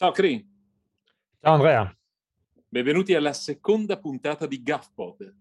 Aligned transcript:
Ciao 0.00 0.12
Cri. 0.12 0.42
Ciao 1.42 1.52
Andrea. 1.52 1.94
Benvenuti 2.70 3.14
alla 3.14 3.34
seconda 3.34 3.98
puntata 3.98 4.46
di 4.46 4.62
GuffPod. 4.62 5.34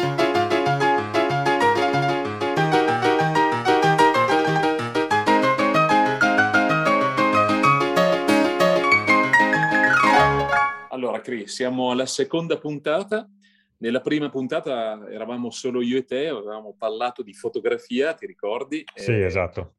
Allora, 10.90 11.22
Cri, 11.22 11.48
siamo 11.48 11.92
alla 11.92 12.06
seconda 12.06 12.58
puntata. 12.58 13.30
Nella 13.78 14.02
prima 14.02 14.30
puntata 14.30 15.10
eravamo 15.10 15.52
solo 15.52 15.82
io 15.82 16.00
e 16.00 16.04
te, 16.04 16.28
avevamo 16.28 16.76
parlato 16.78 17.24
di 17.24 17.34
fotografia, 17.34 18.14
ti 18.14 18.26
ricordi? 18.26 18.84
Sì, 18.94 19.12
eh, 19.12 19.24
esatto. 19.24 19.76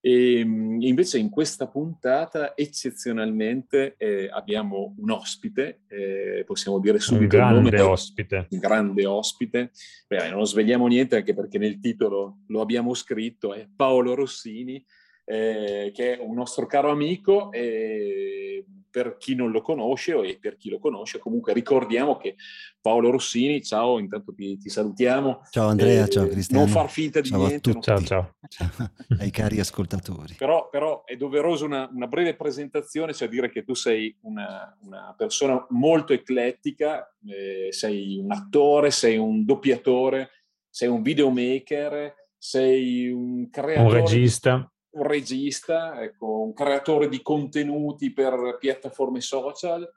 E 0.00 0.40
invece 0.40 1.18
in 1.18 1.30
questa 1.30 1.66
puntata 1.66 2.54
eccezionalmente 2.54 3.94
eh, 3.96 4.28
abbiamo 4.30 4.94
un 4.98 5.10
ospite, 5.10 5.80
eh, 5.88 6.44
possiamo 6.46 6.78
dire 6.78 6.98
subito 6.98 7.36
un 7.36 7.42
grande 7.42 7.68
il 7.70 7.74
nome, 7.76 7.92
ospite. 7.92 8.46
Un 8.50 8.58
grande 8.58 9.06
ospite. 9.06 9.70
Beh, 10.06 10.28
non 10.28 10.46
svegliamo 10.46 10.86
niente 10.86 11.16
anche 11.16 11.32
perché 11.32 11.56
nel 11.56 11.80
titolo 11.80 12.40
lo 12.48 12.60
abbiamo 12.60 12.92
scritto, 12.92 13.54
è 13.54 13.66
Paolo 13.74 14.14
Rossini, 14.14 14.84
eh, 15.24 15.90
che 15.94 16.18
è 16.18 16.20
un 16.20 16.34
nostro 16.34 16.66
caro 16.66 16.90
amico. 16.90 17.50
E 17.50 18.64
per 18.94 19.16
chi 19.16 19.34
non 19.34 19.50
lo 19.50 19.60
conosce 19.60 20.16
e 20.20 20.38
per 20.40 20.56
chi 20.56 20.70
lo 20.70 20.78
conosce, 20.78 21.18
comunque 21.18 21.52
ricordiamo 21.52 22.16
che 22.16 22.36
Paolo 22.80 23.10
Rossini, 23.10 23.60
ciao, 23.60 23.98
intanto 23.98 24.32
ti, 24.32 24.56
ti 24.56 24.68
salutiamo. 24.68 25.40
Ciao 25.50 25.66
Andrea, 25.66 26.04
eh, 26.04 26.08
ciao 26.08 26.28
Cristiano. 26.28 26.62
Non 26.62 26.72
far 26.72 26.88
finta 26.88 27.20
di 27.20 27.28
ciao 27.28 27.44
niente. 27.44 27.70
A 27.70 27.72
tutti. 27.72 27.86
Ciao, 27.86 28.00
ciao. 28.04 28.36
Ai 29.18 29.32
cari 29.32 29.58
ascoltatori. 29.58 30.34
Però, 30.38 30.68
però 30.70 31.02
è 31.02 31.16
doverosa 31.16 31.64
una, 31.64 31.90
una, 31.92 32.06
breve 32.06 32.36
presentazione, 32.36 33.12
cioè 33.12 33.28
dire 33.28 33.50
che 33.50 33.64
tu 33.64 33.74
sei 33.74 34.16
una, 34.20 34.78
una 34.82 35.12
persona 35.18 35.66
molto 35.70 36.12
eclettica, 36.12 37.12
eh, 37.26 37.72
sei 37.72 38.18
un 38.18 38.30
attore, 38.30 38.92
sei 38.92 39.16
un 39.16 39.44
doppiatore, 39.44 40.30
sei 40.70 40.88
un 40.88 41.02
videomaker, 41.02 42.14
sei 42.38 43.10
un 43.10 43.50
creatore. 43.50 43.88
Un 43.88 43.92
regista 43.92 44.72
un 44.94 45.02
regista, 45.02 46.02
ecco, 46.02 46.42
un 46.42 46.52
creatore 46.52 47.08
di 47.08 47.22
contenuti 47.22 48.12
per 48.12 48.56
piattaforme 48.58 49.20
social, 49.20 49.88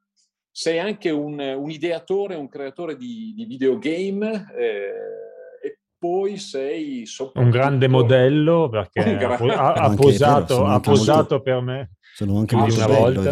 sei 0.52 0.80
anche 0.80 1.09
un, 1.09 1.39
un 1.39 1.70
ideatore, 1.70 2.36
un 2.36 2.48
creatore 2.48 2.95
di, 2.98 3.34
di 3.36 3.45
videogame 3.45 4.52
eh, 4.58 5.67
e 5.67 5.80
poi 5.98 6.38
sei 6.38 7.04
un 7.34 7.50
grande 7.50 7.88
modello 7.88 8.67
perché 8.70 9.17
grande... 9.17 9.54
ha, 9.54 9.73
ha 9.73 9.94
posato, 9.95 10.66
ha 10.66 10.80
posato 10.80 11.17
molto, 11.20 11.42
per 11.42 11.61
me. 11.61 11.92
Sono 12.16 12.39
anche 12.39 12.56
molto 12.56 12.76
una 12.76 12.88
bello, 12.88 13.22
volta. 13.22 13.32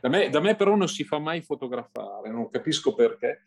Da 0.00 0.08
me, 0.08 0.30
da 0.30 0.40
me, 0.40 0.54
però 0.54 0.76
non 0.76 0.88
si 0.88 1.04
fa 1.04 1.18
mai 1.18 1.42
fotografare, 1.42 2.30
non 2.30 2.48
capisco 2.50 2.94
perché. 2.94 3.42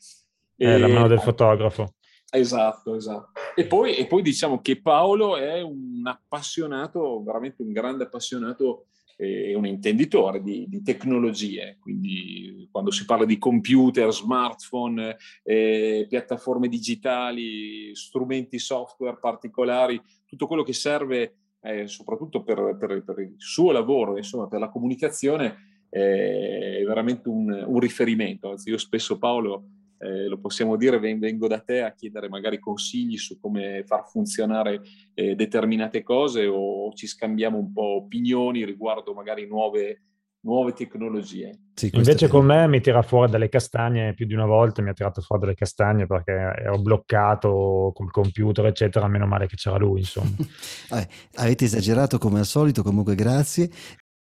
È 0.55 0.67
e... 0.67 0.78
la 0.78 0.88
mano 0.88 1.08
del 1.08 1.22
fotografo. 1.22 1.95
Esatto, 2.33 2.95
esatto. 2.95 3.31
E 3.53 3.65
poi, 3.65 3.97
e 3.97 4.07
poi, 4.07 4.21
diciamo 4.21 4.61
che 4.61 4.79
Paolo 4.79 5.35
è 5.35 5.61
un 5.61 6.01
appassionato, 6.05 7.21
veramente 7.23 7.61
un 7.61 7.73
grande 7.73 8.05
appassionato 8.05 8.85
e 9.17 9.53
un 9.53 9.65
intenditore 9.65 10.41
di, 10.41 10.65
di, 10.69 10.81
tecnologie, 10.81 11.77
quindi 11.79 12.69
quando 12.71 12.89
si 12.89 13.03
parla 13.03 13.25
di 13.25 13.37
computer, 13.37 14.11
smartphone, 14.13 15.17
eh, 15.43 16.05
piattaforme 16.07 16.69
digitali, 16.69 17.93
strumenti 17.93 18.57
software 18.57 19.19
particolari, 19.19 20.02
tutto 20.25 20.47
quello 20.47 20.63
che 20.63 20.73
serve 20.73 21.35
eh, 21.63 21.85
soprattutto 21.87 22.43
per, 22.43 22.77
per, 22.79 23.03
per, 23.03 23.19
il 23.19 23.35
suo 23.35 23.71
lavoro, 23.71 24.15
insomma, 24.15 24.47
per 24.47 24.59
la 24.61 24.69
comunicazione, 24.69 25.85
eh, 25.89 26.79
è 26.79 26.83
veramente 26.85 27.27
un, 27.27 27.52
un 27.67 27.79
riferimento. 27.79 28.49
Anzi, 28.49 28.69
io 28.69 28.77
spesso 28.77 29.17
Paolo 29.17 29.65
eh, 30.02 30.27
lo 30.27 30.39
possiamo 30.39 30.77
dire, 30.77 30.97
vengo 30.99 31.47
da 31.47 31.59
te 31.59 31.83
a 31.83 31.94
chiedere 31.94 32.27
magari 32.27 32.57
consigli 32.57 33.17
su 33.17 33.39
come 33.39 33.83
far 33.86 34.08
funzionare 34.09 34.81
eh, 35.14 35.36
determinate 35.36 36.02
cose 36.02 36.48
o 36.48 36.92
ci 36.93 37.05
scambiamo 37.05 37.59
un 37.59 37.71
po' 37.71 37.98
opinioni 37.98 38.65
riguardo 38.65 39.14
magari 39.14 39.48
nuove, 39.48 40.02
nuove 40.42 40.73
tecnologie. 40.73 41.58
Sì, 41.76 41.89
Invece 41.93 42.27
con 42.27 42.45
me 42.45 42.67
mi 42.67 42.81
tira 42.81 43.02
fuori 43.02 43.31
dalle 43.31 43.48
castagne 43.48 44.14
più 44.14 44.26
di 44.26 44.33
una 44.33 44.45
volta, 44.45 44.81
mi 44.81 44.89
ha 44.89 44.93
tirato 44.93 45.21
fuori 45.21 45.43
dalle 45.43 45.55
castagne 45.55 46.05
perché 46.08 46.31
ero 46.31 46.80
bloccato 46.80 47.92
col 47.93 48.11
computer, 48.11 48.65
eccetera, 48.65 49.08
meno 49.08 49.27
male 49.27 49.47
che 49.47 49.55
c'era 49.55 49.77
lui, 49.77 49.99
insomma. 49.99 50.31
eh, 50.97 51.08
avete 51.36 51.65
esagerato 51.65 52.17
come 52.17 52.39
al 52.39 52.45
solito, 52.45 52.81
comunque 52.81 53.15
grazie. 53.15 53.70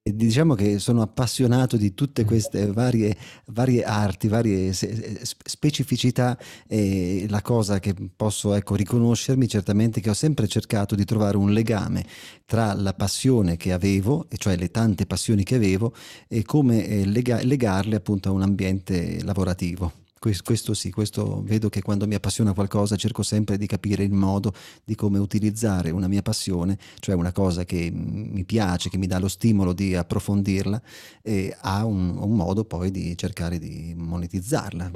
Diciamo 0.08 0.54
che 0.54 0.78
sono 0.78 1.02
appassionato 1.02 1.78
di 1.78 1.96
tutte 1.96 2.26
queste 2.26 2.72
varie, 2.72 3.18
varie 3.48 3.82
arti, 3.82 4.28
varie 4.28 4.72
specificità 4.72 6.38
e 6.68 7.26
la 7.28 7.42
cosa 7.42 7.80
che 7.80 7.96
posso 8.16 8.54
ecco, 8.54 8.76
riconoscermi 8.76 9.48
certamente 9.48 10.00
è 10.00 10.04
che 10.04 10.12
ho 10.12 10.14
sempre 10.14 10.48
cercato 10.48 10.94
di 10.94 11.06
trovare 11.06 11.38
un 11.38 11.52
legame 11.52 12.06
tra 12.46 12.74
la 12.76 12.94
passione 12.94 13.58
che 13.58 13.74
avevo, 13.74 14.28
e 14.30 14.38
cioè 14.38 14.56
le 14.58 14.70
tante 14.70 15.08
passioni 15.08 15.44
che 15.44 15.56
avevo, 15.56 15.92
e 16.28 16.44
come 16.44 16.86
eh, 16.86 17.06
lega- 17.06 17.42
legarle 17.42 17.96
appunto 17.96 18.30
a 18.30 18.34
un 18.34 18.44
ambiente 18.44 19.24
lavorativo 19.24 20.05
questo 20.44 20.74
sì, 20.74 20.92
questo 20.92 21.42
vedo 21.44 21.70
che 21.70 21.82
quando 21.82 22.08
mi 22.08 22.16
appassiona 22.16 22.54
qualcosa 22.54 22.96
cerco 22.96 23.24
sempre 23.24 23.58
di 23.58 23.68
capire 23.68 24.04
il 24.04 24.12
modo 24.12 24.54
di 24.84 24.96
come 24.96 25.20
utilizzare 25.20 25.92
una 25.92 26.08
mia 26.08 26.22
passione, 26.22 26.78
cioè 27.00 27.16
una 27.16 27.32
cosa 27.32 27.64
che 27.64 27.92
mi 27.94 28.44
piace, 28.46 28.90
che 28.90 28.98
mi 28.98 29.08
dà 29.08 29.20
lo 29.20 29.28
stimolo 29.28 29.74
di 29.74 29.96
approfondirla 29.96 30.82
e 31.22 31.56
ha 31.62 31.86
un, 31.86 32.18
un 32.18 32.32
modo 32.32 32.66
poi 32.66 32.92
di 32.92 33.18
cercare 33.18 33.60
di 33.60 33.94
monetizzarla, 33.96 34.92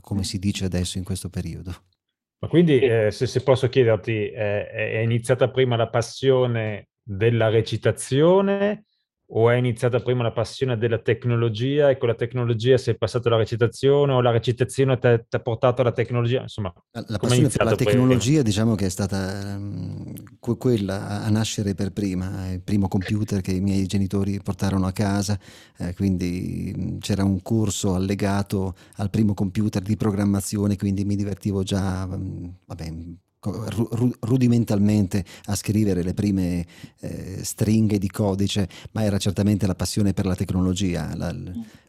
come 0.00 0.24
si 0.24 0.38
dice 0.38 0.64
adesso 0.64 0.98
in 0.98 1.04
questo 1.04 1.28
periodo. 1.28 1.74
Ma 2.42 2.48
quindi, 2.48 2.78
eh, 2.78 3.10
se, 3.10 3.26
se, 3.26 3.42
posso 3.42 3.68
chiederti, 3.68 4.30
eh, 4.30 4.70
è 4.70 4.98
iniziata 4.98 5.50
prima 5.50 5.76
la 5.76 5.88
passione 5.90 6.88
della 7.02 7.50
recitazione 7.50 8.86
o 9.32 9.50
è 9.50 9.56
iniziata 9.56 10.00
prima 10.00 10.22
la 10.22 10.32
passione 10.32 10.76
della 10.76 10.98
tecnologia 10.98 11.90
e 11.90 11.98
con 11.98 12.08
la 12.08 12.14
tecnologia 12.14 12.76
sei 12.76 12.96
passato 12.96 13.28
alla 13.28 13.36
recitazione 13.36 14.12
o 14.12 14.20
la 14.20 14.30
recitazione 14.30 14.98
ti 14.98 15.06
ha 15.06 15.40
portato 15.40 15.82
alla 15.82 15.92
tecnologia? 15.92 16.42
Insomma, 16.42 16.72
la, 16.90 17.18
passione 17.18 17.48
per 17.48 17.64
la 17.64 17.76
tecnologia 17.76 18.26
prima? 18.26 18.42
diciamo 18.42 18.74
che 18.74 18.86
è 18.86 18.88
stata 18.88 19.56
um, 19.56 20.12
quella 20.38 21.22
a 21.22 21.30
nascere 21.30 21.74
per 21.74 21.92
prima, 21.92 22.50
il 22.50 22.60
primo 22.60 22.88
computer 22.88 23.40
che 23.40 23.52
i 23.52 23.60
miei 23.60 23.86
genitori 23.86 24.40
portarono 24.42 24.86
a 24.86 24.92
casa, 24.92 25.38
eh, 25.78 25.94
quindi 25.94 26.98
c'era 27.00 27.22
un 27.22 27.40
corso 27.42 27.94
allegato 27.94 28.74
al 28.96 29.10
primo 29.10 29.34
computer 29.34 29.82
di 29.82 29.96
programmazione, 29.96 30.76
quindi 30.76 31.04
mi 31.04 31.14
divertivo 31.14 31.62
già, 31.62 32.08
um, 32.10 32.52
vabbè, 32.66 32.92
rudimentalmente 33.40 35.24
a 35.44 35.54
scrivere 35.54 36.02
le 36.02 36.12
prime 36.14 36.66
eh, 37.00 37.38
stringhe 37.42 37.98
di 37.98 38.10
codice, 38.10 38.68
ma 38.92 39.02
era 39.02 39.18
certamente 39.18 39.66
la 39.66 39.74
passione 39.74 40.12
per 40.12 40.26
la 40.26 40.34
tecnologia, 40.34 41.14
la, 41.14 41.34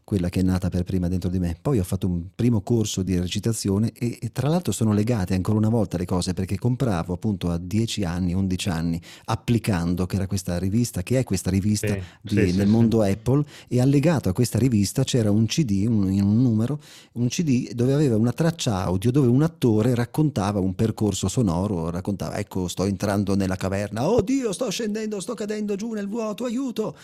quella 0.04 0.30
che 0.30 0.40
è 0.40 0.44
nata 0.44 0.70
per 0.70 0.84
prima 0.84 1.08
dentro 1.08 1.30
di 1.30 1.40
me. 1.40 1.56
Poi 1.62 1.80
ho 1.80 1.84
fatto 1.84 2.08
un 2.08 2.28
primo 2.34 2.62
corso 2.62 3.04
di 3.04 3.18
recitazione 3.20 3.92
e, 3.94 4.18
e, 4.22 4.32
tra 4.32 4.50
l'altro 4.50 4.72
sono 4.72 4.94
legate 4.94 5.34
ancora 5.34 5.58
una 5.58 5.70
volta 5.70 5.98
le 5.98 6.06
cose 6.06 6.34
perché 6.34 6.58
compravo 6.58 7.14
appunto 7.14 7.50
a 7.50 7.58
10 7.58 8.04
anni, 8.04 8.34
11 8.34 8.70
anni, 8.70 9.02
applicando 9.26 10.06
che 10.06 10.16
era 10.16 10.28
questa 10.28 10.58
rivista, 10.58 11.04
che 11.04 11.20
è 11.20 11.24
questa 11.24 11.50
rivista 11.50 11.88
sì, 11.88 12.02
di, 12.22 12.30
sì, 12.30 12.58
nel 12.58 12.66
sì, 12.66 12.72
mondo 12.72 13.02
Apple 13.02 13.46
e 13.68 13.80
allegato 13.80 14.30
a 14.30 14.34
questa 14.34 14.58
rivista 14.58 15.04
c'era 15.04 15.32
un 15.32 15.46
CD, 15.46 15.86
un, 15.88 16.04
un 16.04 16.42
numero, 16.42 16.80
un 17.14 17.28
CD 17.28 17.72
dove 17.74 17.94
aveva 17.94 18.16
una 18.18 18.34
traccia 18.34 18.84
audio 18.84 19.12
dove 19.12 19.28
un 19.28 19.44
attore 19.44 19.96
raccontava 19.96 20.60
un 20.60 20.76
percorso 20.76 21.28
sonoro, 21.28 21.90
raccontava 21.90 22.38
ecco 22.38 22.68
sto 22.68 22.86
entrando 22.86 23.36
nella 23.36 23.56
caverna, 23.56 24.10
oh 24.10 24.22
Dio 24.22 24.52
sto 24.52 24.70
scendendo, 24.70 25.20
sto 25.20 25.34
cadendo 25.34 25.76
giù 25.76 25.94
nel 25.94 26.08
vuoto, 26.08 26.46
aiuto! 26.46 26.96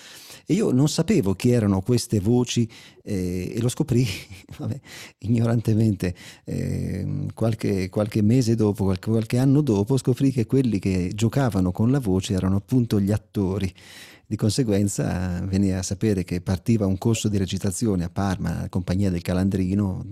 E 0.45 0.53
io 0.53 0.71
non 0.71 0.87
sapevo 0.89 1.33
chi 1.33 1.51
erano 1.51 1.81
queste 1.81 2.19
voci 2.19 2.69
eh, 3.03 3.53
e 3.55 3.61
lo 3.61 3.69
scoprì 3.69 4.05
vabbè, 4.57 4.79
ignorantemente 5.19 6.15
eh, 6.45 7.25
qualche, 7.33 7.89
qualche, 7.89 8.21
mese 8.21 8.55
dopo, 8.55 8.83
qualche, 8.83 9.09
qualche 9.09 9.37
anno 9.37 9.61
dopo, 9.61 9.97
scoprì 9.97 10.31
che 10.31 10.45
quelli 10.45 10.79
che 10.79 11.11
giocavano 11.13 11.71
con 11.71 11.91
la 11.91 11.99
voce 11.99 12.33
erano 12.33 12.57
appunto 12.57 12.99
gli 12.99 13.11
attori. 13.11 13.73
Di 14.29 14.35
conseguenza 14.35 15.39
veniva 15.45 15.77
a 15.77 15.83
sapere 15.83 16.25
che 16.25 16.41
partiva 16.41 16.85
un 16.85 16.97
corso 16.97 17.29
di 17.29 17.37
recitazione 17.37 18.03
a 18.03 18.09
Parma, 18.09 18.61
la 18.61 18.69
compagnia 18.69 19.09
del 19.09 19.21
Calandrino, 19.21 20.03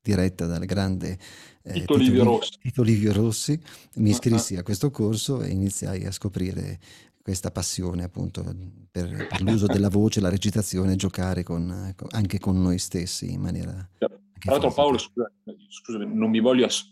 diretta 0.00 0.46
dal 0.46 0.64
grande 0.64 1.18
eh, 1.62 1.72
Tito, 1.72 1.96
Livio 1.96 2.24
Rossi. 2.24 2.58
Tito 2.60 2.82
Livio 2.82 3.12
Rossi. 3.12 3.60
Mi 3.96 4.08
ah, 4.08 4.12
iscrissi 4.12 4.56
a 4.56 4.62
questo 4.62 4.90
corso 4.90 5.42
e 5.42 5.50
iniziai 5.50 6.06
a 6.06 6.10
scoprire 6.10 6.78
questa 7.28 7.50
passione 7.50 8.04
appunto 8.04 8.42
per, 8.42 9.26
per 9.26 9.42
l'uso 9.42 9.66
della 9.66 9.90
voce, 9.90 10.18
la 10.18 10.30
recitazione, 10.30 10.96
giocare 10.96 11.42
con, 11.42 11.94
anche 12.12 12.38
con 12.38 12.58
noi 12.58 12.78
stessi 12.78 13.30
in 13.30 13.42
maniera... 13.42 13.86
Tra 13.98 14.52
l'altro 14.52 14.72
Paolo, 14.72 14.96
scusa, 14.96 15.30
scusami, 15.68 16.06
non 16.10 16.30
mi 16.30 16.40
voglio 16.40 16.64
ass- 16.64 16.90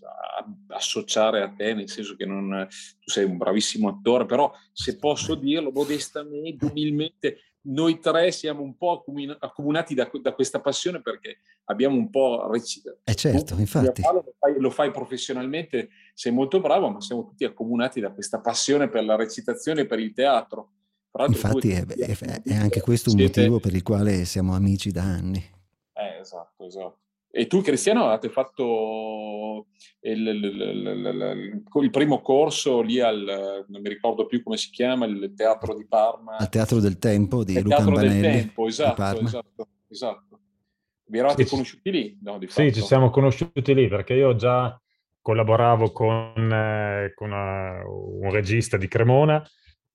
associare 0.68 1.40
a 1.40 1.48
te, 1.48 1.72
nel 1.72 1.88
senso 1.88 2.16
che 2.16 2.26
non, 2.26 2.66
tu 2.68 3.10
sei 3.10 3.24
un 3.24 3.38
bravissimo 3.38 3.88
attore, 3.88 4.26
però 4.26 4.52
se 4.72 4.98
posso 4.98 5.36
dirlo 5.36 5.70
modestamente, 5.72 6.66
umilmente, 6.66 7.38
noi 7.66 7.98
tre 7.98 8.30
siamo 8.32 8.62
un 8.62 8.76
po' 8.76 9.04
accomunati 9.38 9.94
da, 9.94 10.10
da 10.20 10.32
questa 10.32 10.60
passione 10.60 11.00
perché 11.00 11.38
abbiamo 11.64 11.96
un 11.96 12.10
po' 12.10 12.48
recitato. 12.50 12.98
Eh 13.04 13.14
certo, 13.14 13.54
tu, 13.54 13.60
infatti. 13.60 14.02
Lo 14.02 14.34
fai, 14.38 14.54
lo 14.58 14.70
fai, 14.70 14.90
professionalmente, 14.90 15.88
sei 16.14 16.32
molto 16.32 16.60
bravo, 16.60 16.88
ma 16.88 17.00
siamo 17.00 17.24
tutti 17.24 17.44
accomunati 17.44 18.00
da 18.00 18.10
questa 18.10 18.40
passione 18.40 18.88
per 18.88 19.04
la 19.04 19.16
recitazione 19.16 19.82
e 19.82 19.86
per 19.86 19.98
il 19.98 20.12
teatro. 20.12 20.70
Infatti 21.28 21.70
è, 21.70 21.84
è, 21.86 22.42
è, 22.42 22.54
anche 22.54 22.82
questo 22.82 23.10
un 23.10 23.16
siete... 23.16 23.40
motivo 23.40 23.58
per 23.58 23.74
il 23.74 23.82
quale 23.82 24.26
siamo 24.26 24.54
amici 24.54 24.90
da 24.90 25.02
anni. 25.02 25.42
Eh, 25.94 26.19
esatto, 26.20 26.66
esatto. 26.66 26.98
E 27.38 27.46
tu, 27.48 27.60
Cristiano, 27.60 28.06
avete 28.06 28.30
fatto 28.30 29.66
il, 30.00 30.26
il, 30.26 30.42
il, 30.42 31.62
il, 31.82 31.90
primo 31.90 32.22
corso 32.22 32.80
lì 32.80 32.98
al, 32.98 33.66
non 33.68 33.82
mi 33.82 33.90
ricordo 33.90 34.24
più 34.24 34.42
come 34.42 34.56
si 34.56 34.70
chiama, 34.70 35.04
il 35.04 35.34
Teatro 35.36 35.74
di 35.74 35.86
Parma. 35.86 36.36
Al 36.36 36.48
Teatro 36.48 36.80
del 36.80 36.96
Tempo 36.96 37.44
di 37.44 37.60
Luca 37.60 37.76
Teatro 37.76 37.88
Ambanelli. 37.88 38.20
del 38.22 38.32
Tempo, 38.32 38.66
esatto, 38.66 39.20
esatto, 39.20 39.68
esatto. 39.86 40.40
Vi 41.04 41.18
eravate 41.18 41.44
sì, 41.44 41.50
conosciuti 41.50 41.90
lì? 41.90 42.18
No, 42.22 42.38
sì, 42.46 42.72
ci 42.72 42.80
siamo 42.80 43.10
conosciuti 43.10 43.74
lì 43.74 43.86
perché 43.86 44.14
io 44.14 44.34
già 44.34 44.80
collaboravo 45.20 45.92
con, 45.92 46.50
eh, 46.50 47.12
con 47.14 47.32
una, 47.32 47.82
un 47.86 48.30
regista 48.30 48.78
di 48.78 48.88
Cremona 48.88 49.46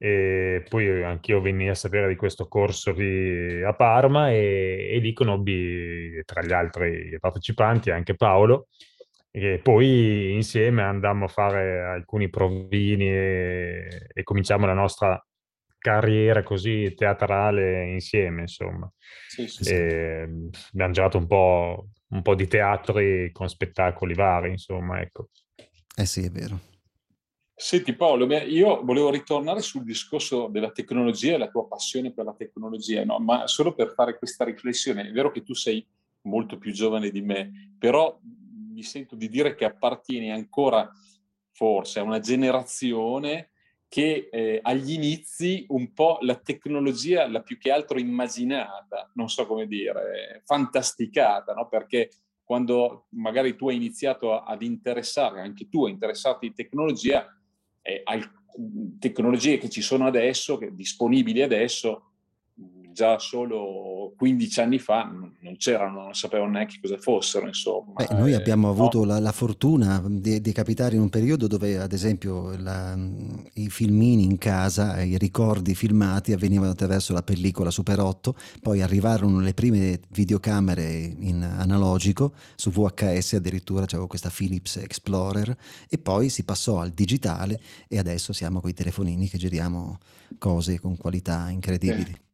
e 0.03 0.65
poi 0.68 1.03
anch'io 1.03 1.42
venni 1.42 1.69
a 1.69 1.75
sapere 1.75 2.07
di 2.07 2.15
questo 2.15 2.48
corso 2.48 2.95
qui 2.95 3.62
a 3.62 3.75
Parma 3.75 4.31
e, 4.31 4.89
e 4.94 4.98
lì 4.98 5.13
conobbi 5.13 6.24
tra 6.25 6.42
gli 6.42 6.51
altri 6.51 7.15
partecipanti 7.19 7.92
anche 7.92 8.15
Paolo 8.15 8.69
e 9.30 9.59
poi 9.62 10.33
insieme 10.33 10.81
andammo 10.81 11.25
a 11.25 11.27
fare 11.27 11.81
alcuni 11.81 12.31
provini 12.31 13.09
e, 13.09 14.07
e 14.12 14.24
cominciamo 14.24 14.65
la 14.65 14.74
nostra 14.74 15.24
carriera 15.77 16.42
così 16.42 16.95
teatrale 16.95 17.86
insieme, 17.86 18.42
insomma. 18.42 18.92
Sì, 19.27 19.48
sì, 19.48 19.63
sì. 19.63 19.74
abbiamo 19.74 20.94
girato 20.94 21.19
un 21.19 21.27
po', 21.27 21.89
un 22.09 22.24
po' 22.24 22.33
di 22.33 22.48
teatri 22.48 23.31
con 23.31 23.48
spettacoli 23.48 24.15
vari, 24.15 24.50
insomma, 24.50 25.00
ecco. 25.00 25.30
Eh 25.95 26.06
sì, 26.07 26.25
è 26.25 26.30
vero. 26.31 26.70
Senti 27.63 27.96
Paolo, 27.96 28.25
io 28.25 28.84
volevo 28.84 29.12
ritornare 29.12 29.62
sul 29.62 29.84
discorso 29.84 30.48
della 30.48 30.72
tecnologia 30.72 31.36
e 31.36 31.38
la 31.38 31.48
tua 31.48 31.68
passione 31.68 32.12
per 32.12 32.25
la 32.25 32.34
tecnologia, 32.34 33.06
no? 33.06 33.19
ma 33.19 33.46
solo 33.46 33.75
per 33.75 33.94
fare 33.94 34.18
questa 34.18 34.44
riflessione. 34.44 35.08
È 35.08 35.12
vero 35.12 35.30
che 35.30 35.44
tu 35.44 35.54
sei 35.54 35.86
molto 36.22 36.58
più 36.58 36.72
giovane 36.72 37.12
di 37.12 37.22
me, 37.22 37.75
però 37.78 38.19
mi 38.24 38.81
sento 38.81 39.16
di 39.16 39.30
dire 39.30 39.54
che 39.54 39.66
appartieni 39.66 40.31
ancora 40.31 40.92
forse 41.52 42.00
a 42.00 42.04
una 42.04 42.19
generazione 42.19 43.52
che 43.88 44.30
eh, 44.31 44.60
agli 44.63 44.94
inizi 44.94 45.63
un 45.69 45.94
po' 45.94 46.18
la 46.22 46.38
tecnologia 46.38 47.28
l'ha 47.28 47.44
più 47.44 47.60
che 47.60 47.69
altro 47.69 48.00
immaginata, 48.00 49.12
non 49.13 49.30
so 49.30 49.46
come 49.46 49.68
dire, 49.68 50.42
fantasticata, 50.46 51.54
no? 51.54 51.68
perché 51.68 52.10
quando 52.44 53.06
magari 53.10 53.56
tu 53.56 53.69
hai 53.69 53.75
iniziato 53.75 54.42
ad 54.42 54.63
interessare, 54.63 55.42
anche 55.42 55.69
tu 55.69 55.86
hai 55.86 55.92
interessato 55.92 56.40
di 56.42 56.54
tecnologia, 56.56 57.36
eh, 57.81 58.04
tecnologie 59.00 59.57
che 59.57 59.69
ci 59.69 59.81
sono 59.81 60.06
adesso, 60.06 60.57
che 60.57 60.74
disponibili 60.75 61.42
adesso, 61.42 62.11
già 62.93 63.19
solo 63.19 64.13
15 64.17 64.59
anni 64.61 64.79
fa 64.79 65.11
non 65.39 65.57
c'erano, 65.57 66.03
non 66.03 66.13
sapevano 66.13 66.51
neanche 66.51 66.77
cosa 66.81 66.97
fossero, 66.97 67.47
insomma. 67.47 67.93
Beh, 67.95 68.07
noi 68.11 68.33
abbiamo 68.33 68.67
eh, 68.67 68.71
avuto 68.71 68.99
no. 68.99 69.05
la, 69.05 69.19
la, 69.19 69.31
fortuna 69.31 70.01
di, 70.05 70.41
di, 70.41 70.51
capitare 70.51 70.95
in 70.95 71.01
un 71.01 71.09
periodo 71.09 71.47
dove, 71.47 71.77
ad 71.77 71.93
esempio, 71.93 72.55
la, 72.57 72.97
i 73.53 73.69
filmini 73.69 74.23
in 74.23 74.38
casa, 74.38 75.01
i 75.01 75.17
ricordi 75.17 75.75
filmati 75.75 76.33
avvenivano 76.33 76.71
attraverso 76.71 77.13
la 77.13 77.23
pellicola 77.23 77.71
Super 77.71 77.99
8, 77.99 78.35
poi 78.61 78.81
arrivarono 78.81 79.39
le 79.39 79.53
prime 79.53 79.99
videocamere 80.09 80.91
in 80.91 81.43
analogico, 81.43 82.33
su 82.55 82.69
VHS 82.69 83.33
addirittura 83.33 83.85
c'avevo 83.85 84.07
questa 84.07 84.31
Philips 84.33 84.77
Explorer, 84.77 85.55
e 85.89 85.97
poi 85.97 86.29
si 86.29 86.43
passò 86.43 86.79
al 86.79 86.91
digitale 86.91 87.59
e 87.88 87.97
adesso 87.97 88.33
siamo 88.33 88.61
con 88.61 88.69
i 88.69 88.73
telefonini 88.73 89.27
che 89.27 89.38
giriamo 89.38 89.97
cose 90.38 90.79
con 90.79 90.97
qualità 90.97 91.49
incredibili. 91.49 92.11
Eh 92.11 92.29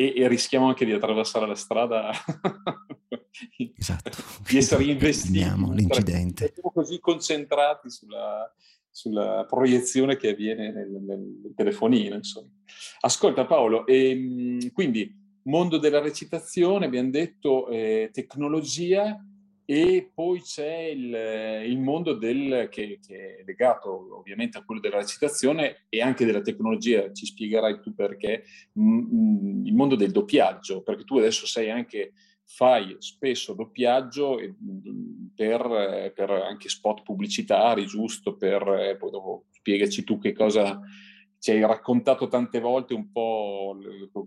e, 0.00 0.14
e 0.16 0.28
rischiamo 0.28 0.68
anche 0.68 0.86
di 0.86 0.92
attraversare 0.92 1.46
la 1.46 1.54
strada 1.54 2.10
esatto. 3.76 4.10
di 4.48 4.56
essere 4.56 4.84
investiti. 4.84 5.44
l'incidente. 5.74 6.52
Siamo 6.54 6.72
così 6.72 6.98
concentrati 6.98 7.90
sulla, 7.90 8.50
sulla 8.88 9.44
proiezione 9.46 10.16
che 10.16 10.30
avviene 10.30 10.72
nel, 10.72 10.88
nel 10.90 11.52
telefonino. 11.54 12.14
Insomma. 12.14 12.48
Ascolta 13.00 13.44
Paolo, 13.44 13.86
e, 13.86 14.10
ehm, 14.10 14.72
quindi 14.72 15.14
mondo 15.44 15.76
della 15.76 16.00
recitazione, 16.00 16.86
abbiamo 16.86 17.10
detto 17.10 17.68
eh, 17.68 18.08
tecnologia, 18.10 19.22
e 19.70 20.10
poi 20.12 20.42
c'è 20.42 20.86
il, 20.86 21.14
il 21.70 21.78
mondo 21.78 22.14
del, 22.14 22.66
che, 22.72 22.98
che, 23.00 23.36
è 23.36 23.44
legato 23.44 24.18
ovviamente 24.18 24.58
a 24.58 24.64
quello 24.64 24.80
della 24.80 24.96
recitazione 24.96 25.86
e 25.88 26.02
anche 26.02 26.24
della 26.24 26.40
tecnologia, 26.40 27.12
ci 27.12 27.24
spiegherai 27.24 27.78
tu 27.80 27.94
perché, 27.94 28.42
mm, 28.76 29.64
il 29.64 29.72
mondo 29.72 29.94
del 29.94 30.10
doppiaggio, 30.10 30.82
perché 30.82 31.04
tu 31.04 31.18
adesso 31.18 31.46
sei 31.46 31.70
anche, 31.70 32.14
fai 32.44 32.96
spesso 32.98 33.54
doppiaggio 33.54 34.40
per, 35.36 36.12
per 36.16 36.30
anche 36.30 36.68
spot 36.68 37.04
pubblicitari, 37.04 37.86
giusto? 37.86 38.34
Per, 38.34 38.96
poi 38.98 39.10
dopo 39.12 39.44
spiegaci 39.52 40.02
tu 40.02 40.18
che 40.18 40.32
cosa 40.32 40.80
ci 41.40 41.52
hai 41.52 41.60
raccontato 41.60 42.28
tante 42.28 42.60
volte 42.60 42.92
un 42.92 43.10
po' 43.10 43.74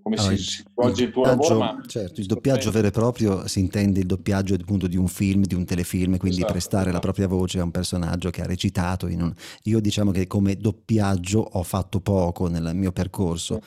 come 0.01 0.15
allora, 0.15 0.35
si, 0.35 0.63
svolge 0.63 1.03
il, 1.03 1.07
il 1.09 1.13
tuo 1.13 1.25
lavoro. 1.25 1.57
Ma... 1.59 1.79
Certo, 1.85 2.19
il 2.19 2.25
doppiaggio 2.25 2.71
vero 2.71 2.87
e 2.87 2.91
proprio 2.91 3.47
si 3.47 3.59
intende 3.59 3.99
il 3.99 4.07
doppiaggio 4.07 4.55
appunto 4.55 4.87
di 4.87 4.97
un 4.97 5.07
film, 5.07 5.43
di 5.43 5.53
un 5.53 5.63
telefilm, 5.63 6.17
quindi 6.17 6.37
esatto, 6.37 6.51
prestare 6.51 6.89
esatto. 6.89 6.95
la 6.95 6.99
propria 7.01 7.27
voce 7.27 7.59
a 7.59 7.63
un 7.63 7.69
personaggio 7.69 8.31
che 8.31 8.41
ha 8.41 8.47
recitato. 8.47 9.05
Un... 9.05 9.31
Io 9.65 9.79
diciamo 9.79 10.09
che 10.09 10.25
come 10.25 10.57
doppiaggio 10.57 11.39
ho 11.39 11.61
fatto 11.61 12.01
poco 12.01 12.47
nel 12.47 12.71
mio 12.73 12.91
percorso. 12.91 13.61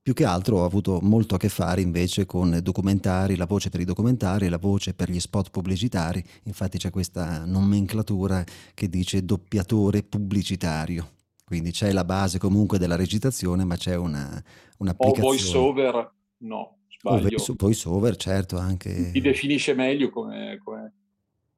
Più 0.00 0.14
che 0.14 0.24
altro 0.24 0.60
ho 0.60 0.64
avuto 0.64 1.00
molto 1.02 1.34
a 1.34 1.38
che 1.38 1.50
fare 1.50 1.82
invece 1.82 2.24
con 2.24 2.60
documentari, 2.62 3.36
la 3.36 3.44
voce 3.44 3.68
per 3.68 3.80
i 3.80 3.84
documentari, 3.84 4.48
la 4.48 4.56
voce 4.56 4.94
per 4.94 5.10
gli 5.10 5.20
spot 5.20 5.50
pubblicitari. 5.50 6.24
Infatti 6.44 6.78
c'è 6.78 6.88
questa 6.88 7.44
nomenclatura 7.44 8.42
che 8.72 8.88
dice 8.88 9.22
doppiatore 9.22 10.02
pubblicitario. 10.02 11.10
Quindi 11.46 11.70
c'è 11.70 11.92
la 11.92 12.04
base 12.04 12.38
comunque 12.38 12.76
della 12.76 12.96
recitazione, 12.96 13.62
ma 13.62 13.76
c'è 13.76 13.94
una, 13.94 14.42
un'applicazione. 14.78 15.28
O 15.28 15.30
voice 15.30 15.56
over, 15.56 16.12
no, 16.38 16.78
sbaglio. 16.88 17.36
O 17.40 17.54
voice 17.56 17.88
over, 17.88 18.16
certo, 18.16 18.58
anche... 18.58 19.12
Ti 19.12 19.20
definisce 19.20 19.72
meglio 19.72 20.10
come, 20.10 20.60
come... 20.64 20.92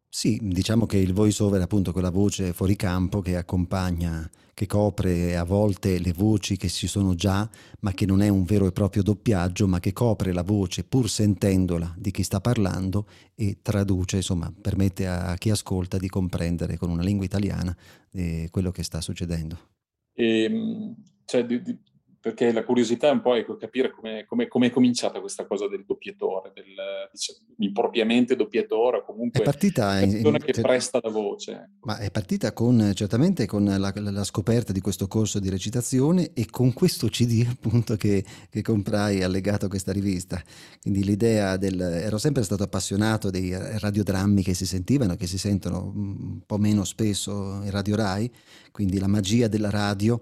Sì, 0.07 0.39
diciamo 0.43 0.85
che 0.85 0.99
il 0.99 1.15
voice 1.15 1.43
over 1.43 1.61
è 1.61 1.63
appunto 1.63 1.93
quella 1.93 2.11
voce 2.11 2.53
fuori 2.53 2.77
campo 2.77 3.23
che 3.23 3.37
accompagna, 3.37 4.31
che 4.53 4.67
copre 4.67 5.35
a 5.39 5.45
volte 5.45 5.99
le 5.99 6.13
voci 6.13 6.59
che 6.59 6.69
ci 6.69 6.87
sono 6.87 7.15
già, 7.15 7.49
ma 7.81 7.93
che 7.93 8.05
non 8.05 8.21
è 8.21 8.29
un 8.29 8.45
vero 8.45 8.67
e 8.67 8.73
proprio 8.73 9.03
doppiaggio, 9.03 9.67
ma 9.67 9.81
che 9.81 9.95
copre 9.95 10.35
la 10.35 10.43
voce 10.43 10.85
pur 10.85 11.09
sentendola 11.09 11.95
di 11.97 12.11
chi 12.11 12.23
sta 12.23 12.43
parlando 12.43 13.07
e 13.35 13.61
traduce, 13.63 14.17
insomma, 14.17 14.53
permette 14.53 15.07
a 15.07 15.35
chi 15.37 15.49
ascolta 15.49 15.97
di 15.97 16.11
comprendere 16.11 16.77
con 16.77 16.91
una 16.91 17.03
lingua 17.03 17.25
italiana 17.25 17.75
eh, 18.11 18.49
quello 18.51 18.71
che 18.71 18.83
sta 18.83 19.01
succedendo. 19.01 19.77
E, 20.19 20.45
ehm, 20.45 20.95
cioè, 21.27 21.45
di, 21.47 21.63
di, 21.63 21.79
perché 22.21 22.53
la 22.53 22.65
curiosità 22.65 23.09
è 23.09 23.13
un 23.13 23.21
po' 23.21 23.35
ecco, 23.35 23.57
capire 23.57 23.93
come 23.93 24.47
è 24.67 24.71
cominciata 24.71 25.21
questa 25.21 25.47
cosa 25.47 25.69
del 25.69 25.85
doppiatore, 25.87 26.51
del 26.53 26.75
diciamo, 27.13 27.39
impropriamente 27.59 28.35
doppiatore, 28.35 29.05
comunque 29.05 29.41
è 29.41 29.45
partita 29.45 30.01
in, 30.01 30.11
persona 30.11 30.39
che 30.39 30.61
presta 30.61 30.99
la 31.03 31.11
voce. 31.11 31.53
Ecco. 31.53 31.87
Ma 31.87 31.99
è 31.99 32.11
partita 32.11 32.53
con, 32.53 32.93
certamente 32.95 33.47
con 33.47 33.65
la, 33.65 33.93
la, 33.95 34.25
scoperta 34.25 34.73
di 34.73 34.81
questo 34.81 35.07
corso 35.07 35.39
di 35.39 35.49
recitazione 35.49 36.33
e 36.35 36.47
con 36.51 36.73
questo 36.73 37.07
CD 37.07 37.47
appunto 37.49 37.97
che, 37.97 38.25
che 38.51 38.63
comprai 38.63 39.23
allegato 39.23 39.67
a 39.67 39.69
questa 39.69 39.93
rivista. 39.93 40.43
Quindi 40.81 41.05
l'idea 41.05 41.57
del... 41.57 41.81
ero 41.81 42.19
sempre 42.19 42.43
stato 42.43 42.65
appassionato 42.65 43.31
dei 43.31 43.55
radiodrammi 43.79 44.43
che 44.43 44.55
si 44.55 44.67
sentivano, 44.67 45.15
che 45.15 45.29
si 45.29 45.39
sentono 45.39 45.93
un 45.95 46.41
po' 46.45 46.59
meno 46.59 46.85
spesso 46.85 47.61
in 47.63 47.71
Radio 47.71 47.95
Rai, 47.95 48.31
quindi 48.73 48.99
la 48.99 49.07
magia 49.07 49.47
della 49.47 49.71
radio 49.71 50.21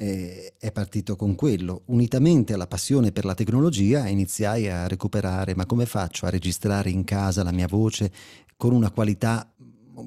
eh, 0.00 0.54
è 0.58 0.70
partito 0.70 1.16
con 1.16 1.34
quello. 1.34 1.82
Unitamente 1.86 2.54
alla 2.54 2.68
passione 2.68 3.10
per 3.10 3.24
la 3.24 3.34
tecnologia 3.34 4.06
iniziai 4.06 4.68
a 4.70 4.86
recuperare, 4.86 5.54
ma 5.54 5.66
come 5.66 5.86
faccio 5.86 6.24
a 6.24 6.30
registrare 6.30 6.88
in 6.88 7.04
casa 7.04 7.42
la 7.42 7.52
mia 7.52 7.66
voce 7.66 8.10
con 8.56 8.72
una 8.72 8.90
qualità 8.90 9.52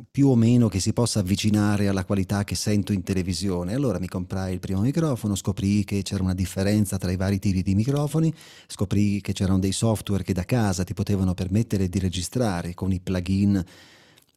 più 0.10 0.30
o 0.30 0.36
meno 0.36 0.70
che 0.70 0.80
si 0.80 0.94
possa 0.94 1.20
avvicinare 1.20 1.90
alla 1.90 2.06
qualità 2.06 2.46
che 2.46 2.56
sento 2.56 2.94
in 2.94 3.04
televisione. 3.04 3.74
Allora 3.74 4.00
mi 4.00 4.08
comprai 4.08 4.54
il 4.54 4.60
primo 4.60 4.80
microfono, 4.80 5.36
scoprì 5.36 5.84
che 5.84 6.02
c'era 6.02 6.24
una 6.24 6.34
differenza 6.34 6.98
tra 6.98 7.12
i 7.12 7.18
vari 7.18 7.40
tipi 7.40 7.62
di 7.62 7.76
microfoni, 7.76 8.34
scoprì 8.68 9.20
che 9.20 9.34
c'erano 9.34 9.60
dei 9.60 9.74
software 9.74 10.24
che 10.24 10.34
da 10.34 10.46
casa 10.46 10.86
ti 10.86 10.94
potevano 10.94 11.34
permettere 11.34 11.90
di 11.90 12.00
registrare 12.00 12.74
con 12.74 12.94
i 12.94 13.02
plugin 13.02 13.62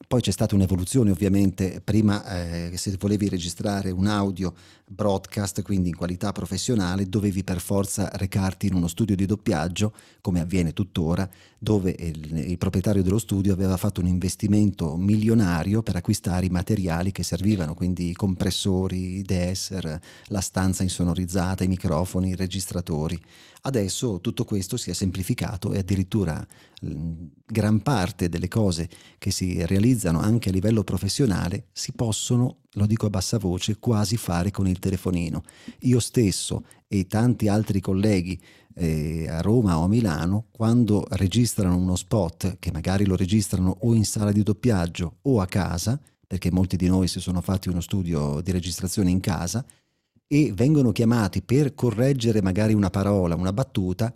Poi 0.07 0.21
c'è 0.21 0.31
stata 0.31 0.55
un'evoluzione 0.55 1.11
ovviamente, 1.11 1.81
prima 1.83 2.25
eh, 2.27 2.77
se 2.77 2.97
volevi 2.99 3.29
registrare 3.29 3.91
un 3.91 4.07
audio 4.07 4.55
broadcast, 4.87 5.63
quindi 5.63 5.89
in 5.89 5.97
qualità 5.97 6.33
professionale, 6.33 7.09
dovevi 7.09 7.43
per 7.43 7.61
forza 7.61 8.11
recarti 8.13 8.67
in 8.67 8.75
uno 8.75 8.87
studio 8.87 9.17
di 9.17 9.27
doppiaggio, 9.27 9.93
come 10.21 10.41
avviene 10.41 10.73
tuttora, 10.73 11.29
dove 11.65 11.97
il, 11.99 12.51
il 12.51 12.59
proprietario 12.59 13.03
dello 13.03 13.19
studio 13.19 13.53
aveva 13.53 13.77
fatto 13.77 14.01
un 14.01 14.07
investimento 14.07 14.97
milionario 14.97 15.83
per 15.83 15.97
acquistare 15.97 16.47
i 16.47 16.51
materiali 16.51 17.11
che 17.11 17.25
servivano, 17.25 17.75
quindi 17.75 18.11
i 18.11 18.15
compressori, 18.15 19.17
i 19.17 19.23
DSR, 19.23 19.99
la 20.27 20.41
stanza 20.41 20.85
insonorizzata, 20.85 21.65
i 21.65 21.69
microfoni, 21.69 22.29
i 22.29 22.37
registratori. 22.37 23.21
Adesso 23.63 24.21
tutto 24.21 24.45
questo 24.45 24.77
si 24.77 24.91
è 24.91 24.93
semplificato 24.93 25.73
e 25.73 25.79
addirittura 25.79 26.47
gran 27.47 27.81
parte 27.81 28.29
delle 28.29 28.49
cose 28.49 28.89
che 29.17 29.31
si 29.31 29.65
realizzano 29.65 30.21
anche 30.21 30.51
a 30.51 30.53
livello 30.53 30.85
professionale 30.85 31.69
si 31.73 31.93
possono, 31.93 32.59
lo 32.73 32.85
dico 32.85 33.07
a 33.07 33.11
bassa 33.11 33.39
voce, 33.39 33.79
quasi 33.79 34.19
fare 34.19 34.51
con 34.51 34.69
il 34.69 34.79
telefonino. 34.79 35.43
Io 35.81 35.99
stesso 35.99 36.65
e 36.87 37.07
tanti 37.07 37.49
altri 37.49 37.81
colleghi 37.81 38.39
eh, 38.75 39.29
a 39.29 39.41
Roma 39.41 39.79
o 39.79 39.85
a 39.85 39.89
Milano, 39.89 40.47
quando 40.51 41.07
registrano 41.11 41.77
uno 41.77 41.97
spot, 41.97 42.59
che 42.59 42.73
magari 42.73 43.05
lo 43.05 43.17
registrano 43.17 43.77
o 43.81 43.95
in 43.95 44.05
sala 44.05 44.33
di 44.33 44.43
doppiaggio 44.43 45.17
o 45.23 45.41
a 45.41 45.47
casa, 45.47 46.01
perché 46.27 46.51
molti 46.51 46.77
di 46.77 46.89
noi 46.89 47.07
si 47.09 47.21
sono 47.21 47.41
fatti 47.41 47.69
uno 47.69 47.81
studio 47.81 48.41
di 48.41 48.51
registrazione 48.51 49.11
in 49.11 49.21
casa, 49.21 49.65
e 50.27 50.53
vengono 50.53 50.91
chiamati 50.91 51.43
per 51.43 51.75
correggere 51.75 52.43
magari 52.43 52.75
una 52.75 52.91
parola, 52.91 53.37
una 53.37 53.53
battuta, 53.53 54.13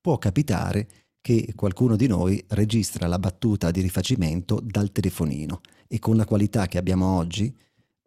può 0.00 0.18
capitare 0.18 0.88
che 1.20 1.52
qualcuno 1.54 1.94
di 1.94 2.08
noi 2.08 2.42
registra 2.48 3.06
la 3.06 3.18
battuta 3.18 3.70
di 3.70 3.80
rifacimento 3.80 4.60
dal 4.60 4.90
telefonino. 4.90 5.60
E 5.86 5.98
con 6.00 6.16
la 6.16 6.24
qualità 6.24 6.66
che 6.66 6.78
abbiamo 6.78 7.06
oggi, 7.16 7.54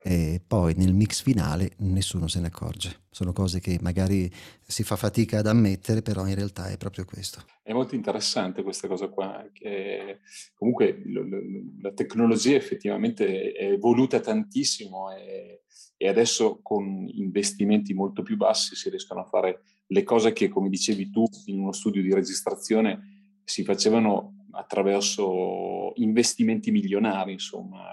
eh, 0.08 0.40
poi 0.46 0.76
nel 0.78 0.94
mix 0.94 1.24
finale 1.24 1.72
nessuno 1.78 2.28
se 2.28 2.40
ne 2.40 2.48
accorge. 2.48 3.06
Sono 3.10 3.34
cose 3.34 3.60
che 3.60 3.80
magari 3.82 4.32
si 4.62 4.84
fa 4.84 4.96
fatica 4.96 5.40
ad 5.40 5.48
ammettere, 5.48 6.04
però 6.04 6.28
in 6.28 6.36
realtà 6.36 6.68
è 6.68 6.78
proprio 6.78 7.06
questo. 7.06 7.44
È 7.64 7.74
molto 7.74 7.96
interessante 7.96 8.62
questa 8.62 8.88
cosa 8.88 9.08
qua, 9.08 9.44
che 9.52 10.20
comunque 10.54 11.02
la 11.82 11.92
tecnologia 11.94 12.56
effettivamente 12.56 13.52
è 13.54 13.72
evoluta 13.72 14.20
tantissimo 14.20 15.12
e, 15.12 15.64
e 15.98 16.08
adesso 16.08 16.60
con 16.62 17.08
investimenti 17.08 17.96
molto 17.96 18.22
più 18.22 18.38
bassi 18.38 18.76
si 18.76 18.92
riescono 18.92 19.22
a 19.22 19.26
fare 19.26 19.62
le 19.88 20.04
cose 20.04 20.34
che, 20.34 20.50
come 20.50 20.70
dicevi 20.70 21.10
tu, 21.10 21.26
in 21.46 21.62
uno 21.62 21.72
studio 21.72 22.04
di 22.04 22.14
registrazione 22.14 23.40
si 23.44 23.64
facevano 23.64 24.46
attraverso 24.52 25.94
investimenti 25.96 26.70
milionari, 26.70 27.32
insomma. 27.32 27.90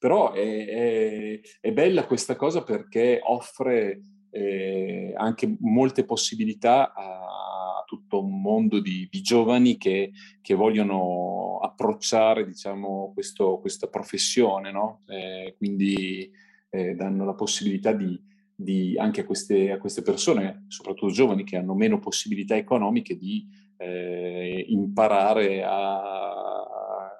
Però 0.00 0.32
è, 0.32 0.66
è, 0.66 1.40
è 1.60 1.72
bella 1.72 2.06
questa 2.06 2.34
cosa 2.34 2.62
perché 2.64 3.20
offre 3.22 4.00
eh, 4.30 5.12
anche 5.14 5.56
molte 5.60 6.06
possibilità 6.06 6.94
a, 6.94 7.84
tutto 7.90 8.22
un 8.22 8.40
mondo 8.40 8.78
di, 8.80 9.08
di 9.10 9.20
giovani 9.20 9.76
che, 9.76 10.12
che, 10.40 10.54
vogliono 10.54 11.58
approcciare 11.60 12.46
diciamo, 12.46 13.10
questo, 13.12 13.58
questa 13.58 13.88
professione, 13.88 14.70
no? 14.70 15.02
eh, 15.08 15.56
quindi 15.58 16.30
eh, 16.70 16.94
danno 16.94 17.24
la 17.24 17.34
possibilità 17.34 17.90
di, 17.90 18.16
di, 18.54 18.96
anche 18.96 19.22
a 19.22 19.24
queste, 19.24 19.72
a 19.72 19.78
queste, 19.78 20.02
persone, 20.02 20.66
soprattutto 20.68 21.12
giovani 21.12 21.42
che 21.42 21.56
hanno 21.56 21.74
meno 21.74 21.98
possibilità 21.98 22.54
economiche, 22.54 23.16
di 23.16 23.44
eh, 23.76 24.66
imparare 24.68 25.64
a, 25.64 26.68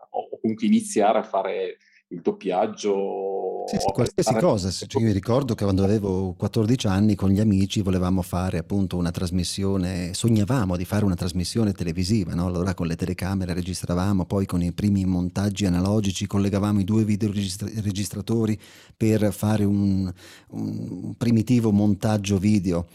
o 0.08 0.28
comunque 0.40 0.68
iniziare 0.68 1.18
a 1.18 1.24
fare 1.24 1.78
il 2.10 2.20
doppiaggio. 2.20 3.64
Sì, 3.66 3.76
sì, 3.78 3.86
qualsiasi 3.92 4.34
cosa. 4.34 4.70
Cioè, 4.70 5.00
io 5.00 5.06
mi 5.06 5.12
ricordo 5.12 5.54
che 5.54 5.62
quando 5.62 5.84
avevo 5.84 6.32
14 6.32 6.86
anni 6.88 7.14
con 7.14 7.30
gli 7.30 7.38
amici 7.38 7.82
volevamo 7.82 8.22
fare 8.22 8.58
appunto 8.58 8.96
una 8.96 9.10
trasmissione, 9.10 10.12
sognavamo 10.12 10.76
di 10.76 10.84
fare 10.84 11.04
una 11.04 11.14
trasmissione 11.14 11.72
televisiva, 11.72 12.34
no? 12.34 12.46
allora 12.46 12.74
con 12.74 12.86
le 12.88 12.96
telecamere 12.96 13.54
registravamo, 13.54 14.24
poi 14.24 14.46
con 14.46 14.62
i 14.62 14.72
primi 14.72 15.04
montaggi 15.04 15.66
analogici 15.66 16.26
collegavamo 16.26 16.80
i 16.80 16.84
due 16.84 17.04
videoregistratori 17.04 18.58
per 18.96 19.32
fare 19.32 19.64
un, 19.64 20.12
un 20.48 21.14
primitivo 21.16 21.70
montaggio 21.70 22.38
video. 22.38 22.86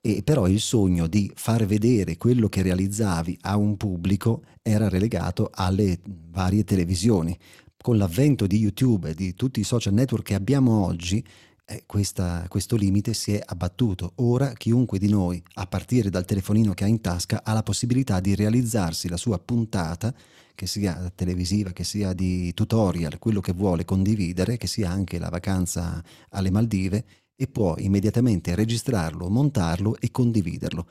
E 0.00 0.22
però 0.22 0.46
il 0.46 0.60
sogno 0.60 1.06
di 1.06 1.30
far 1.34 1.64
vedere 1.64 2.16
quello 2.16 2.48
che 2.48 2.62
realizzavi 2.62 3.38
a 3.42 3.56
un 3.56 3.76
pubblico 3.76 4.42
era 4.62 4.88
relegato 4.88 5.50
alle 5.52 5.98
varie 6.30 6.62
televisioni 6.64 7.36
con 7.88 7.96
l'avvento 7.96 8.46
di 8.46 8.58
YouTube 8.58 9.08
e 9.08 9.14
di 9.14 9.34
tutti 9.34 9.60
i 9.60 9.64
social 9.64 9.94
network 9.94 10.26
che 10.26 10.34
abbiamo 10.34 10.84
oggi, 10.84 11.24
eh, 11.64 11.84
questa, 11.86 12.44
questo 12.46 12.76
limite 12.76 13.14
si 13.14 13.32
è 13.32 13.40
abbattuto. 13.42 14.12
Ora 14.16 14.52
chiunque 14.52 14.98
di 14.98 15.08
noi, 15.08 15.42
a 15.54 15.66
partire 15.66 16.10
dal 16.10 16.26
telefonino 16.26 16.74
che 16.74 16.84
ha 16.84 16.86
in 16.86 17.00
tasca, 17.00 17.40
ha 17.42 17.54
la 17.54 17.62
possibilità 17.62 18.20
di 18.20 18.34
realizzarsi 18.34 19.08
la 19.08 19.16
sua 19.16 19.38
puntata, 19.38 20.14
che 20.54 20.66
sia 20.66 21.10
televisiva, 21.14 21.70
che 21.70 21.82
sia 21.82 22.12
di 22.12 22.52
tutorial, 22.52 23.18
quello 23.18 23.40
che 23.40 23.54
vuole 23.54 23.86
condividere, 23.86 24.58
che 24.58 24.66
sia 24.66 24.90
anche 24.90 25.18
la 25.18 25.30
vacanza 25.30 26.04
alle 26.32 26.50
Maldive, 26.50 27.04
e 27.34 27.46
può 27.46 27.74
immediatamente 27.78 28.54
registrarlo, 28.54 29.30
montarlo 29.30 29.96
e 29.98 30.10
condividerlo. 30.10 30.86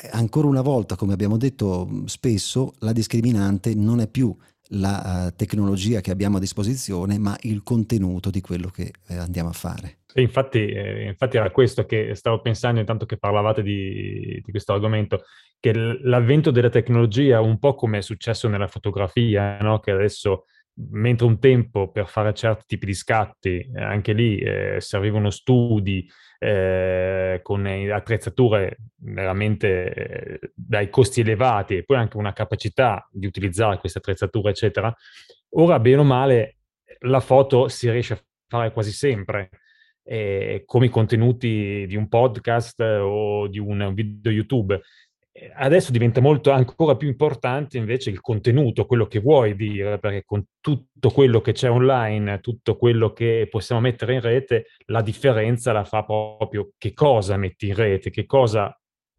Eh, 0.00 0.10
ancora 0.12 0.46
una 0.46 0.62
volta, 0.62 0.94
come 0.94 1.12
abbiamo 1.12 1.36
detto 1.36 2.04
spesso, 2.04 2.74
la 2.78 2.92
discriminante 2.92 3.74
non 3.74 3.98
è 3.98 4.06
più 4.06 4.32
la 4.72 5.26
uh, 5.26 5.36
tecnologia 5.36 6.00
che 6.00 6.10
abbiamo 6.10 6.36
a 6.36 6.40
disposizione, 6.40 7.18
ma 7.18 7.36
il 7.42 7.62
contenuto 7.62 8.30
di 8.30 8.40
quello 8.40 8.68
che 8.68 8.92
eh, 9.08 9.16
andiamo 9.16 9.48
a 9.48 9.52
fare. 9.52 9.98
E 10.12 10.22
infatti, 10.22 10.66
eh, 10.66 11.06
infatti 11.06 11.36
era 11.36 11.50
questo 11.50 11.86
che 11.86 12.14
stavo 12.14 12.40
pensando 12.40 12.80
intanto 12.80 13.06
che 13.06 13.16
parlavate 13.16 13.62
di, 13.62 14.40
di 14.44 14.50
questo 14.50 14.72
argomento, 14.72 15.22
che 15.58 15.72
l'avvento 15.72 16.50
della 16.50 16.68
tecnologia, 16.68 17.40
un 17.40 17.58
po' 17.58 17.74
come 17.74 17.98
è 17.98 18.02
successo 18.02 18.48
nella 18.48 18.66
fotografia, 18.66 19.58
no? 19.60 19.78
che 19.80 19.92
adesso 19.92 20.44
mentre 20.90 21.26
un 21.26 21.38
tempo 21.38 21.90
per 21.90 22.08
fare 22.08 22.32
certi 22.32 22.64
tipi 22.66 22.86
di 22.86 22.94
scatti, 22.94 23.58
eh, 23.58 23.82
anche 23.82 24.12
lì 24.12 24.38
eh, 24.38 24.76
servivano 24.78 25.30
studi, 25.30 26.08
eh, 26.42 27.40
con 27.42 27.66
attrezzature 27.66 28.78
veramente 28.96 29.92
eh, 29.92 30.52
dai 30.54 30.88
costi 30.88 31.20
elevati 31.20 31.76
e 31.76 31.84
poi 31.84 31.98
anche 31.98 32.16
una 32.16 32.32
capacità 32.32 33.06
di 33.12 33.26
utilizzare 33.26 33.78
queste 33.78 33.98
attrezzature, 33.98 34.50
eccetera, 34.50 34.94
ora 35.50 35.78
bene 35.78 36.00
o 36.00 36.04
male 36.04 36.56
la 37.00 37.20
foto 37.20 37.68
si 37.68 37.90
riesce 37.90 38.14
a 38.14 38.22
fare 38.48 38.72
quasi 38.72 38.90
sempre. 38.90 39.50
Eh, 40.02 40.62
come 40.64 40.86
i 40.86 40.88
contenuti 40.88 41.84
di 41.86 41.94
un 41.94 42.08
podcast 42.08 42.80
o 42.80 43.46
di 43.46 43.58
un 43.58 43.92
video 43.92 44.32
YouTube 44.32 44.80
adesso 45.54 45.92
diventa 45.92 46.20
molto 46.20 46.50
ancora 46.50 46.96
più 46.96 47.08
importante 47.08 47.78
invece 47.78 48.10
il 48.10 48.20
contenuto, 48.20 48.86
quello 48.86 49.06
che 49.06 49.20
vuoi 49.20 49.54
dire, 49.54 49.98
perché 49.98 50.24
con 50.24 50.44
tutto 50.60 51.10
quello 51.10 51.40
che 51.40 51.52
c'è 51.52 51.70
online, 51.70 52.40
tutto 52.40 52.76
quello 52.76 53.12
che 53.12 53.46
possiamo 53.48 53.80
mettere 53.80 54.14
in 54.14 54.20
rete, 54.20 54.66
la 54.86 55.02
differenza 55.02 55.72
la 55.72 55.84
fa 55.84 56.04
proprio 56.04 56.72
che 56.76 56.92
cosa 56.92 57.36
metti 57.36 57.68
in 57.68 57.74
rete, 57.74 58.10
che 58.10 58.26
cosa 58.26 58.76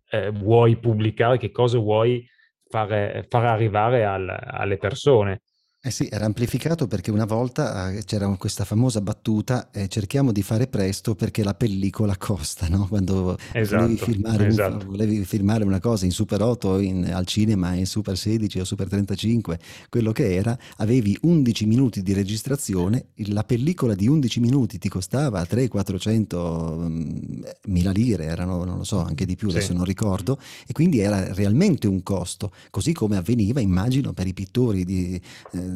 eh, 0.10 0.32
vuoi 0.32 0.78
pubblicare, 0.78 1.38
che 1.38 1.52
cosa 1.52 1.80
vuoi 1.80 2.28
far 2.68 2.92
arrivare 3.32 4.06
al, 4.06 4.28
alle 4.30 4.78
persone. 4.78 5.42
Eh 5.84 5.90
sì, 5.90 6.08
era 6.12 6.26
amplificato 6.26 6.86
perché 6.86 7.10
una 7.10 7.26
volta 7.26 7.90
eh, 7.90 8.04
c'era 8.04 8.28
questa 8.38 8.66
famosa 8.66 9.02
battuta, 9.02 9.72
eh, 9.72 9.88
cerchiamo 9.88 10.32
di 10.32 10.44
fare 10.44 10.68
presto 10.68 11.16
perché 11.16 11.44
la 11.44 11.56
pellicola 11.56 12.16
costa, 12.18 12.68
no? 12.68 12.86
Quando 12.88 13.36
esatto, 13.52 13.82
volevi, 13.82 13.98
filmare 13.98 14.46
esatto. 14.46 14.86
un, 14.86 14.92
volevi, 14.92 15.26
filmare 15.26 15.64
una 15.64 15.80
cosa 15.80 16.06
in 16.06 16.12
Super 16.12 16.40
8 16.44 16.78
in, 16.78 17.12
al 17.12 17.26
cinema, 17.26 17.74
in 17.74 17.88
Super 17.88 18.16
16 18.16 18.60
o 18.60 18.64
Super 18.64 18.90
35, 18.90 19.60
quello 19.90 20.12
che 20.12 20.32
era, 20.32 20.56
avevi 20.78 21.18
11 21.20 21.66
minuti 21.66 22.04
di 22.04 22.14
registrazione, 22.14 23.08
la 23.30 23.44
pellicola 23.44 23.96
di 23.96 24.08
11 24.08 24.40
minuti 24.40 24.78
ti 24.78 24.88
costava 24.88 25.42
300-400 25.42 26.78
mm, 26.78 27.42
mila 27.70 27.90
lire, 27.90 28.26
erano, 28.26 28.64
non 28.66 28.78
lo 28.78 28.84
so, 28.84 29.02
anche 29.02 29.26
di 29.26 29.36
più, 29.36 29.50
sì. 29.50 29.58
adesso 29.58 29.74
non 29.74 29.86
ricordo, 29.86 30.40
e 30.68 30.74
quindi 30.74 31.00
era 31.00 31.34
realmente 31.34 31.88
un 31.88 32.04
costo, 32.04 32.52
così 32.70 32.94
come 32.94 33.18
avveniva, 33.18 33.60
immagino, 33.60 34.14
per 34.14 34.28
i 34.28 34.34
pittori 34.36 34.86
di... 34.86 35.20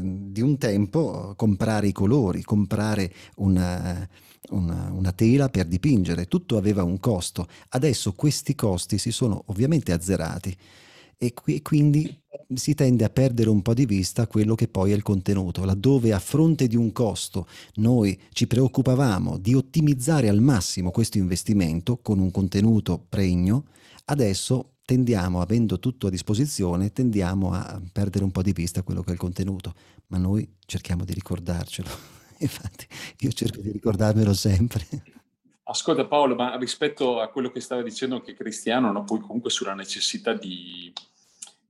Di 0.01 0.41
un 0.41 0.57
tempo 0.57 1.33
comprare 1.35 1.87
i 1.87 1.91
colori, 1.91 2.43
comprare 2.43 3.13
una, 3.37 4.07
una, 4.49 4.91
una, 4.91 5.11
tela 5.11 5.49
per 5.49 5.65
dipingere, 5.65 6.27
tutto 6.27 6.57
aveva 6.57 6.83
un 6.83 6.99
costo. 6.99 7.47
Adesso 7.69 8.13
questi 8.13 8.55
costi 8.55 8.97
si 8.97 9.11
sono 9.11 9.43
ovviamente 9.47 9.91
azzerati 9.91 10.55
e 11.17 11.33
qui, 11.33 11.61
quindi 11.61 12.21
si 12.53 12.73
tende 12.73 13.03
a 13.03 13.09
perdere 13.09 13.49
un 13.49 13.61
po' 13.61 13.73
di 13.73 13.85
vista 13.85 14.27
quello 14.27 14.55
che 14.55 14.67
poi 14.67 14.91
è 14.91 14.95
il 14.95 15.01
contenuto, 15.01 15.63
laddove 15.63 16.13
a 16.13 16.19
fronte 16.19 16.67
di 16.67 16.75
un 16.75 16.91
costo 16.91 17.47
noi 17.75 18.19
ci 18.31 18.47
preoccupavamo 18.47 19.37
di 19.37 19.53
ottimizzare 19.55 20.29
al 20.29 20.41
massimo 20.41 20.91
questo 20.91 21.17
investimento 21.17 21.97
con 21.97 22.19
un 22.19 22.31
contenuto 22.31 23.03
pregno, 23.07 23.65
adesso 24.05 24.74
tendiamo, 24.85 25.41
avendo 25.41 25.79
tutto 25.79 26.07
a 26.07 26.09
disposizione, 26.11 26.93
tendiamo 26.93 27.51
a 27.51 27.81
perdere 27.91 28.23
un 28.23 28.31
po' 28.31 28.43
di 28.43 28.53
vista 28.53 28.83
quello 28.83 29.01
che 29.01 29.09
è 29.09 29.13
il 29.13 29.19
contenuto, 29.19 29.73
ma 30.07 30.17
noi 30.17 30.47
cerchiamo 30.65 31.03
di 31.03 31.13
ricordarcelo. 31.13 31.89
Infatti 32.39 32.87
io 33.19 33.31
cerco 33.31 33.61
di 33.61 33.71
ricordarmelo 33.71 34.33
sempre. 34.33 34.85
Ascolta 35.63 36.05
Paolo, 36.05 36.35
ma 36.35 36.55
rispetto 36.57 37.19
a 37.19 37.29
quello 37.29 37.49
che 37.49 37.59
stava 37.59 37.81
dicendo 37.81 38.15
anche 38.15 38.35
Cristiano, 38.35 38.91
no, 38.91 39.03
poi 39.03 39.19
comunque 39.19 39.49
sulla 39.49 39.73
necessità 39.73 40.33
di, 40.33 40.93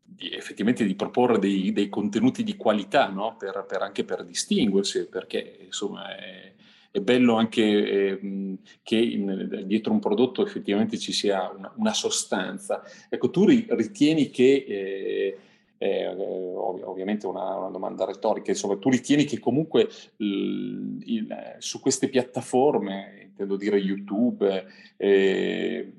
di 0.03 0.31
effettivamente 0.31 0.83
di 0.83 0.95
proporre 0.95 1.39
dei, 1.39 1.71
dei 1.71 1.87
contenuti 1.87 2.43
di 2.43 2.57
qualità, 2.57 3.07
no? 3.07 3.37
per, 3.37 3.65
per 3.65 3.81
anche 3.81 4.03
per 4.03 4.25
distinguersi, 4.25 5.07
perché 5.07 5.59
insomma 5.63 6.13
è, 6.13 6.54
è 6.95 7.01
bello 7.01 7.35
anche 7.35 7.61
eh, 7.61 8.57
che 8.81 8.95
in, 8.95 9.63
dietro 9.65 9.91
un 9.91 9.99
prodotto 9.99 10.45
effettivamente 10.45 10.97
ci 10.97 11.11
sia 11.11 11.51
una, 11.53 11.73
una 11.75 11.93
sostanza. 11.93 12.83
Ecco, 13.09 13.29
tu 13.29 13.43
ritieni 13.45 14.29
che, 14.29 14.65
eh, 14.65 15.37
eh, 15.77 16.07
ov- 16.07 16.83
ovviamente 16.85 17.27
una, 17.27 17.57
una, 17.57 17.69
domanda 17.69 18.05
retorica, 18.05 18.51
insomma, 18.51 18.77
tu 18.77 18.89
ritieni 18.89 19.25
che 19.25 19.39
comunque 19.39 19.89
il, 20.17 21.01
il, 21.03 21.55
su 21.57 21.81
queste 21.81 22.07
piattaforme, 22.07 23.23
intendo 23.23 23.57
dire 23.57 23.75
YouTube, 23.75 24.65
eh, 24.95 25.91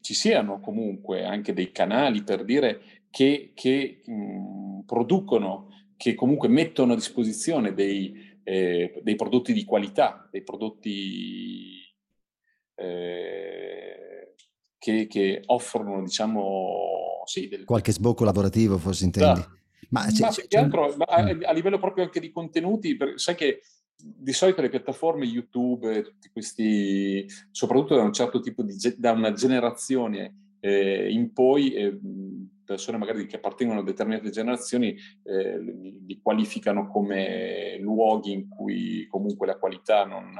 ci 0.00 0.14
siano 0.14 0.60
comunque 0.60 1.24
anche 1.24 1.52
dei 1.54 1.72
canali 1.72 2.22
per 2.22 2.44
dire 2.44 2.82
che, 3.10 3.50
che 3.52 4.00
mh, 4.04 4.82
producono, 4.86 5.72
che 5.96 6.14
comunque 6.14 6.46
mettono 6.46 6.92
a 6.92 6.96
disposizione 6.96 7.74
dei, 7.74 8.25
eh, 8.48 9.00
dei 9.02 9.16
prodotti 9.16 9.52
di 9.52 9.64
qualità, 9.64 10.28
dei 10.30 10.44
prodotti 10.44 11.80
eh, 12.76 14.34
che, 14.78 15.06
che, 15.08 15.42
offrono, 15.46 16.00
diciamo, 16.04 17.22
sì, 17.24 17.48
del... 17.48 17.64
qualche 17.64 17.90
sbocco 17.90 18.22
lavorativo, 18.22 18.78
forse 18.78 19.04
intendi. 19.04 19.40
Da. 19.40 19.50
Ma, 19.88 20.06
c'è, 20.06 20.20
ma, 20.20 20.28
c'è, 20.28 20.46
c'è... 20.46 20.58
Altro, 20.58 20.94
ma 20.96 21.06
a, 21.06 21.34
mm. 21.34 21.42
a, 21.44 21.52
livello 21.52 21.80
proprio 21.80 22.04
anche 22.04 22.20
di 22.20 22.30
contenuti, 22.30 22.96
per, 22.96 23.18
sai 23.18 23.34
che 23.34 23.62
di 23.96 24.32
solito 24.32 24.60
le 24.60 24.68
piattaforme 24.68 25.24
YouTube, 25.24 26.02
tutti 26.02 26.28
questi, 26.30 27.26
soprattutto 27.50 27.96
da 27.96 28.02
un 28.02 28.12
certo 28.12 28.38
tipo 28.38 28.62
di, 28.62 28.76
da 28.96 29.10
una 29.10 29.32
generazione 29.32 30.54
eh, 30.60 31.10
in 31.10 31.32
poi, 31.32 31.72
eh, 31.72 31.98
persone 32.66 32.98
magari 32.98 33.26
che 33.26 33.36
appartengono 33.36 33.80
a 33.80 33.84
determinate 33.84 34.28
generazioni 34.28 34.94
eh, 35.22 35.58
li, 35.58 36.04
li, 36.06 36.20
qualificano 36.20 36.88
come 36.88 37.78
luoghi 37.78 38.32
in 38.32 38.48
cui 38.48 39.06
comunque 39.08 39.46
la 39.46 39.56
qualità 39.56 40.04
non, 40.04 40.34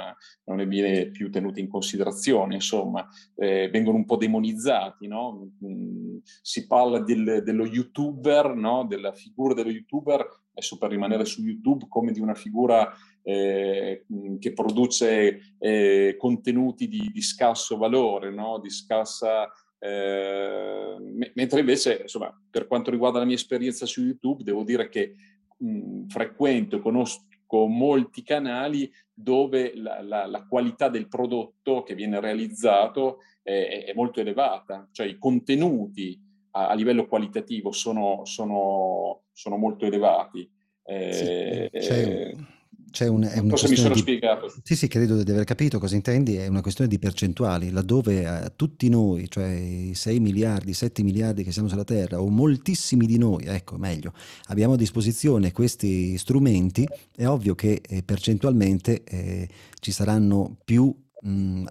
non 0.45 0.57
ne 0.57 0.67
viene 0.67 1.11
più 1.11 1.31
tenuta 1.31 1.61
in 1.61 1.69
considerazione, 1.69 2.55
insomma, 2.55 3.07
eh, 3.37 3.71
vengono 3.71 3.97
un 3.97 4.05
po' 4.05 4.17
demonizzati, 4.17 5.07
no? 5.07 5.53
mm, 5.65 6.19
si 6.43 6.67
parla 6.67 7.01
del, 7.01 7.43
dello 7.45 7.65
youtuber, 7.65 8.55
no? 8.55 8.85
della 8.85 9.13
figura 9.13 9.55
dello 9.55 9.71
youtuber, 9.71 10.27
adesso 10.51 10.79
per 10.79 10.91
rimanere 10.91 11.25
su 11.25 11.43
YouTube, 11.43 11.87
come 11.89 12.13
di 12.13 12.21
una 12.21 12.35
figura 12.35 12.91
eh, 13.23 14.05
che 14.39 14.53
produce 14.53 15.55
eh, 15.59 16.17
contenuti 16.19 16.89
di, 16.89 17.11
di, 17.13 17.21
scarso 17.21 17.77
valore, 17.77 18.31
no? 18.31 18.59
di 18.59 18.71
scarsa 18.71 19.51
eh, 19.79 20.97
mentre 21.35 21.61
invece, 21.61 22.01
insomma, 22.03 22.33
per 22.51 22.67
quanto 22.67 22.91
riguarda 22.91 23.19
la 23.19 23.25
mia 23.25 23.35
esperienza 23.35 23.87
su 23.87 24.03
YouTube, 24.03 24.43
devo 24.43 24.63
dire 24.63 24.89
che 24.89 25.15
mh, 25.59 26.07
frequento, 26.07 26.81
conosco 26.81 27.25
molti 27.67 28.23
canali 28.23 28.91
dove 29.13 29.73
la, 29.77 30.03
la, 30.03 30.27
la, 30.27 30.47
qualità 30.47 30.89
del 30.89 31.09
prodotto 31.09 31.83
che 31.83 31.95
viene 31.95 32.21
realizzato 32.21 33.19
è, 33.43 33.85
è 33.87 33.93
molto 33.95 34.21
elevata, 34.21 34.89
cioè 34.93 35.07
i 35.07 35.19
contenuti 35.19 36.21
a, 36.53 36.69
a 36.69 36.75
livello 36.75 37.07
qualitativo 37.07 37.73
sono, 37.73 38.25
sono, 38.25 39.23
sono 39.33 39.57
molto 39.57 39.87
elevati. 39.87 40.51
Eh, 40.89 41.71
sì, 41.73 42.56
c'è, 42.97 43.09
un, 43.09 43.25
è 43.25 43.39
una 43.39 43.51
Forse 43.51 43.69
mi 43.69 43.77
sono 43.77 43.93
di, 43.93 44.01
spiegato. 44.01 44.51
Sì, 44.63 44.75
sì, 44.75 44.89
credo 44.89 45.23
di 45.23 45.31
aver 45.31 45.45
capito 45.45 45.79
cosa 45.79 45.97
intendi, 45.97 46.37
è 46.37 46.47
una 46.47 46.63
questione 46.63 46.89
di 46.89 46.99
percentuali, 46.99 47.71
laddove 47.71 48.23
eh, 48.23 48.53
tutti 48.57 48.89
noi, 48.89 49.29
cioè 49.29 49.49
i 49.49 49.95
6 49.95 50.19
miliardi, 50.19 50.73
7 50.73 51.03
miliardi 51.03 51.45
che 51.45 51.53
siamo 51.53 51.69
sulla 51.69 51.85
Terra, 51.85 52.23
o 52.23 52.31
moltissimi 52.31 53.05
di 53.05 53.19
noi, 53.19 53.45
ecco 53.45 53.77
meglio, 53.77 54.15
abbiamo 54.47 54.73
a 54.73 54.77
disposizione 54.79 55.53
questi 55.53 56.17
strumenti, 56.17 56.89
è 57.15 57.27
ovvio 57.27 57.55
che 57.55 57.83
eh, 57.87 58.03
percentualmente 58.03 59.05
eh, 59.05 59.47
ci 59.79 59.93
saranno 59.93 60.57
più 60.65 60.95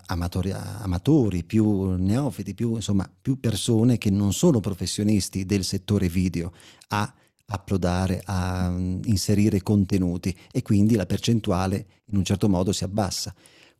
Amatori, 0.08 0.52
amatori, 0.52 1.44
più 1.46 1.92
neofiti, 1.96 2.54
più, 2.54 2.76
insomma, 2.76 3.10
più 3.22 3.40
persone 3.40 3.98
che 3.98 4.10
non 4.10 4.34
sono 4.34 4.60
professionisti 4.60 5.46
del 5.46 5.64
settore 5.64 6.10
video 6.10 6.52
a 6.90 7.14
uploadare, 7.48 8.22
a 8.26 8.74
inserire 9.06 9.62
contenuti 9.62 10.36
e 10.52 10.62
quindi 10.62 10.96
la 10.96 11.06
percentuale 11.06 11.86
in 12.06 12.18
un 12.18 12.24
certo 12.24 12.50
modo 12.50 12.72
si 12.72 12.84
abbassa. 12.84 13.34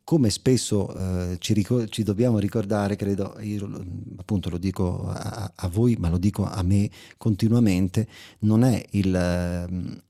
Come 0.04 0.30
spesso 0.30 0.94
eh, 0.94 1.36
ci, 1.40 1.52
ricor- 1.52 1.88
ci, 1.88 2.04
dobbiamo 2.04 2.38
ricordare, 2.38 2.94
credo, 2.94 3.36
io 3.40 3.68
appunto 4.16 4.50
lo 4.50 4.58
dico 4.58 5.08
a, 5.08 5.50
a, 5.52 5.68
voi, 5.68 5.96
ma 5.98 6.08
lo 6.08 6.18
dico 6.18 6.44
a 6.44 6.62
me 6.62 6.88
continuamente, 7.16 8.06
non 8.40 8.62
è 8.62 8.84
il, 8.90 10.00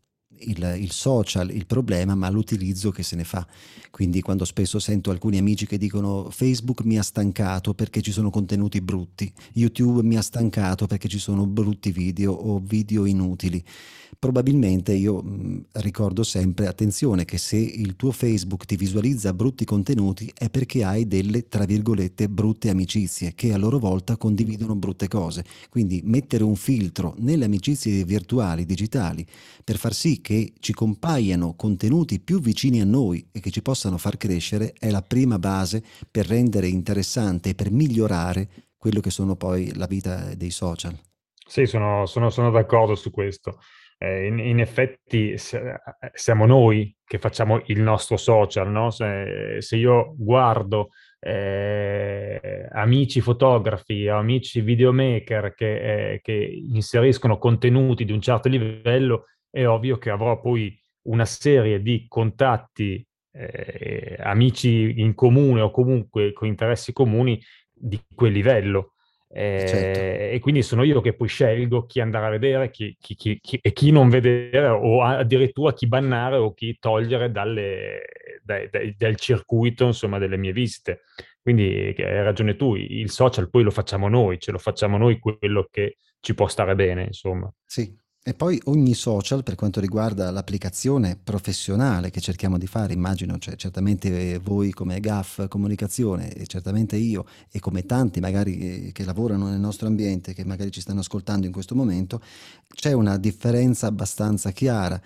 il, 0.41 0.77
il, 0.79 0.91
social 0.91 1.51
il 1.51 1.67
problema, 1.67 2.15
ma 2.15 2.29
l'utilizzo 2.29 2.91
che 2.91 3.03
se 3.03 3.17
ne 3.17 3.25
fa. 3.25 3.47
Quindi 3.91 4.21
quando 4.21 4.45
spesso 4.45 4.79
sento 4.79 5.11
alcuni 5.11 5.39
amici 5.39 5.67
che 5.67 5.79
dicono 5.79 6.31
Facebook 6.31 6.85
mi 6.85 6.99
ha 6.99 7.03
stancato 7.03 7.75
perché 7.75 8.03
ci 8.03 8.13
sono 8.13 8.31
contenuti 8.31 8.81
brutti, 8.81 9.33
YouTube 9.55 10.03
mi 10.03 10.17
ha 10.17 10.23
stancato 10.23 10.87
perché 10.87 11.09
ci 11.09 11.19
sono 11.19 11.47
brutti 11.47 11.91
video 11.91 12.33
o 12.33 12.61
video 12.63 13.07
inutili 13.07 13.63
probabilmente 14.19 14.93
io 14.93 15.23
mh, 15.23 15.65
ricordo 15.73 16.23
sempre, 16.23 16.67
attenzione, 16.67 17.25
che 17.25 17.39
se 17.39 17.57
il 17.57 17.97
tuo 17.97 18.13
Facebook 18.13 18.65
ti 18.65 18.77
visualizza 18.77 19.33
brutti 19.33 19.65
contenuti 19.65 20.31
è 20.37 20.49
perché 20.51 20.85
hai 20.85 21.07
delle, 21.07 21.49
tra 21.49 21.65
virgolette, 21.65 22.29
brutte 22.29 22.71
amicizie 22.71 23.35
che 23.35 23.53
a 23.53 23.57
loro 23.57 23.79
volta 23.79 24.17
condividono 24.17 24.75
brutte 24.75 25.09
cose. 25.09 25.45
Quindi 25.69 26.01
mettere 26.05 26.45
un 26.45 26.57
filtro 26.57 27.15
nelle 27.19 27.45
amicizie 27.45 28.05
virtuali, 28.05 28.65
digitali, 28.65 29.25
per 29.65 29.77
far 29.79 29.95
sì 29.95 30.21
che 30.27 30.55
ci 30.59 30.73
compaiano 30.73 31.55
contenuti 31.55 32.19
più 32.19 32.41
vicini 32.41 32.81
a 32.81 32.85
noi 32.85 33.29
e 33.31 33.39
che 33.39 33.53
ci 33.53 33.63
possano 33.63 33.97
far 33.97 34.17
crescere 34.17 34.73
è 34.77 34.91
la 34.91 35.01
prima 35.01 35.39
base 35.39 35.85
per 36.11 36.27
rendere 36.27 36.67
interessante 36.67 37.51
e 37.51 37.55
per 37.55 37.71
migliorare 37.71 38.49
quello 38.77 38.99
che 38.99 39.11
sono 39.11 39.37
poi 39.37 39.73
la 39.77 39.87
vita 39.87 40.35
dei 40.35 40.51
social. 40.51 40.99
Sì, 41.47 41.67
sono, 41.67 42.07
sono, 42.07 42.31
sono 42.31 42.51
d'accordo 42.51 42.97
su 42.97 43.13
questo 43.13 43.61
eh, 43.99 44.27
in, 44.27 44.39
in, 44.39 44.61
effetti 44.61 45.39
se, 45.39 45.77
siamo 46.13 46.45
noi 46.45 46.95
che 47.05 47.19
facciamo 47.19 47.63
il 47.67 47.81
nostro 47.81 48.17
social, 48.17 48.71
no? 48.71 48.91
se, 48.91 49.59
se 49.61 49.77
io 49.77 50.15
guardo 50.19 50.89
eh, 51.21 52.69
amici 52.73 53.21
fotografi 53.21 54.09
o 54.09 54.19
amici 54.19 54.61
videomaker 54.61 55.55
che, 55.55 56.13
eh, 56.13 56.21
che, 56.21 56.33
inseriscono 56.33 57.39
contenuti 57.39 58.05
di 58.05 58.13
un 58.13 58.21
certo 58.21 58.49
livello, 58.49 59.27
è 59.57 59.67
ovvio 59.67 59.97
che 59.97 60.11
avrò 60.11 60.39
poi 60.39 60.79
una 61.05 61.25
serie 61.25 61.81
di 61.81 62.05
contatti, 62.09 63.03
eh, 63.33 64.17
amici 64.19 65.01
in 65.01 65.15
comune 65.15 65.63
o 65.63 65.71
comunque 65.71 66.35
con 66.35 66.47
interessi 66.47 66.93
comuni 66.93 67.41
di 67.73 67.99
quel 68.15 68.33
livello. 68.33 68.93
Eh, 69.29 69.65
certo. 69.67 69.99
E 70.35 70.39
quindi 70.41 70.63
sono 70.63 70.83
io 70.83 71.01
che 71.01 71.15
poi 71.15 71.29
scelgo 71.29 71.87
chi 71.87 72.01
andare 72.01 72.27
a 72.27 72.31
vedere 72.31 72.71
chi, 72.71 72.97
chi, 73.01 73.17
chi, 73.17 73.59
e 73.61 73.73
chi 73.73 73.91
non 73.91 74.11
vedere 74.11 74.69
o 74.69 75.03
addirittura 75.03 75.73
chi 75.73 75.89
bannare 75.89 76.37
o 76.37 76.53
chi 76.53 76.77
togliere 76.79 77.31
dalle, 77.31 78.03
dai, 78.43 78.69
dai, 78.71 78.95
dal 78.97 79.17
circuito 79.17 79.87
insomma, 79.87 80.19
delle 80.19 80.37
mie 80.37 80.53
visite. 80.53 81.01
Quindi 81.41 81.95
hai 81.97 82.23
ragione 82.23 82.57
tu, 82.57 82.75
il 82.75 83.11
social 83.11 83.49
poi 83.49 83.63
lo 83.63 83.71
facciamo 83.71 84.09
noi, 84.09 84.39
ce 84.39 84.53
lo 84.53 84.59
facciamo 84.59 84.99
noi 84.99 85.19
quello 85.19 85.67
che 85.71 85.97
ci 86.21 86.35
può 86.35 86.47
stare 86.47 86.75
bene, 86.75 87.05
insomma. 87.05 87.51
Sì, 87.65 87.95
e 88.29 88.35
poi 88.35 88.61
ogni 88.65 88.95
social, 88.95 89.45
per 89.45 89.55
quanto 89.55 89.79
riguarda 89.79 90.33
l'applicazione 90.33 91.17
professionale 91.23 92.11
che 92.11 92.21
cerchiamo 92.21 92.59
di 92.59 92.67
fare, 92.67 92.93
immagino 92.93 93.39
cioè, 93.39 93.55
certamente 93.55 94.41
voi 94.41 94.73
come 94.73 94.99
GAF 94.99 95.47
Comunicazione 95.47 96.33
e 96.33 96.45
certamente 96.49 96.97
io 96.97 97.25
e 97.53 97.61
come 97.61 97.87
tanti 97.87 98.19
magari 98.19 98.91
che 98.93 99.05
lavorano 99.05 99.49
nel 99.49 99.61
nostro 99.61 99.87
ambiente, 99.87 100.35
che 100.35 100.45
magari 100.45 100.73
ci 100.73 100.81
stanno 100.81 100.99
ascoltando 100.99 101.47
in 101.47 101.53
questo 101.53 101.77
momento, 101.77 102.21
c'è 102.75 102.91
una 102.91 103.17
differenza 103.17 103.87
abbastanza 103.87 104.51
chiara. 104.51 105.01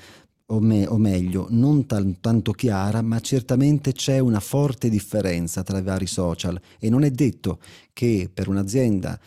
O, 0.46 0.58
me, 0.58 0.86
o 0.86 0.96
meglio, 0.96 1.46
non 1.50 1.86
t- 1.86 2.20
tanto 2.20 2.50
chiara, 2.52 3.02
ma 3.02 3.20
certamente 3.20 3.92
c'è 3.92 4.18
una 4.18 4.40
forte 4.40 4.88
differenza 4.88 5.62
tra 5.62 5.78
i 5.78 5.82
vari 5.82 6.06
social 6.06 6.60
e 6.80 6.88
non 6.88 7.04
è 7.04 7.10
detto 7.12 7.60
che 7.92 8.28
per 8.32 8.48
un'azienda 8.48 9.20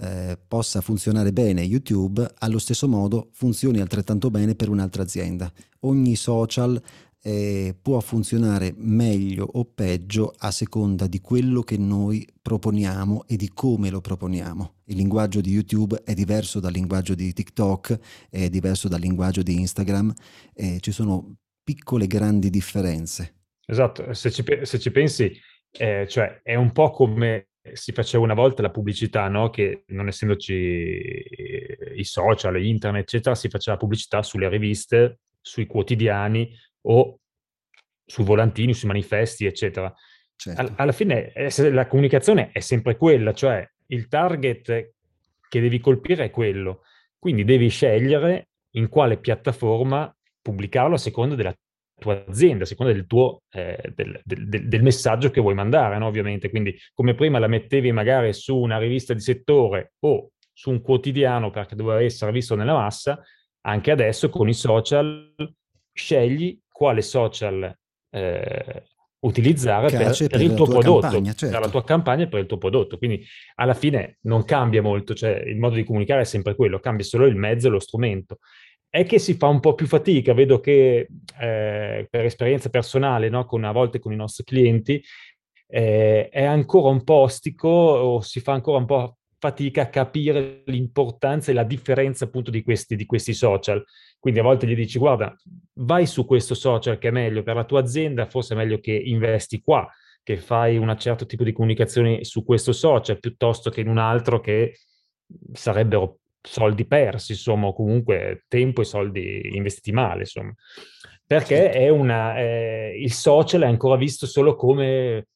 eh, 0.00 0.38
possa 0.46 0.80
funzionare 0.80 1.32
bene 1.32 1.62
YouTube, 1.62 2.26
allo 2.38 2.58
stesso 2.58 2.88
modo 2.88 3.28
funzioni 3.32 3.80
altrettanto 3.80 4.30
bene 4.30 4.54
per 4.54 4.68
un'altra 4.68 5.02
azienda. 5.02 5.52
Ogni 5.80 6.16
social 6.16 6.80
eh, 7.22 7.76
può 7.80 7.98
funzionare 8.00 8.72
meglio 8.76 9.44
o 9.44 9.64
peggio 9.64 10.32
a 10.38 10.50
seconda 10.50 11.06
di 11.06 11.20
quello 11.20 11.62
che 11.62 11.76
noi 11.76 12.26
proponiamo 12.40 13.24
e 13.26 13.36
di 13.36 13.50
come 13.52 13.90
lo 13.90 14.00
proponiamo. 14.00 14.74
Il 14.84 14.96
linguaggio 14.96 15.40
di 15.40 15.50
YouTube 15.50 16.00
è 16.04 16.14
diverso 16.14 16.60
dal 16.60 16.72
linguaggio 16.72 17.14
di 17.14 17.32
TikTok, 17.32 17.98
è 18.30 18.48
diverso 18.48 18.88
dal 18.88 19.00
linguaggio 19.00 19.42
di 19.42 19.58
Instagram, 19.60 20.12
eh, 20.54 20.78
ci 20.80 20.92
sono 20.92 21.36
piccole 21.62 22.06
grandi 22.06 22.50
differenze. 22.50 23.34
Esatto, 23.66 24.14
se 24.14 24.30
ci, 24.30 24.42
se 24.62 24.78
ci 24.78 24.90
pensi, 24.90 25.30
eh, 25.72 26.06
cioè 26.08 26.40
è 26.42 26.54
un 26.54 26.72
po' 26.72 26.90
come 26.90 27.47
si 27.74 27.92
faceva 27.92 28.24
una 28.24 28.34
volta 28.34 28.62
la 28.62 28.70
pubblicità, 28.70 29.28
no? 29.28 29.50
che 29.50 29.84
non 29.88 30.08
essendoci 30.08 31.24
i 31.94 32.04
social, 32.04 32.62
internet, 32.62 33.02
eccetera, 33.02 33.34
si 33.34 33.48
faceva 33.48 33.76
pubblicità 33.76 34.22
sulle 34.22 34.48
riviste, 34.48 35.20
sui 35.40 35.66
quotidiani 35.66 36.50
o 36.82 37.20
sui 38.04 38.24
volantini, 38.24 38.74
sui 38.74 38.88
manifesti, 38.88 39.46
eccetera. 39.46 39.92
Certo. 40.40 40.72
alla 40.76 40.92
fine 40.92 41.32
la 41.72 41.88
comunicazione 41.88 42.52
è 42.52 42.60
sempre 42.60 42.96
quella, 42.96 43.32
cioè 43.32 43.68
il 43.86 44.06
target 44.06 44.92
che 45.48 45.60
devi 45.60 45.80
colpire 45.80 46.24
è 46.24 46.30
quello. 46.30 46.82
Quindi 47.18 47.42
devi 47.44 47.68
scegliere 47.68 48.50
in 48.72 48.88
quale 48.88 49.18
piattaforma 49.18 50.14
pubblicarlo 50.40 50.94
a 50.94 50.98
seconda 50.98 51.34
della 51.34 51.56
tua 51.98 52.24
azienda, 52.26 52.64
a 52.64 52.66
seconda 52.66 52.92
del 52.92 53.06
tuo 53.06 53.42
eh, 53.50 53.92
del, 53.94 54.20
del, 54.24 54.68
del, 54.68 54.82
messaggio 54.82 55.30
che 55.30 55.40
vuoi 55.40 55.54
mandare, 55.54 55.98
no? 55.98 56.06
ovviamente. 56.06 56.50
Quindi, 56.50 56.76
come 56.94 57.14
prima 57.14 57.38
la 57.38 57.46
mettevi 57.46 57.92
magari 57.92 58.32
su 58.32 58.56
una 58.56 58.78
rivista 58.78 59.14
di 59.14 59.20
settore 59.20 59.92
o 60.00 60.30
su 60.52 60.70
un 60.70 60.80
quotidiano 60.80 61.50
perché 61.50 61.76
doveva 61.76 62.02
essere 62.02 62.32
visto 62.32 62.54
nella 62.54 62.74
massa, 62.74 63.22
anche 63.62 63.90
adesso 63.90 64.28
con 64.28 64.48
i 64.48 64.54
social 64.54 65.34
scegli 65.92 66.58
quale 66.70 67.02
social 67.02 67.76
eh, 68.10 68.82
utilizzare 69.20 69.88
per, 69.90 70.16
per, 70.16 70.26
per, 70.28 70.40
il 70.40 70.54
tuo 70.54 70.66
prodotto, 70.66 71.00
campagna, 71.00 71.32
certo. 71.32 71.54
per 71.54 71.64
la 71.64 71.70
tua 71.70 71.84
campagna 71.84 72.24
e 72.24 72.28
per 72.28 72.40
il 72.40 72.46
tuo 72.46 72.58
prodotto. 72.58 72.98
Quindi 72.98 73.24
alla 73.56 73.74
fine 73.74 74.18
non 74.22 74.44
cambia 74.44 74.82
molto, 74.82 75.14
cioè 75.14 75.42
il 75.46 75.58
modo 75.58 75.74
di 75.74 75.84
comunicare 75.84 76.20
è 76.20 76.24
sempre 76.24 76.54
quello, 76.54 76.78
cambia 76.78 77.04
solo 77.04 77.26
il 77.26 77.34
mezzo 77.34 77.66
e 77.66 77.70
lo 77.70 77.80
strumento. 77.80 78.38
È 78.90 79.04
che 79.04 79.18
si 79.18 79.34
fa 79.34 79.48
un 79.48 79.60
po' 79.60 79.74
più 79.74 79.86
fatica, 79.86 80.32
vedo 80.32 80.60
che 80.60 81.08
eh, 81.40 82.06
per 82.10 82.24
esperienza 82.24 82.70
personale, 82.70 83.28
no, 83.28 83.44
con, 83.44 83.64
a 83.64 83.72
volte 83.72 83.98
con 83.98 84.12
i 84.12 84.16
nostri 84.16 84.44
clienti, 84.44 85.02
eh, 85.66 86.28
è 86.30 86.44
ancora 86.44 86.88
un 86.88 87.04
po' 87.04 87.14
ostico 87.14 87.68
o 87.68 88.20
si 88.20 88.40
fa 88.40 88.52
ancora 88.52 88.78
un 88.78 88.86
po' 88.86 89.18
fatica 89.38 89.82
a 89.82 89.88
capire 89.88 90.62
l'importanza 90.66 91.50
e 91.50 91.54
la 91.54 91.62
differenza 91.62 92.24
appunto 92.24 92.50
di 92.50 92.62
questi, 92.62 92.96
di 92.96 93.06
questi 93.06 93.32
social. 93.34 93.84
Quindi 94.18 94.40
a 94.40 94.42
volte 94.42 94.66
gli 94.66 94.74
dici, 94.74 94.98
guarda, 94.98 95.34
vai 95.74 96.06
su 96.06 96.26
questo 96.26 96.54
social 96.54 96.98
che 96.98 97.08
è 97.08 97.12
meglio 97.12 97.42
per 97.42 97.54
la 97.54 97.64
tua 97.64 97.80
azienda, 97.80 98.26
forse 98.26 98.54
è 98.54 98.56
meglio 98.56 98.80
che 98.80 98.92
investi 98.92 99.60
qua, 99.60 99.88
che 100.22 100.38
fai 100.38 100.76
un 100.76 100.94
certo 100.98 101.24
tipo 101.24 101.44
di 101.44 101.52
comunicazione 101.52 102.24
su 102.24 102.44
questo 102.44 102.72
social, 102.72 103.20
piuttosto 103.20 103.70
che 103.70 103.80
in 103.80 103.88
un 103.88 103.98
altro 103.98 104.40
che 104.40 104.78
sarebbero 105.52 106.18
soldi 106.40 106.86
persi, 106.86 107.32
insomma, 107.32 107.66
o 107.66 107.74
comunque 107.74 108.44
tempo 108.48 108.80
e 108.80 108.84
soldi 108.84 109.56
investiti 109.56 109.92
male, 109.92 110.20
insomma. 110.20 110.54
Perché 111.26 111.70
è 111.70 111.88
una, 111.88 112.38
eh, 112.38 112.96
il 112.98 113.12
social 113.12 113.62
è 113.62 113.66
ancora 113.66 113.96
visto 113.96 114.26
solo 114.26 114.54
come 114.54 115.26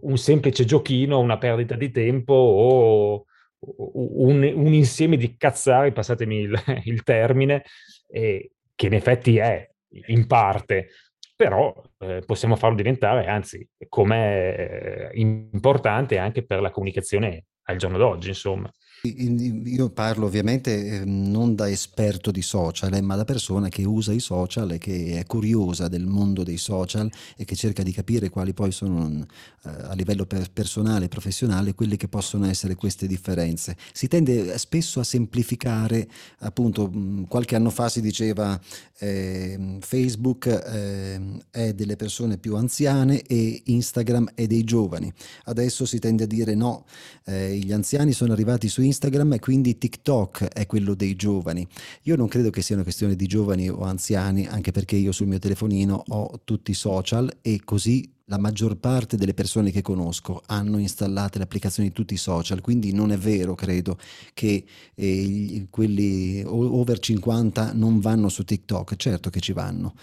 un 0.00 0.16
semplice 0.16 0.64
giochino, 0.64 1.18
una 1.18 1.36
perdita 1.36 1.74
di 1.76 1.90
tempo 1.90 2.32
o 2.32 3.24
un, 3.58 4.42
un 4.42 4.72
insieme 4.72 5.16
di 5.16 5.36
cazzari, 5.36 5.92
passatemi 5.92 6.36
il, 6.36 6.62
il 6.84 7.02
termine, 7.02 7.64
eh, 8.08 8.52
che 8.74 8.86
in 8.86 8.94
effetti 8.94 9.36
è 9.36 9.68
in 10.06 10.26
parte, 10.26 10.88
però 11.36 11.74
eh, 11.98 12.22
possiamo 12.24 12.56
farlo 12.56 12.76
diventare, 12.76 13.26
anzi, 13.26 13.66
come 13.88 14.56
eh, 14.56 15.10
importante 15.14 16.18
anche 16.18 16.44
per 16.44 16.60
la 16.60 16.70
comunicazione 16.70 17.44
al 17.64 17.76
giorno 17.76 17.98
d'oggi, 17.98 18.28
insomma. 18.28 18.70
Io 19.04 19.90
parlo 19.90 20.26
ovviamente 20.26 21.00
ehm, 21.00 21.28
non 21.28 21.56
da 21.56 21.68
esperto 21.68 22.30
di 22.30 22.40
social, 22.40 22.94
eh, 22.94 23.00
ma 23.00 23.16
da 23.16 23.24
persona 23.24 23.68
che 23.68 23.82
usa 23.82 24.12
i 24.12 24.20
social 24.20 24.70
e 24.70 24.78
che 24.78 25.18
è 25.18 25.26
curiosa 25.26 25.88
del 25.88 26.06
mondo 26.06 26.44
dei 26.44 26.56
social 26.56 27.10
e 27.36 27.44
che 27.44 27.56
cerca 27.56 27.82
di 27.82 27.90
capire 27.90 28.28
quali 28.28 28.52
poi 28.52 28.70
sono 28.70 29.26
eh, 29.64 29.68
a 29.68 29.94
livello 29.94 30.24
personale 30.52 31.06
e 31.06 31.08
professionale 31.08 31.74
quelle 31.74 31.96
che 31.96 32.06
possono 32.06 32.46
essere 32.46 32.76
queste 32.76 33.08
differenze. 33.08 33.76
Si 33.92 34.06
tende 34.06 34.56
spesso 34.56 35.00
a 35.00 35.04
semplificare, 35.04 36.06
appunto, 36.38 36.88
qualche 37.26 37.56
anno 37.56 37.70
fa 37.70 37.88
si 37.88 38.00
diceva 38.00 38.56
eh, 38.98 39.78
Facebook 39.80 40.46
eh, 40.46 41.20
è 41.50 41.72
delle 41.72 41.96
persone 41.96 42.38
più 42.38 42.54
anziane 42.54 43.20
e 43.22 43.62
Instagram 43.64 44.30
è 44.34 44.46
dei 44.46 44.62
giovani. 44.62 45.12
Adesso 45.46 45.86
si 45.86 45.98
tende 45.98 46.22
a 46.22 46.28
dire 46.28 46.54
no, 46.54 46.84
eh, 47.24 47.56
gli 47.56 47.72
anziani 47.72 48.12
sono 48.12 48.32
arrivati 48.32 48.68
su 48.68 48.80
Instagram 48.80 48.90
Instagram 48.92 49.32
e 49.32 49.38
quindi 49.38 49.78
TikTok 49.78 50.44
è 50.44 50.66
quello 50.66 50.94
dei 50.94 51.16
giovani. 51.16 51.66
Io 52.02 52.16
non 52.16 52.28
credo 52.28 52.50
che 52.50 52.60
sia 52.60 52.74
una 52.74 52.84
questione 52.84 53.16
di 53.16 53.26
giovani 53.26 53.70
o 53.70 53.80
anziani, 53.80 54.46
anche 54.46 54.70
perché 54.70 54.96
io 54.96 55.12
sul 55.12 55.28
mio 55.28 55.38
telefonino 55.38 56.04
ho 56.08 56.40
tutti 56.44 56.72
i 56.72 56.74
social 56.74 57.38
e 57.40 57.62
così 57.64 58.08
la 58.26 58.38
maggior 58.38 58.76
parte 58.76 59.16
delle 59.16 59.34
persone 59.34 59.70
che 59.70 59.82
conosco 59.82 60.42
hanno 60.46 60.78
installate 60.78 61.38
le 61.38 61.44
applicazioni 61.44 61.88
di 61.88 61.94
tutti 61.94 62.14
i 62.14 62.18
social, 62.18 62.60
quindi 62.60 62.92
non 62.92 63.12
è 63.12 63.18
vero, 63.18 63.54
credo, 63.54 63.98
che 64.32 64.64
eh, 64.94 65.66
quelli 65.70 66.42
over 66.46 66.98
50 66.98 67.72
non 67.72 68.00
vanno 68.00 68.28
su 68.28 68.44
TikTok, 68.44 68.96
certo 68.96 69.30
che 69.30 69.40
ci 69.40 69.52
vanno. 69.52 69.94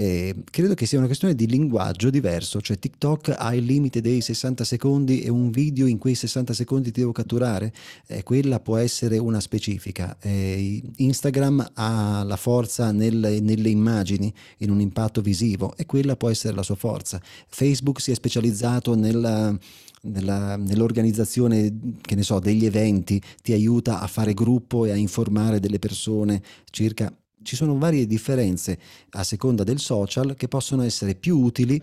Eh, 0.00 0.44
credo 0.48 0.74
che 0.74 0.86
sia 0.86 0.98
una 0.98 1.08
questione 1.08 1.34
di 1.34 1.48
linguaggio 1.48 2.08
diverso, 2.08 2.60
cioè 2.60 2.78
TikTok 2.78 3.34
ha 3.36 3.52
il 3.52 3.64
limite 3.64 4.00
dei 4.00 4.20
60 4.20 4.62
secondi 4.62 5.22
e 5.22 5.28
un 5.28 5.50
video 5.50 5.86
in 5.86 5.98
quei 5.98 6.14
60 6.14 6.54
secondi 6.54 6.92
ti 6.92 7.00
devo 7.00 7.10
catturare, 7.10 7.72
eh, 8.06 8.22
quella 8.22 8.60
può 8.60 8.76
essere 8.76 9.18
una 9.18 9.40
specifica. 9.40 10.16
Eh, 10.20 10.80
Instagram 10.98 11.72
ha 11.74 12.22
la 12.24 12.36
forza 12.36 12.92
nel, 12.92 13.38
nelle 13.42 13.70
immagini, 13.70 14.32
in 14.58 14.70
un 14.70 14.80
impatto 14.80 15.20
visivo 15.20 15.74
e 15.76 15.84
quella 15.84 16.14
può 16.14 16.30
essere 16.30 16.54
la 16.54 16.62
sua 16.62 16.76
forza. 16.76 17.20
Facebook 17.48 18.00
si 18.00 18.12
è 18.12 18.14
specializzato 18.14 18.94
nella... 18.94 19.56
Nella, 20.00 20.54
nell'organizzazione 20.54 21.76
so, 22.20 22.38
degli 22.38 22.64
eventi 22.64 23.20
ti 23.42 23.52
aiuta 23.52 23.98
a 23.98 24.06
fare 24.06 24.32
gruppo 24.32 24.84
e 24.84 24.92
a 24.92 24.94
informare 24.94 25.58
delle 25.58 25.80
persone 25.80 26.40
circa 26.70 27.12
ci 27.48 27.56
sono 27.56 27.78
varie 27.78 28.06
differenze 28.06 28.78
a 29.12 29.24
seconda 29.24 29.64
del 29.64 29.78
social 29.78 30.34
che 30.34 30.48
possono 30.48 30.82
essere 30.82 31.14
più 31.14 31.38
utili 31.38 31.82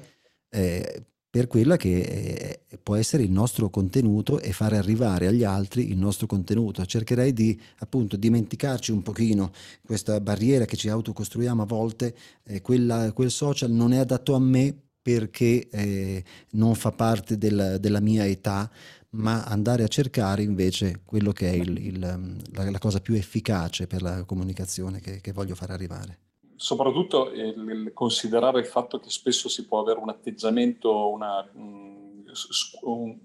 eh, 0.49 1.05
per 1.27 1.47
quella 1.47 1.75
che 1.75 2.59
eh, 2.69 2.77
può 2.83 2.95
essere 2.95 3.23
il 3.23 3.31
nostro 3.31 3.71
contenuto 3.71 4.39
e 4.39 4.53
fare 4.53 4.77
arrivare 4.77 5.25
agli 5.25 5.43
altri 5.43 5.89
il 5.89 5.97
nostro 5.97 6.27
contenuto. 6.27 6.85
Cercherei 6.85 7.33
di 7.33 7.59
appunto 7.79 8.15
dimenticarci 8.15 8.91
un 8.91 9.01
pochino 9.01 9.51
questa 9.83 10.21
barriera 10.21 10.65
che 10.65 10.77
ci 10.77 10.87
autocostruiamo 10.87 11.63
a 11.63 11.65
volte, 11.65 12.15
eh, 12.43 12.61
quella, 12.61 13.11
quel 13.11 13.31
social 13.31 13.71
non 13.71 13.91
è 13.91 13.97
adatto 13.97 14.35
a 14.35 14.39
me 14.39 14.73
perché 15.01 15.67
eh, 15.69 16.23
non 16.51 16.75
fa 16.75 16.91
parte 16.91 17.39
del, 17.39 17.77
della 17.79 17.99
mia 17.99 18.25
età, 18.25 18.71
ma 19.11 19.43
andare 19.43 19.83
a 19.83 19.87
cercare 19.87 20.43
invece 20.43 21.01
quello 21.05 21.31
che 21.31 21.49
è 21.49 21.53
il, 21.53 21.77
il, 21.77 21.99
la, 21.99 22.69
la, 22.69 22.79
cosa 22.79 22.99
più 22.99 23.13
efficace 23.13 23.87
per 23.87 24.01
la 24.01 24.23
comunicazione 24.25 24.99
che, 24.99 25.21
che 25.21 25.31
voglio 25.31 25.55
far 25.55 25.71
arrivare. 25.71 26.19
Soprattutto 26.55 27.31
il, 27.31 27.91
considerare 27.93 28.59
il 28.59 28.65
fatto 28.65 28.99
che 28.99 29.09
spesso 29.09 29.49
si 29.49 29.65
può 29.65 29.81
avere 29.81 29.99
un 29.99 30.09
atteggiamento, 30.09 31.09
una, 31.09 31.47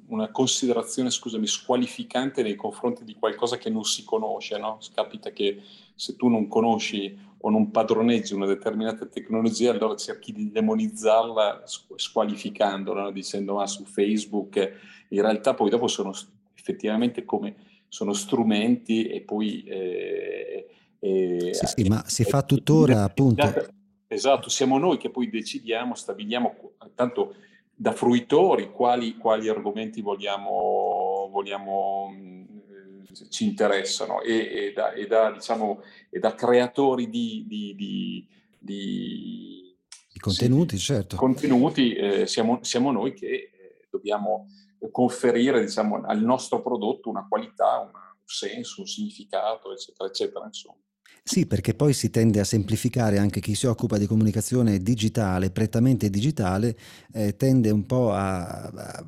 una 0.07 0.31
considerazione, 0.31 1.11
scusami, 1.11 1.47
squalificante 1.47 2.43
nei 2.43 2.57
confronti 2.57 3.05
di 3.05 3.14
qualcosa 3.14 3.57
che 3.57 3.71
non 3.71 3.85
si 3.85 4.05
conosce, 4.05 4.59
no? 4.59 4.79
Capita 4.95 5.31
che 5.31 5.62
se 5.95 6.16
tu 6.16 6.29
non 6.29 6.49
conosci 6.49 7.29
o 7.43 7.51
non 7.51 7.71
padroneggi 7.71 8.35
una 8.35 8.47
determinata 8.47 9.07
tecnologia, 9.07 9.71
allora 9.71 9.97
cerchi 9.97 10.33
di 10.33 10.51
demonizzarla 10.51 11.62
squalificandola, 11.64 13.03
no? 13.03 13.11
dicendo 13.11 13.55
ma 13.55 13.66
su 13.66 13.85
Facebook 13.85 14.73
in 15.11 15.23
realtà 15.23 15.55
poi 15.55 15.70
dopo 15.70 15.87
sono 15.87 16.12
effettivamente 16.55 17.25
come 17.25 17.55
sono 17.88 18.12
strumenti 18.12 19.05
e 19.07 19.20
poi... 19.23 19.62
Eh, 19.64 20.66
eh, 21.03 21.55
sì, 21.55 21.66
sì, 21.66 21.88
ma 21.88 22.03
si 22.07 22.25
fa 22.25 22.42
tuttora 22.42 23.03
appunto... 23.03 23.79
Esatto, 24.12 24.49
siamo 24.49 24.77
noi 24.77 24.96
che 24.96 25.09
poi 25.09 25.31
decidiamo, 25.31 25.94
stabiliamo, 25.94 26.73
tanto 26.96 27.37
da 27.73 27.92
fruitori, 27.92 28.73
quali, 28.73 29.16
quali 29.16 29.49
argomenti 29.49 30.01
vogliamo, 30.01 31.29
vogliamo 31.31 32.12
ci 33.29 33.44
interessano 33.44 34.20
e, 34.20 34.35
e, 34.35 34.73
da, 34.75 34.92
e, 34.92 35.07
da, 35.07 35.31
diciamo, 35.31 35.83
e 36.11 36.18
da 36.18 36.35
creatori 36.35 37.09
di, 37.09 37.44
di, 37.46 37.75
di, 37.77 38.27
di 38.59 40.18
contenuti, 40.18 40.77
sì, 40.77 40.85
certo. 40.85 41.16
contenuti 41.16 41.92
eh, 41.94 42.27
siamo, 42.27 42.59
siamo, 42.62 42.90
noi 42.92 43.14
che 43.14 43.27
eh, 43.27 43.87
dobbiamo 43.90 44.49
conferire 44.90 45.61
diciamo, 45.61 46.03
al 46.03 46.21
nostro 46.23 46.62
prodotto 46.62 47.09
una 47.09 47.27
qualità, 47.29 47.81
un 47.81 47.90
senso, 48.25 48.81
un 48.81 48.87
significato, 48.87 49.73
eccetera, 49.73 50.09
eccetera. 50.09 50.45
Insomma. 50.47 50.79
Sì, 51.23 51.47
perché 51.47 51.75
poi 51.75 51.93
si 51.93 52.11
tende 52.11 52.40
a 52.40 52.45
semplificare 52.45 53.19
anche 53.19 53.40
chi 53.40 53.55
si 53.55 53.66
occupa 53.66 53.99
di 53.99 54.07
comunicazione 54.07 54.79
digitale, 54.79 55.51
prettamente 55.51 56.09
digitale, 56.09 56.77
eh, 57.12 57.37
tende 57.37 57.71
un 57.71 57.85
po' 57.85 58.12
a, 58.12 58.62
a, 58.62 59.05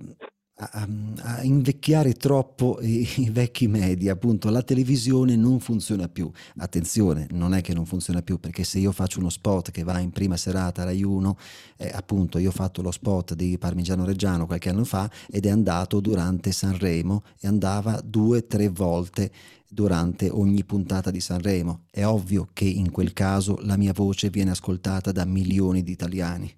a, 0.55 0.89
a 1.23 1.43
invecchiare 1.43 2.13
troppo 2.15 2.79
i, 2.83 3.09
i, 3.17 3.31
vecchi 3.31 3.67
media, 3.67 4.13
appunto 4.13 4.51
la 4.51 4.63
televisione 4.63 5.35
non 5.37 5.61
funziona 5.61 6.09
più. 6.09 6.31
Attenzione, 6.59 7.27
non 7.31 7.55
è 7.55 7.63
che 7.63 7.75
non 7.75 7.87
funziona 7.87 8.23
più, 8.23 8.39
perché 8.39 8.65
se 8.65 8.79
io 8.79 8.93
faccio 8.93 9.19
uno 9.19 9.31
spot 9.31 9.71
che 9.71 9.83
va 9.83 9.99
in 9.99 10.11
prima 10.11 10.37
serata 10.37 10.85
Rai 10.85 11.03
1, 11.03 11.39
eh, 11.79 11.91
appunto 11.93 12.39
io 12.39 12.51
ho 12.51 12.53
fatto 12.53 12.83
lo 12.83 12.91
spot 12.91 13.35
di 13.35 13.57
Parmigiano 13.59 14.05
Reggiano 14.05 14.47
qualche 14.47 14.69
anno 14.69 14.85
fa 14.85 15.11
ed 15.31 15.47
è 15.47 15.51
andato 15.51 16.01
durante 16.01 16.53
Sanremo 16.53 17.23
e 17.41 17.49
andava 17.49 18.01
due 18.05 18.47
tre 18.47 18.69
volte 18.69 19.31
durante 19.69 20.29
ogni 20.29 20.65
puntata 20.65 21.11
di 21.11 21.21
Sanremo. 21.21 21.85
È 21.91 22.05
ovvio 22.05 22.51
che 22.53 22.67
in 22.67 22.91
quel 22.91 23.15
caso 23.15 23.59
la 23.63 23.79
mia 23.79 23.93
voce 23.95 24.29
viene 24.29 24.51
ascoltata 24.51 25.13
da 25.13 25.25
milioni 25.25 25.83
di 25.83 25.93
italiani 25.93 26.55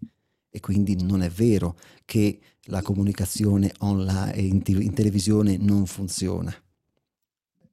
e 0.51 0.61
quindi 0.61 1.01
non 1.03 1.23
è 1.23 1.31
vero 1.31 1.77
che 2.05 2.41
la 2.67 2.83
comunicazione 2.83 3.73
online 3.81 4.33
in, 4.37 4.63
in 4.67 4.95
televisione 4.95 5.57
non 5.57 5.87
funziona. 5.87 6.55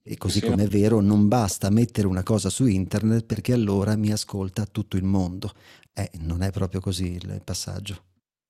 E 0.04 0.17
così 0.17 0.39
sì. 0.39 0.47
come 0.47 0.63
è 0.63 0.67
vero, 0.67 0.99
non 0.99 1.27
basta 1.27 1.69
mettere 1.69 2.08
una 2.08 2.23
cosa 2.23 2.49
su 2.49 2.65
internet 2.65 3.25
perché 3.25 3.54
allora 3.54 3.95
mi 3.95 4.12
ascolta 4.12 4.65
tutto 4.65 4.97
il 4.97 5.04
mondo. 5.04 5.54
Eh, 5.93 6.10
non 6.21 6.41
è 6.41 6.51
proprio 6.51 6.80
così 6.80 7.13
il 7.13 7.41
passaggio. 7.43 8.04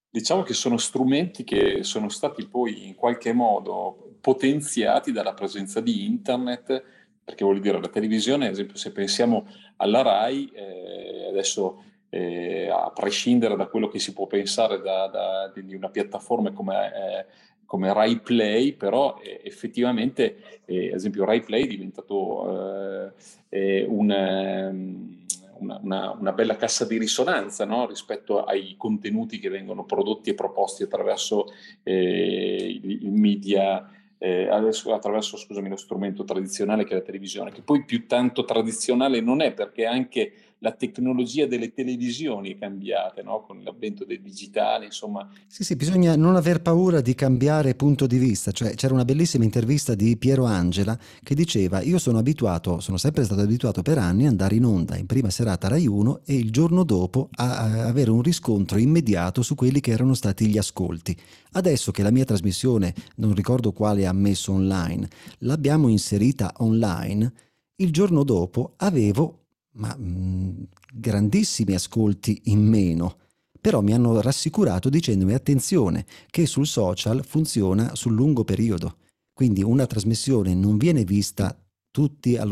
Diciamo 0.09 0.43
che 0.43 0.53
sono 0.53 0.77
strumenti 0.77 1.43
che 1.43 1.83
sono 1.83 2.09
stati 2.09 2.47
poi 2.47 2.87
in 2.87 2.95
qualche 2.95 3.33
modo 3.33 4.17
potenziati 4.21 5.11
dalla 5.11 5.33
presenza 5.33 5.81
di 5.81 6.05
internet, 6.05 6.83
perché 7.23 7.43
vuol 7.43 7.59
dire 7.59 7.79
la 7.79 7.87
televisione, 7.87 8.47
ad 8.47 8.53
esempio 8.53 8.77
se 8.77 8.91
pensiamo 8.91 9.47
alla 9.77 10.01
RAI, 10.01 10.51
eh, 10.53 11.27
adesso 11.29 11.83
eh, 12.13 12.69
a 12.69 12.91
prescindere 12.93 13.55
da 13.55 13.67
quello 13.67 13.87
che 13.87 13.97
si 13.97 14.11
può 14.13 14.27
pensare 14.27 14.81
da, 14.81 15.07
da, 15.07 15.51
di 15.55 15.73
una 15.73 15.89
piattaforma 15.89 16.51
come, 16.51 16.91
eh, 16.93 17.25
come 17.65 17.93
Rai 17.93 18.19
Play, 18.19 18.73
però 18.73 19.17
eh, 19.23 19.39
effettivamente, 19.45 20.61
eh, 20.65 20.89
ad 20.89 20.95
esempio, 20.95 21.23
Rai 21.23 21.39
Play 21.39 21.63
è 21.63 21.67
diventato 21.67 23.07
eh, 23.07 23.11
eh, 23.47 23.85
un, 23.87 24.11
ehm, 24.11 25.19
una, 25.59 26.11
una, 26.11 26.33
bella 26.33 26.57
cassa 26.57 26.85
di 26.85 26.97
risonanza 26.97 27.63
no? 27.63 27.87
rispetto 27.87 28.43
ai 28.43 28.75
contenuti 28.77 29.39
che 29.39 29.47
vengono 29.47 29.85
prodotti 29.85 30.31
e 30.31 30.35
proposti 30.35 30.83
attraverso 30.83 31.45
il, 31.83 32.91
il 33.03 33.11
media. 33.11 33.89
Eh, 34.23 34.47
attraverso 34.47 35.35
scusami, 35.35 35.67
lo 35.67 35.75
strumento 35.75 36.23
tradizionale 36.23 36.83
che 36.83 36.91
è 36.91 36.97
la 36.97 37.01
televisione, 37.01 37.51
che 37.51 37.63
poi 37.63 37.85
più 37.85 38.05
tanto 38.05 38.45
tradizionale 38.45 39.19
non 39.19 39.41
è 39.41 39.51
perché 39.51 39.87
anche 39.87 40.50
la 40.63 40.71
tecnologia 40.73 41.47
delle 41.47 41.73
televisioni 41.73 42.53
è 42.53 42.57
cambiata 42.57 43.23
no? 43.23 43.43
con 43.45 43.63
l'avvento 43.63 44.05
del 44.05 44.21
digitale, 44.21 44.85
insomma. 44.85 45.27
Sì, 45.47 45.63
sì, 45.63 45.75
bisogna 45.75 46.15
non 46.15 46.35
aver 46.35 46.61
paura 46.61 47.01
di 47.01 47.15
cambiare 47.15 47.73
punto 47.73 48.05
di 48.05 48.19
vista. 48.19 48.51
Cioè, 48.51 48.75
c'era 48.75 48.93
una 48.93 49.05
bellissima 49.05 49.43
intervista 49.43 49.95
di 49.95 50.15
Piero 50.17 50.45
Angela 50.45 50.97
che 51.23 51.33
diceva 51.33 51.81
io 51.81 51.97
sono 51.97 52.19
abituato, 52.19 52.79
sono 52.79 52.97
sempre 52.97 53.23
stato 53.23 53.41
abituato 53.41 53.81
per 53.81 53.97
anni 53.97 54.25
ad 54.25 54.31
andare 54.31 54.55
in 54.55 54.65
onda 54.65 54.97
in 54.97 55.07
prima 55.07 55.31
serata 55.31 55.67
Rai 55.67 55.87
1 55.87 56.21
e 56.25 56.35
il 56.35 56.51
giorno 56.51 56.83
dopo 56.83 57.29
a, 57.37 57.87
avere 57.87 58.11
un 58.11 58.21
riscontro 58.21 58.77
immediato 58.77 59.41
su 59.41 59.55
quelli 59.55 59.79
che 59.79 59.91
erano 59.91 60.13
stati 60.13 60.45
gli 60.45 60.59
ascolti. 60.59 61.17
Adesso 61.53 61.91
che 61.91 62.03
la 62.03 62.11
mia 62.11 62.23
trasmissione, 62.23 62.93
non 63.15 63.33
ricordo 63.33 63.71
quale 63.71 64.05
ha 64.05 64.13
messo 64.13 64.51
online, 64.51 65.09
l'abbiamo 65.39 65.87
inserita 65.87 66.53
online, 66.57 67.33
il 67.77 67.91
giorno 67.91 68.23
dopo 68.23 68.73
avevo 68.77 69.40
ma 69.73 69.95
mh, 69.95 70.03
mm, 70.03 70.63
grandissimi 70.93 71.73
ascolti 71.73 72.41
in 72.45 72.65
meno. 72.65 73.17
Però 73.59 73.81
mi 73.81 73.93
hanno 73.93 74.19
rassicurato 74.21 74.89
dicendomi 74.89 75.33
attenzione 75.33 76.05
che 76.29 76.45
sul 76.45 76.65
social 76.65 77.23
funziona 77.23 77.95
sul 77.95 78.13
lungo 78.13 78.43
periodo. 78.43 78.97
Quindi 79.33 79.61
una 79.63 79.85
trasmissione 79.85 80.53
non 80.55 80.77
viene 80.77 81.03
vista 81.03 81.55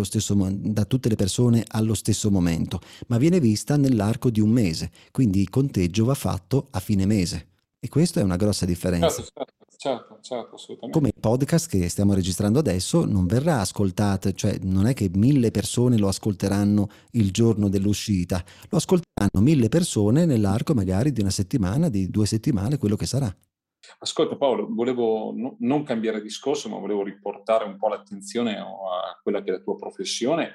stesso, 0.03 0.35
da 0.51 0.85
tutte 0.85 1.09
le 1.09 1.15
persone 1.15 1.63
allo 1.67 1.93
stesso 1.93 2.29
momento, 2.29 2.81
ma 3.07 3.17
viene 3.17 3.39
vista 3.39 3.77
nell'arco 3.77 4.29
di 4.29 4.39
un 4.39 4.49
mese. 4.49 4.91
Quindi 5.11 5.41
il 5.41 5.49
conteggio 5.49 6.05
va 6.05 6.13
fatto 6.13 6.67
a 6.71 6.79
fine 6.79 7.05
mese. 7.05 7.47
E 7.79 7.87
questa 7.87 8.19
è 8.19 8.23
una 8.23 8.35
grossa 8.35 8.65
differenza. 8.65 9.23
Certo, 9.23 9.31
certo 9.33 9.58
certo, 9.79 10.19
certo, 10.21 10.55
assolutamente. 10.55 10.99
Come 10.99 11.11
il 11.15 11.19
podcast 11.19 11.69
che 11.69 11.87
stiamo 11.87 12.13
registrando 12.13 12.59
adesso 12.59 13.05
non 13.05 13.25
verrà 13.25 13.61
ascoltato, 13.61 14.33
cioè 14.33 14.57
non 14.61 14.87
è 14.87 14.93
che 14.93 15.09
mille 15.13 15.51
persone 15.51 15.97
lo 15.97 16.09
ascolteranno 16.09 16.89
il 17.11 17.31
giorno 17.31 17.69
dell'uscita, 17.69 18.43
lo 18.69 18.77
ascolteranno 18.77 19.39
mille 19.39 19.69
persone 19.69 20.25
nell'arco 20.25 20.73
magari 20.73 21.13
di 21.13 21.21
una 21.21 21.29
settimana, 21.29 21.87
di 21.87 22.09
due 22.09 22.25
settimane, 22.25 22.77
quello 22.77 22.97
che 22.97 23.05
sarà. 23.05 23.33
Ascolta 23.99 24.35
Paolo, 24.35 24.67
volevo 24.69 25.31
no, 25.33 25.55
non 25.59 25.83
cambiare 25.83 26.21
discorso, 26.21 26.67
ma 26.67 26.77
volevo 26.77 27.03
riportare 27.03 27.63
un 27.63 27.77
po' 27.77 27.87
l'attenzione 27.87 28.57
a 28.57 29.19
quella 29.23 29.41
che 29.41 29.49
è 29.49 29.53
la 29.53 29.61
tua 29.61 29.75
professione 29.75 30.53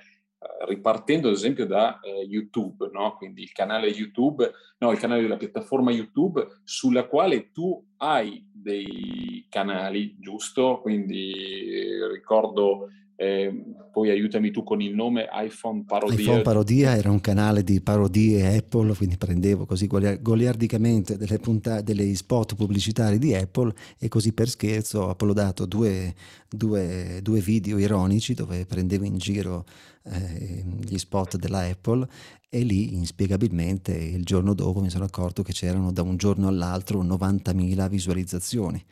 ripartendo 0.66 1.28
ad 1.28 1.34
esempio 1.34 1.66
da 1.66 2.00
eh, 2.00 2.24
YouTube, 2.24 2.88
no? 2.92 3.16
quindi 3.16 3.42
il 3.42 3.52
canale 3.52 3.88
YouTube, 3.88 4.50
no, 4.78 4.90
il 4.90 4.98
canale 4.98 5.22
della 5.22 5.36
piattaforma 5.36 5.90
YouTube 5.90 6.46
sulla 6.62 7.04
quale 7.04 7.50
tu 7.52 7.82
hai 7.98 8.44
dei 8.52 9.46
canali, 9.48 10.16
giusto? 10.18 10.80
Quindi 10.80 11.32
eh, 11.32 12.08
ricordo 12.08 12.88
eh, 13.16 13.64
poi 13.92 14.10
aiutami 14.10 14.50
tu 14.50 14.64
con 14.64 14.80
il 14.80 14.94
nome 14.94 15.28
iPhone 15.32 15.84
Parodia. 15.84 16.18
iPhone 16.18 16.42
Parodia 16.42 16.96
era 16.96 17.10
un 17.10 17.20
canale 17.20 17.62
di 17.62 17.80
parodie 17.80 18.56
Apple, 18.56 18.94
quindi 18.94 19.16
prendevo 19.16 19.66
così 19.66 19.86
goliardicamente 19.86 21.16
delle, 21.16 21.38
punta- 21.38 21.80
delle 21.80 22.12
spot 22.14 22.56
pubblicitari 22.56 23.18
di 23.18 23.34
Apple 23.34 23.72
e 23.98 24.08
così 24.08 24.32
per 24.32 24.48
scherzo 24.48 25.02
ho 25.02 25.10
uploadato 25.10 25.64
due, 25.66 26.14
due, 26.48 27.20
due 27.22 27.40
video 27.40 27.78
ironici 27.78 28.34
dove 28.34 28.66
prendevo 28.66 29.04
in 29.04 29.16
giro 29.16 29.64
eh, 30.04 30.64
gli 30.80 30.98
spot 30.98 31.36
della 31.36 31.60
Apple 31.60 32.06
e 32.48 32.60
lì 32.62 32.94
inspiegabilmente 32.94 33.92
il 33.92 34.24
giorno 34.24 34.54
dopo 34.54 34.80
mi 34.80 34.90
sono 34.90 35.04
accorto 35.04 35.42
che 35.42 35.52
c'erano 35.52 35.92
da 35.92 36.02
un 36.02 36.16
giorno 36.16 36.48
all'altro 36.48 37.02
90.000 37.02 37.88
visualizzazioni 37.88 38.84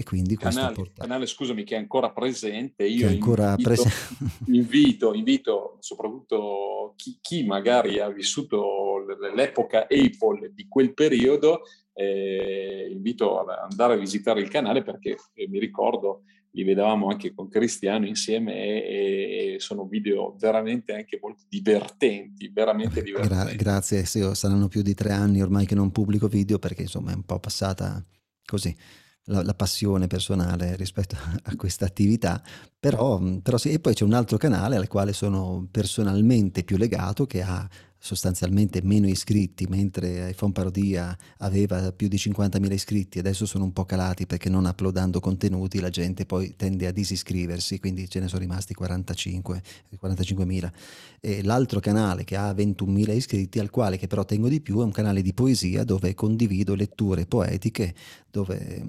e 0.00 0.02
quindi 0.02 0.34
questo 0.34 0.60
canale, 0.60 0.74
porta... 0.74 1.02
canale, 1.02 1.26
scusami, 1.26 1.62
che 1.62 1.74
è 1.74 1.78
ancora 1.78 2.10
presente. 2.10 2.86
Io 2.86 3.06
ancora 3.06 3.50
invito, 3.50 3.68
prese... 3.68 3.90
invito, 4.48 5.12
invito, 5.12 5.76
soprattutto 5.80 6.94
chi, 6.96 7.18
chi, 7.20 7.44
magari 7.44 7.98
ha 8.00 8.08
vissuto 8.08 9.04
l'epoca 9.34 9.82
Apple 9.82 10.52
di 10.54 10.66
quel 10.68 10.94
periodo, 10.94 11.60
eh, 11.92 12.88
invito 12.90 13.40
ad 13.40 13.50
andare 13.70 13.94
a 13.94 13.98
visitare 13.98 14.40
il 14.40 14.48
canale 14.48 14.82
perché 14.82 15.16
eh, 15.34 15.48
mi 15.48 15.58
ricordo 15.58 16.22
li 16.52 16.64
vedevamo 16.64 17.08
anche 17.08 17.32
con 17.32 17.48
Cristiano 17.48 18.06
insieme 18.06 18.54
e, 18.54 19.54
e, 19.54 19.60
sono 19.60 19.86
video 19.86 20.34
veramente 20.36 20.94
anche 20.94 21.18
molto 21.22 21.44
divertenti, 21.46 22.48
veramente 22.48 23.02
divertenti. 23.02 23.34
Gra- 23.34 23.54
grazie, 23.54 24.04
sì, 24.04 24.28
saranno 24.32 24.66
più 24.66 24.82
di 24.82 24.94
tre 24.94 25.12
anni 25.12 25.42
ormai 25.42 25.66
che 25.66 25.76
non 25.76 25.92
pubblico 25.92 26.26
video 26.26 26.58
perché 26.58 26.82
insomma 26.82 27.12
è 27.12 27.14
un 27.14 27.22
po' 27.22 27.38
passata 27.38 28.04
così 28.44 28.74
la, 29.24 29.42
la, 29.42 29.54
passione 29.54 30.06
personale 30.06 30.76
rispetto 30.76 31.16
a 31.42 31.56
questa 31.56 31.84
attività, 31.84 32.42
però, 32.78 33.20
però 33.42 33.56
sì, 33.56 33.72
e 33.72 33.80
poi 33.80 33.94
c'è 33.94 34.04
un 34.04 34.14
altro 34.14 34.36
canale 34.36 34.76
al 34.76 34.88
quale 34.88 35.12
sono 35.12 35.66
personalmente 35.70 36.64
più 36.64 36.76
legato 36.76 37.26
che 37.26 37.42
ha 37.42 37.68
sostanzialmente 38.02 38.80
meno 38.82 39.06
iscritti, 39.06 39.66
mentre 39.68 40.30
iPhone 40.30 40.52
Parodia 40.52 41.16
aveva 41.38 41.92
più 41.92 42.08
di 42.08 42.16
50.000 42.16 42.72
iscritti, 42.72 43.18
adesso 43.18 43.44
sono 43.44 43.64
un 43.64 43.74
po' 43.74 43.84
calati 43.84 44.24
perché 44.24 44.48
non 44.48 44.64
uploadando 44.64 45.20
contenuti 45.20 45.80
la 45.80 45.90
gente 45.90 46.24
poi 46.24 46.56
tende 46.56 46.86
a 46.86 46.92
disiscriversi, 46.92 47.78
quindi 47.78 48.08
ce 48.08 48.20
ne 48.20 48.28
sono 48.28 48.40
rimasti 48.40 48.72
45, 48.72 49.62
45.000. 50.02 50.72
E 51.20 51.42
l'altro 51.42 51.78
canale 51.78 52.24
che 52.24 52.36
ha 52.36 52.50
21.000 52.52 53.14
iscritti, 53.14 53.58
al 53.58 53.68
quale 53.68 53.98
che 53.98 54.06
però 54.06 54.24
tengo 54.24 54.48
di 54.48 54.62
più, 54.62 54.80
è 54.80 54.84
un 54.84 54.92
canale 54.92 55.20
di 55.20 55.34
poesia 55.34 55.84
dove 55.84 56.14
condivido 56.14 56.74
letture 56.74 57.26
poetiche, 57.26 57.94
dove, 58.30 58.82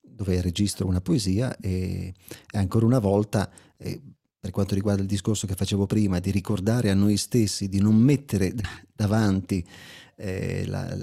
dove 0.00 0.40
registro 0.40 0.86
una 0.86 1.02
poesia 1.02 1.54
e, 1.58 2.14
e 2.50 2.58
ancora 2.58 2.86
una 2.86 2.98
volta... 2.98 3.50
Eh, 3.76 4.00
per 4.40 4.50
quanto 4.50 4.74
riguarda 4.74 5.02
il 5.02 5.08
discorso 5.08 5.46
che 5.46 5.54
facevo 5.54 5.86
prima, 5.86 6.20
di 6.20 6.30
ricordare 6.30 6.90
a 6.90 6.94
noi 6.94 7.16
stessi 7.16 7.68
di 7.68 7.80
non 7.80 7.96
mettere 7.96 8.54
davanti 8.94 9.64
eh, 10.16 10.64
la, 10.66 10.96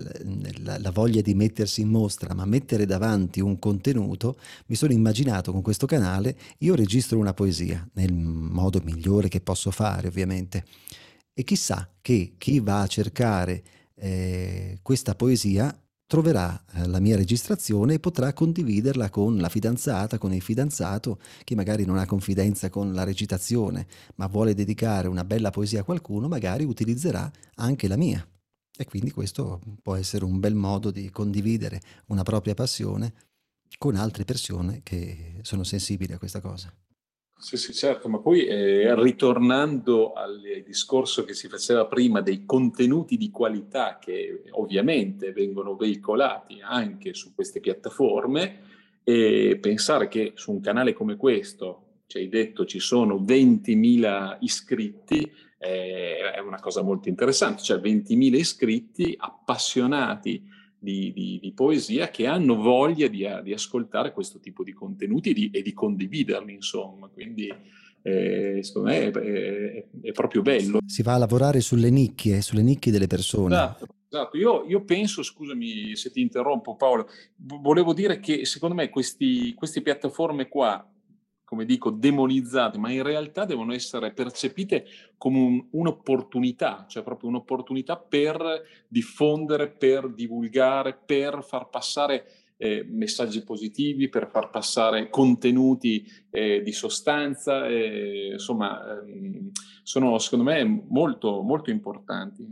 la, 0.59 0.77
la, 0.77 0.91
voglia 0.91 1.21
di 1.21 1.33
mettersi 1.33 1.81
in 1.81 1.89
mostra, 1.89 2.33
ma 2.33 2.45
mettere 2.45 2.85
davanti 2.85 3.39
un 3.39 3.57
contenuto, 3.59 4.37
mi 4.67 4.75
sono 4.75 4.91
immaginato 4.91 5.51
con 5.51 5.61
questo 5.61 5.85
canale, 5.85 6.37
io 6.59 6.75
registro 6.75 7.17
una 7.17 7.33
poesia, 7.33 7.87
nel 7.93 8.13
modo 8.13 8.81
migliore 8.83 9.29
che 9.29 9.41
posso 9.41 9.71
fare 9.71 10.07
ovviamente, 10.07 10.65
e 11.33 11.43
chissà 11.43 11.89
che 12.01 12.35
chi 12.37 12.59
va 12.59 12.81
a 12.81 12.87
cercare 12.87 13.63
eh, 13.95 14.79
questa 14.81 15.15
poesia 15.15 15.77
troverà 16.07 16.63
eh, 16.73 16.87
la 16.87 16.99
mia 16.99 17.15
registrazione 17.15 17.95
e 17.95 17.99
potrà 17.99 18.33
condividerla 18.33 19.09
con 19.09 19.37
la 19.37 19.49
fidanzata, 19.49 20.17
con 20.17 20.33
il 20.33 20.41
fidanzato 20.41 21.19
che 21.43 21.55
magari 21.55 21.85
non 21.85 21.97
ha 21.97 22.05
confidenza 22.05 22.69
con 22.69 22.93
la 22.93 23.03
recitazione, 23.03 23.87
ma 24.15 24.27
vuole 24.27 24.53
dedicare 24.53 25.07
una 25.07 25.25
bella 25.25 25.49
poesia 25.49 25.81
a 25.81 25.83
qualcuno, 25.83 26.27
magari 26.27 26.63
utilizzerà 26.63 27.31
anche 27.55 27.87
la 27.87 27.97
mia. 27.97 28.25
E 28.77 28.85
quindi 28.85 29.11
questo 29.11 29.61
può 29.81 29.95
essere 29.95 30.25
un 30.25 30.39
bel 30.39 30.55
modo 30.55 30.91
di 30.91 31.09
condividere 31.09 31.81
una 32.07 32.23
propria 32.23 32.53
passione 32.53 33.13
con 33.77 33.95
altre 33.95 34.25
persone 34.25 34.81
che 34.83 35.39
sono 35.41 35.63
sensibili 35.63 36.13
a 36.13 36.17
questa 36.17 36.41
cosa. 36.41 36.73
Sì, 37.37 37.57
sì, 37.57 37.73
certo, 37.73 38.07
ma 38.07 38.19
poi 38.19 38.45
eh, 38.45 38.95
ritornando 38.95 40.13
al 40.13 40.41
discorso 40.65 41.23
che 41.25 41.33
si 41.33 41.47
faceva 41.47 41.85
prima 41.85 42.21
dei 42.21 42.45
contenuti 42.45 43.17
di 43.17 43.29
qualità 43.29 43.99
che 43.99 44.43
ovviamente 44.51 45.31
vengono 45.31 45.75
veicolati 45.75 46.59
anche 46.61 47.13
su 47.13 47.35
queste 47.35 47.59
piattaforme, 47.59 48.73
e 49.03 49.59
pensare 49.61 50.07
che 50.07 50.31
su 50.35 50.51
un 50.51 50.61
canale 50.61 50.93
come 50.93 51.17
questo, 51.17 51.99
ci 52.07 52.17
hai 52.17 52.29
detto, 52.29 52.65
ci 52.65 52.79
sono 52.79 53.17
20.000 53.19 54.37
iscritti, 54.39 55.31
eh, 55.59 56.31
è 56.33 56.39
una 56.39 56.59
cosa 56.59 56.81
molto 56.81 57.09
interessante, 57.09 57.61
cioè 57.61 57.77
20.000 57.77 58.35
iscritti 58.35 59.13
appassionati 59.15 60.41
di, 60.85 61.11
di, 61.11 61.39
di, 61.41 61.51
poesia 61.51 62.09
che 62.09 62.27
hanno 62.27 62.55
voglia 62.55 63.07
di, 63.07 63.27
di, 63.43 63.51
ascoltare 63.51 64.13
questo 64.13 64.39
tipo 64.39 64.63
di 64.63 64.71
contenuti 64.71 65.33
di, 65.33 65.49
e 65.51 65.63
di 65.63 65.73
condividerli, 65.73 66.53
insomma. 66.53 67.07
Quindi 67.07 67.51
eh, 68.03 68.59
secondo 68.61 68.89
me 68.89 69.07
è, 69.07 69.11
è, 69.11 69.85
è, 70.01 70.11
proprio 70.11 70.43
bello. 70.43 70.79
Si 70.85 71.01
va 71.01 71.15
a 71.15 71.17
lavorare 71.17 71.59
sulle 71.59 71.89
nicchie, 71.89 72.41
sulle 72.41 72.61
nicchie 72.61 72.91
delle 72.91 73.07
persone. 73.07 73.55
Esatto. 73.55 73.87
Esatto, 74.07 74.37
io, 74.37 74.63
io, 74.65 74.85
penso, 74.85 75.23
scusami 75.23 75.93
se 75.97 76.09
ti 76.09 76.21
interrompo 76.21 76.77
Paolo, 76.77 77.09
volevo 77.35 77.91
dire 77.91 78.21
che 78.21 78.45
secondo 78.45 78.73
me 78.73 78.89
questi, 78.89 79.53
queste 79.55 79.81
piattaforme 79.81 80.47
qua 80.47 80.89
come 81.45 81.63
dico, 81.63 81.91
demonizzate, 81.91 82.77
ma 82.77 82.91
in 82.91 83.03
realtà 83.03 83.45
devono 83.45 83.73
essere 83.73 84.11
percepite 84.11 84.85
come 85.17 85.39
un, 85.39 85.67
un'opportunità, 85.71 86.85
cioè 86.89 87.03
proprio 87.03 87.29
un'opportunità 87.29 87.97
per 87.97 88.63
diffondere, 88.87 89.69
per 89.69 90.11
divulgare, 90.11 90.99
per 91.05 91.43
far 91.43 91.69
passare 91.69 92.25
eh, 92.57 92.85
messaggi 92.89 93.43
positivi, 93.43 94.09
per 94.09 94.29
far 94.31 94.49
passare 94.49 95.09
contenuti 95.09 96.05
eh, 96.35 96.61
di 96.61 96.71
sostanza, 96.71 97.67
eh, 97.67 98.31
insomma, 98.33 98.99
ehm, 98.99 99.51
sono 99.83 100.17
secondo 100.17 100.45
me 100.45 100.63
molto, 100.63 101.41
molto 101.41 101.69
importanti. 101.69 102.43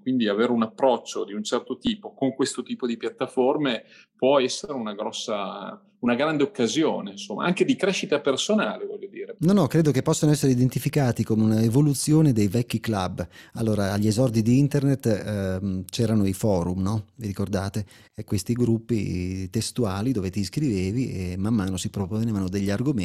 quindi 0.00 0.28
avere 0.28 0.52
un 0.52 0.62
approccio 0.62 1.24
di 1.24 1.32
un 1.32 1.42
certo 1.42 1.76
tipo 1.76 2.14
con 2.14 2.34
questo 2.34 2.62
tipo 2.62 2.86
di 2.86 2.96
piattaforme 2.96 3.84
può 4.16 4.38
essere 4.38 4.72
una 4.72 4.94
grossa 4.94 5.80
una 6.02 6.14
grande 6.16 6.42
occasione, 6.42 7.12
insomma, 7.12 7.44
anche 7.44 7.64
di 7.64 7.76
crescita 7.76 8.20
personale, 8.20 8.86
voglio 8.86 9.08
dire. 9.08 9.36
No, 9.38 9.52
no, 9.52 9.66
credo 9.68 9.92
che 9.92 10.02
possano 10.02 10.32
essere 10.32 10.50
identificati 10.50 11.22
come 11.22 11.44
un'evoluzione 11.44 12.32
dei 12.32 12.48
vecchi 12.48 12.80
club. 12.80 13.26
Allora, 13.54 13.92
agli 13.92 14.08
esordi 14.08 14.42
di 14.42 14.58
internet 14.58 15.06
ehm, 15.06 15.84
c'erano 15.88 16.26
i 16.26 16.32
forum, 16.32 16.82
no? 16.82 17.04
Vi 17.14 17.28
ricordate? 17.28 17.86
E 18.14 18.24
questi 18.24 18.52
gruppi 18.52 19.48
testuali 19.48 20.10
dove 20.10 20.30
ti 20.30 20.40
iscrivevi 20.40 21.12
e 21.12 21.36
man 21.36 21.54
mano 21.54 21.76
si 21.76 21.88
proponevano 21.88 22.48
degli 22.48 22.70
argomenti 22.70 23.01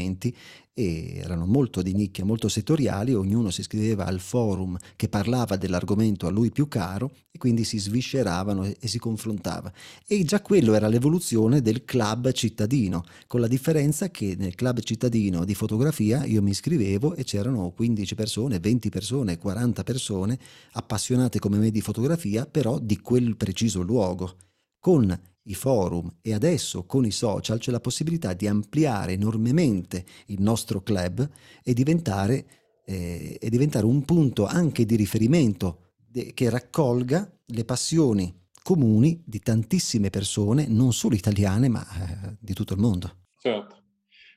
e 0.80 1.18
erano 1.18 1.48
molto 1.48 1.82
di 1.82 1.96
nicchia, 1.96 2.24
molto 2.24 2.48
settoriali, 2.48 3.16
ognuno 3.16 3.50
si 3.50 3.62
iscriveva 3.62 4.06
al 4.06 4.20
forum 4.20 4.78
che 4.96 5.10
parlava 5.10 5.56
dell'argomento 5.56 6.28
a 6.28 6.30
lui 6.30 6.52
più 6.52 6.68
caro 6.68 7.12
e 7.32 7.40
quindi 7.40 7.64
si 7.64 7.80
svisceravano 7.80 8.64
e, 8.64 8.78
e 8.80 8.88
si 8.88 9.00
confrontava. 9.00 9.74
E 10.06 10.24
già 10.24 10.40
quello 10.40 10.76
era 10.76 10.88
l'evoluzione 10.88 11.64
del 11.64 11.84
club 11.84 12.32
cittadino, 12.32 13.06
con 13.26 13.40
la 13.40 13.48
differenza 13.48 14.12
che 14.12 14.36
nel 14.38 14.54
club 14.54 14.82
cittadino 14.82 15.46
di 15.46 15.56
fotografia 15.56 16.26
io 16.26 16.44
mi 16.44 16.52
iscrivevo 16.52 17.16
e 17.16 17.24
c'erano 17.24 17.72
15 17.72 18.14
persone, 18.14 18.60
20 18.60 18.90
persone, 18.90 19.40
40 19.40 19.84
persone 19.84 20.38
appassionate 20.74 21.40
come 21.40 21.58
me 21.58 21.72
di 21.72 21.82
fotografia, 21.82 22.46
però 22.46 22.78
di 22.78 23.00
quel 23.00 23.36
preciso 23.36 23.82
luogo. 23.82 24.36
Con 24.80 25.20
i 25.48 25.54
forum 25.54 26.18
e 26.22 26.34
adesso 26.34 26.86
con 26.86 27.06
i 27.06 27.12
social 27.12 27.60
c'è 27.60 27.72
la 27.72 27.80
possibilità 27.80 28.34
di 28.34 28.48
ampliare 28.48 29.14
enormemente 29.14 30.06
il 30.28 30.42
nostro 30.42 30.82
club 30.82 31.28
e 31.64 31.74
diventare, 31.74 32.46
eh, 32.86 33.38
e 33.40 33.50
diventare 33.50 33.86
un 33.86 34.04
punto 34.06 34.46
anche 34.46 34.86
di 34.86 34.96
riferimento 34.96 35.94
de- 36.06 36.34
che 36.34 36.50
raccolga 36.50 37.30
le 37.46 37.66
passioni 37.66 38.34
comuni 38.62 39.22
di 39.26 39.40
tantissime 39.40 40.10
persone, 40.10 40.68
non 40.68 40.92
solo 40.92 41.16
italiane, 41.16 41.70
ma 41.70 41.82
eh, 41.82 42.36
di 42.40 42.54
tutto 42.54 42.74
il 42.74 42.80
mondo. 42.80 43.28
Certo. 43.40 43.84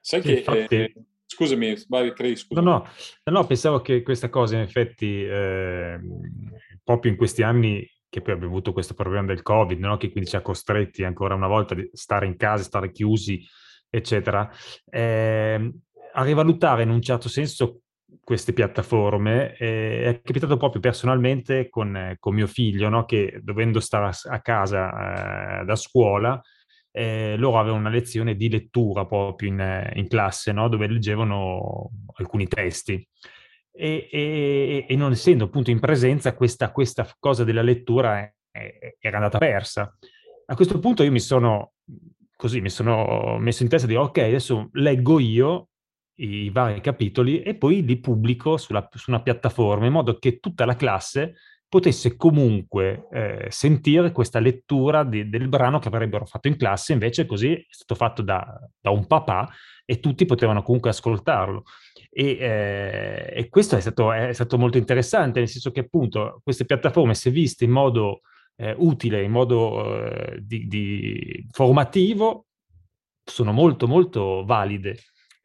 Sai 0.01 0.23
sì, 0.23 0.29
che... 0.29 0.39
Infatti... 0.39 0.75
Eh, 0.77 0.95
scusami, 1.27 1.75
vai, 1.89 2.13
Craig, 2.15 2.37
scusami. 2.37 2.65
No, 2.65 2.87
no, 3.25 3.33
no, 3.33 3.47
pensavo 3.47 3.81
che 3.81 4.03
questa 4.03 4.29
cosa 4.29 4.55
in 4.55 4.63
effetti 4.63 5.25
eh, 5.25 5.99
proprio 6.85 7.11
in 7.11 7.17
questi 7.17 7.43
anni 7.43 7.85
che 8.11 8.21
poi 8.21 8.35
abbiamo 8.35 8.53
avuto 8.53 8.73
questo 8.73 8.93
problema 8.93 9.27
del 9.27 9.43
Covid, 9.43 9.79
no? 9.79 9.97
che 9.97 10.11
quindi 10.11 10.29
ci 10.29 10.37
ha 10.37 10.43
costretti 10.43 11.05
ancora 11.05 11.35
una 11.35 11.47
volta 11.47 11.75
a 11.75 11.79
stare 11.93 12.27
in 12.27 12.37
casa, 12.37 12.65
stare 12.65 12.91
chiusi, 12.91 13.43
eccetera, 13.89 14.51
eh, 14.91 15.73
a 16.13 16.23
rivalutare 16.25 16.83
in 16.83 16.91
un 16.91 17.01
certo 17.01 17.29
senso 17.29 17.83
queste 18.23 18.53
piattaforme. 18.53 19.55
Eh, 19.55 20.03
è 20.03 20.21
capitato 20.23 20.57
proprio 20.57 20.81
personalmente 20.81 21.69
con, 21.69 22.17
con 22.19 22.35
mio 22.35 22.49
figlio, 22.49 22.89
no? 22.89 23.05
che 23.05 23.39
dovendo 23.43 23.79
stare 23.79 24.11
a, 24.25 24.41
casa 24.41 25.61
eh, 25.61 25.65
da 25.65 25.77
scuola, 25.77 26.41
eh, 26.91 27.37
loro 27.37 27.61
avevano 27.61 27.81
una 27.81 27.91
lezione 27.91 28.35
di 28.35 28.51
lettura 28.51 29.07
proprio 29.07 29.51
in, 29.51 29.91
in 29.95 30.09
classe, 30.09 30.51
no? 30.51 30.69
dove 30.69 30.89
leggevano 30.89 31.91
alcuni 32.17 32.49
testi 32.49 33.07
e, 33.73 34.09
e, 34.11 34.87
e, 34.89 34.97
non 34.97 35.13
essendo 35.13 35.45
appunto 35.45 35.71
in 35.71 35.81
presenza 35.81 36.35
questa, 36.35 36.71
questa 36.73 37.09
cosa 37.19 37.45
della 37.45 37.63
lettura 37.63 38.19
è, 38.19 38.33
era 38.99 39.17
andata 39.17 39.39
persa. 39.39 39.97
A 40.47 40.55
questo 40.55 40.79
punto 40.79 41.03
io 41.03 41.13
mi 41.13 41.21
sono 41.21 41.73
così, 42.41 42.61
mi 42.61 42.71
sono 42.71 43.37
messo 43.39 43.63
in 43.63 43.69
testa 43.69 43.87
di 43.87 43.95
ok, 43.95 44.19
adesso 44.19 44.71
leggo 44.73 45.19
io 45.19 45.69
i 46.21 46.51
vari 46.51 46.81
capitoli 46.81 47.43
e 47.43 47.55
poi 47.55 47.85
li 47.85 47.99
pubblico 47.99 48.57
sulla, 48.57 48.89
su 48.93 49.11
una 49.11 49.23
piattaforma 49.23 49.87
in 49.87 49.93
modo 49.93 50.19
che 50.19 50.39
tutta 50.39 50.65
la 50.65 50.75
classe 50.75 51.35
potesse 51.71 52.17
comunque 52.17 53.07
eh, 53.13 53.47
sentire 53.49 54.11
questa 54.11 54.41
lettura 54.41 55.05
di, 55.05 55.29
del 55.29 55.49
brano 55.49 55.79
che 55.79 55.87
avrebbero 55.87 56.27
fatto 56.27 56.49
in 56.49 56.57
classe, 56.57 56.93
invece 56.93 57.27
così 57.27 57.53
è 57.53 57.65
stato 57.69 57.95
fatto 57.95 58.23
da, 58.23 58.45
da 58.81 58.91
un 58.91 59.07
papà 59.07 59.49
e 59.87 60.01
tutti 60.01 60.25
potevano 60.25 60.63
comunque 60.63 60.91
ascoltarlo. 60.91 61.63
E, 62.11 62.37
eh, 62.41 63.33
e 63.37 63.49
questo 63.49 63.77
è 63.77 63.81
stato, 63.81 64.11
è 64.13 64.33
stato, 64.33 64.59
molto 64.59 64.79
interessante, 64.79 65.39
nel 65.39 65.49
senso 65.49 65.71
che 65.71 65.81
appunto 65.81 66.41
queste 66.43 66.65
piattaforme, 66.65 67.15
se 67.15 67.31
viste 67.31 67.65
in 67.65 67.71
modo 67.71 68.23
eh, 68.57 68.75
utile, 68.77 69.23
in 69.23 69.31
modo 69.31 70.05
eh, 70.05 70.41
di, 70.43 70.67
di 70.67 71.47
formativo, 71.53 72.47
sono 73.25 73.53
molto 73.53 73.87
molto 73.87 74.45
valide, 74.45 74.97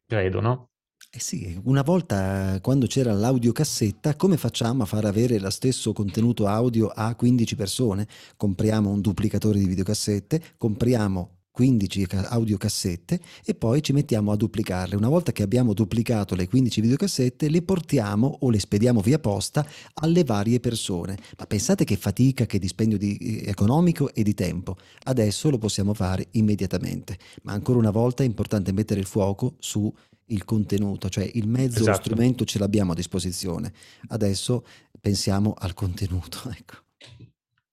credo, 0.04 0.40
no? 0.40 0.70
Eh 1.16 1.20
sì, 1.20 1.58
una 1.64 1.80
volta 1.80 2.58
quando 2.60 2.86
c'era 2.86 3.14
l'audiocassetta, 3.14 4.16
come 4.16 4.36
facciamo 4.36 4.82
a 4.82 4.86
far 4.86 5.06
avere 5.06 5.38
lo 5.38 5.48
stesso 5.48 5.94
contenuto 5.94 6.46
audio 6.46 6.88
a 6.88 7.14
15 7.14 7.56
persone? 7.56 8.06
Compriamo 8.36 8.90
un 8.90 9.00
duplicatore 9.00 9.58
di 9.58 9.64
videocassette, 9.64 10.42
compriamo 10.58 11.30
15 11.52 12.06
audiocassette 12.28 13.18
e 13.46 13.54
poi 13.54 13.82
ci 13.82 13.94
mettiamo 13.94 14.30
a 14.30 14.36
duplicarle. 14.36 14.94
Una 14.94 15.08
volta 15.08 15.32
che 15.32 15.42
abbiamo 15.42 15.72
duplicato 15.72 16.34
le 16.34 16.48
15 16.48 16.82
videocassette, 16.82 17.48
le 17.48 17.62
portiamo 17.62 18.36
o 18.40 18.50
le 18.50 18.58
spediamo 18.58 19.00
via 19.00 19.18
posta 19.18 19.66
alle 19.94 20.22
varie 20.22 20.60
persone. 20.60 21.16
Ma 21.38 21.46
pensate 21.46 21.84
che 21.84 21.96
fatica, 21.96 22.44
che 22.44 22.58
dispendio 22.58 22.98
di, 22.98 23.16
eh, 23.16 23.48
economico 23.48 24.12
e 24.12 24.22
di 24.22 24.34
tempo. 24.34 24.76
Adesso 25.04 25.48
lo 25.48 25.56
possiamo 25.56 25.94
fare 25.94 26.26
immediatamente. 26.32 27.16
Ma 27.44 27.52
ancora 27.52 27.78
una 27.78 27.90
volta 27.90 28.22
è 28.22 28.26
importante 28.26 28.70
mettere 28.70 29.00
il 29.00 29.06
fuoco 29.06 29.54
su 29.58 29.90
il 30.26 30.44
contenuto, 30.44 31.08
cioè 31.08 31.28
il 31.34 31.48
mezzo, 31.48 31.80
esatto. 31.80 31.90
lo 31.90 31.94
strumento 31.94 32.44
ce 32.44 32.58
l'abbiamo 32.58 32.92
a 32.92 32.94
disposizione. 32.94 33.72
Adesso 34.08 34.64
pensiamo 35.00 35.54
al 35.56 35.74
contenuto. 35.74 36.38
Ecco. 36.56 36.84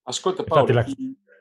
Ascolta 0.04 0.44
Paolo, 0.44 0.74
la... 0.74 0.86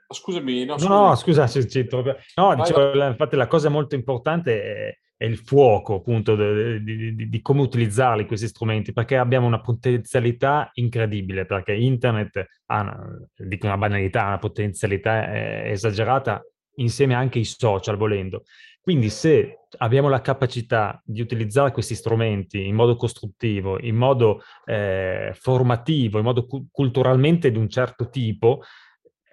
scusami. 0.08 0.64
No, 0.64 0.76
no, 0.76 0.88
no 0.88 1.14
scusa, 1.16 1.48
ci, 1.48 1.68
ci 1.68 1.86
no 1.90 2.54
dicevo, 2.54 2.94
la, 2.94 3.08
infatti 3.08 3.34
la 3.34 3.48
cosa 3.48 3.68
molto 3.68 3.96
importante 3.96 4.62
è, 4.62 4.98
è 5.16 5.24
il 5.24 5.36
fuoco, 5.36 5.96
appunto, 5.96 6.36
di, 6.36 6.82
di, 6.82 7.14
di, 7.14 7.28
di, 7.28 7.40
come 7.40 7.62
utilizzarli 7.62 8.26
questi 8.26 8.46
strumenti, 8.46 8.92
perché 8.92 9.16
abbiamo 9.16 9.46
una 9.46 9.60
potenzialità 9.60 10.70
incredibile, 10.74 11.44
perché 11.44 11.74
internet 11.74 12.44
ha, 12.66 12.80
una, 12.80 13.18
dico 13.36 13.66
una 13.66 13.78
banalità, 13.78 14.26
una 14.26 14.38
potenzialità 14.38 15.32
eh, 15.32 15.70
esagerata 15.70 16.40
insieme 16.76 17.14
anche 17.14 17.38
ai 17.38 17.44
social, 17.44 17.96
volendo. 17.96 18.44
Quindi 18.82 19.10
se 19.10 19.60
abbiamo 19.78 20.08
la 20.08 20.20
capacità 20.20 21.00
di 21.04 21.20
utilizzare 21.20 21.70
questi 21.70 21.94
strumenti 21.94 22.66
in 22.66 22.74
modo 22.74 22.96
costruttivo, 22.96 23.78
in 23.80 23.94
modo 23.94 24.42
eh, 24.64 25.30
formativo, 25.34 26.18
in 26.18 26.24
modo 26.24 26.46
cu- 26.46 26.66
culturalmente 26.68 27.52
di 27.52 27.58
un 27.58 27.68
certo 27.68 28.08
tipo, 28.08 28.62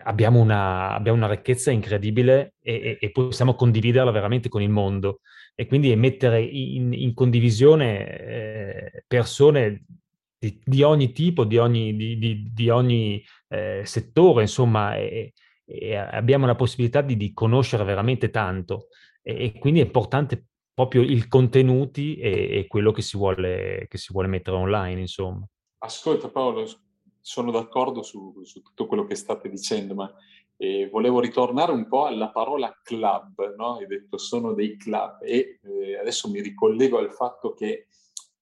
abbiamo 0.03 0.39
una, 0.39 0.93
abbiamo 0.93 1.17
una 1.17 1.33
ricchezza 1.33 1.71
incredibile 1.71 2.53
e, 2.61 2.73
e, 2.73 2.97
e, 2.99 3.11
possiamo 3.11 3.55
condividerla 3.55 4.11
veramente 4.11 4.49
con 4.49 4.61
il 4.61 4.69
mondo. 4.69 5.21
E 5.55 5.65
quindi 5.65 5.95
mettere 5.95 6.41
in, 6.41 6.93
in 6.93 7.15
condivisione 7.15 8.19
eh, 8.19 9.03
persone 9.07 9.83
di, 10.37 10.61
di, 10.63 10.83
ogni 10.83 11.11
tipo, 11.11 11.43
di 11.43 11.57
ogni, 11.57 11.95
di, 11.95 12.51
di 12.53 12.69
ogni 12.69 13.21
eh, 13.47 13.81
settore, 13.83 14.43
insomma, 14.43 14.95
e, 14.95 15.33
abbiamo 15.95 16.45
la 16.45 16.55
possibilità 16.55 17.01
di, 17.01 17.33
conoscere 17.33 17.83
veramente 17.83 18.29
tanto. 18.29 18.87
E, 19.29 19.59
quindi 19.59 19.79
è 19.79 19.83
importante 19.83 20.47
proprio 20.73 21.01
i 21.01 21.27
contenuti 21.27 22.15
e, 22.17 22.65
quello 22.67 22.91
che 22.91 23.01
si, 23.01 23.17
vuole, 23.17 23.85
che 23.89 23.97
si 23.97 24.11
vuole 24.11 24.27
mettere 24.27 24.57
online, 24.57 25.01
insomma. 25.01 25.47
Ascolta 25.79 26.29
Paolo, 26.29 26.67
sono 27.21 27.51
d'accordo 27.51 28.01
su, 28.01 28.41
su, 28.43 28.61
tutto 28.61 28.85
quello 28.87 29.05
che 29.05 29.15
state 29.15 29.49
dicendo, 29.49 29.93
ma 29.93 30.11
eh, 30.57 30.89
volevo 30.89 31.19
ritornare 31.19 31.71
un 31.71 31.87
po' 31.87 32.05
alla 32.05 32.31
parola 32.31 32.77
club, 32.81 33.55
no? 33.55 33.75
Hai 33.75 33.87
detto 33.87 34.17
sono 34.17 34.53
dei 34.53 34.77
club 34.77 35.21
e 35.21 35.59
eh, 35.63 35.97
adesso 35.97 36.29
mi 36.29 36.41
ricollego 36.41 36.97
al 36.97 37.11
fatto 37.11 37.53
che 37.53 37.87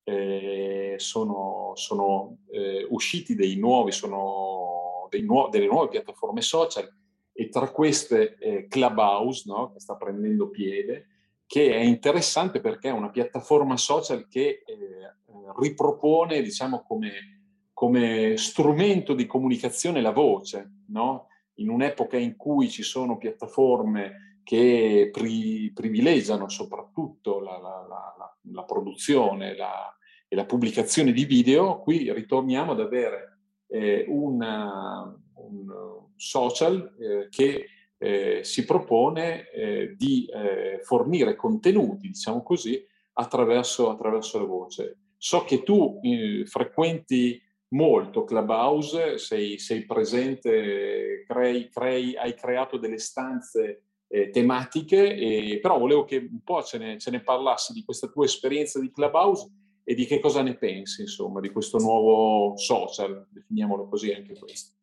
eh, 0.03 0.95
sono, 0.97 1.73
sono 1.75 2.37
eh, 2.49 2.85
usciti 2.89 3.35
dei 3.35 3.57
nuovi, 3.57 3.91
sono 3.91 5.07
dei 5.09 5.21
nuovi, 5.21 5.51
delle 5.51 5.67
nuove 5.67 5.89
piattaforme 5.89 6.41
social 6.41 6.89
e 7.37 7.49
tra 7.49 7.69
queste 7.69 8.37
eh, 8.37 8.67
Clubhouse, 8.67 9.43
no? 9.45 9.71
che 9.71 9.79
sta 9.79 9.95
prendendo 9.95 10.49
piede, 10.49 11.07
che 11.45 11.71
è 11.71 11.79
interessante 11.79 12.59
perché 12.59 12.89
è 12.89 12.91
una 12.93 13.11
piattaforma 13.11 13.77
social 13.77 14.27
che 14.27 14.63
eh, 14.65 15.13
ripropone, 15.55 16.41
diciamo, 16.41 16.83
come 16.83 17.37
come 17.77 18.37
strumento 18.37 19.13
di 19.13 19.27
comunicazione 19.27 20.01
la 20.01 20.09
voce, 20.09 20.85
no? 20.87 21.27
in 21.57 21.69
un'epoca 21.69 22.17
in 22.17 22.35
cui 22.35 22.71
ci 22.71 22.81
sono 22.81 23.19
piattaforme 23.19 24.39
che 24.43 25.11
pri- 25.11 25.71
privilegiano 25.75 26.49
soprattutto 26.49 27.39
la, 27.39 27.59
la, 27.59 27.85
la, 27.87 28.37
la 28.51 28.63
produzione 28.63 29.51
e 29.51 30.35
la 30.35 30.45
pubblicazione 30.47 31.11
di 31.11 31.25
video, 31.25 31.79
qui 31.81 32.11
ritorniamo 32.11 32.71
ad 32.71 32.79
avere 32.79 33.41
eh, 33.67 34.05
una, 34.07 35.15
un 35.49 36.11
social 36.15 36.95
eh, 36.99 37.27
che 37.29 37.65
eh, 37.97 38.43
si 38.43 38.65
propone 38.65 39.49
eh, 39.49 39.95
di 39.97 40.25
eh, 40.25 40.79
fornire 40.83 41.35
contenuti, 41.35 42.07
diciamo 42.07 42.43
così, 42.43 42.83
attraverso, 43.13 43.89
attraverso 43.89 44.39
la 44.39 44.45
voce. 44.45 44.97
So 45.17 45.43
che 45.43 45.63
tu 45.63 45.99
eh, 46.03 46.45
frequenti 46.45 47.41
molto 47.69 48.23
Clubhouse, 48.23 49.17
sei, 49.17 49.57
sei 49.57 49.85
presente, 49.85 51.23
crei, 51.27 51.69
crei, 51.69 52.15
hai 52.15 52.33
creato 52.33 52.77
delle 52.77 52.99
stanze 52.99 53.81
eh, 54.07 54.29
tematiche, 54.29 55.15
e, 55.15 55.59
però 55.59 55.77
volevo 55.77 56.05
che 56.05 56.17
un 56.17 56.41
po' 56.43 56.61
ce 56.63 56.77
ne, 56.77 56.97
ce 56.97 57.11
ne 57.11 57.21
parlassi 57.21 57.73
di 57.73 57.83
questa 57.83 58.07
tua 58.07 58.25
esperienza 58.25 58.79
di 58.79 58.91
Clubhouse 58.91 59.49
e 59.83 59.95
di 59.95 60.05
che 60.05 60.19
cosa 60.19 60.41
ne 60.41 60.55
pensi, 60.55 61.01
insomma, 61.01 61.39
di 61.39 61.49
questo 61.49 61.77
nuovo 61.77 62.55
social, 62.57 63.27
definiamolo 63.31 63.87
così 63.87 64.11
anche 64.11 64.37
questo. 64.37 64.76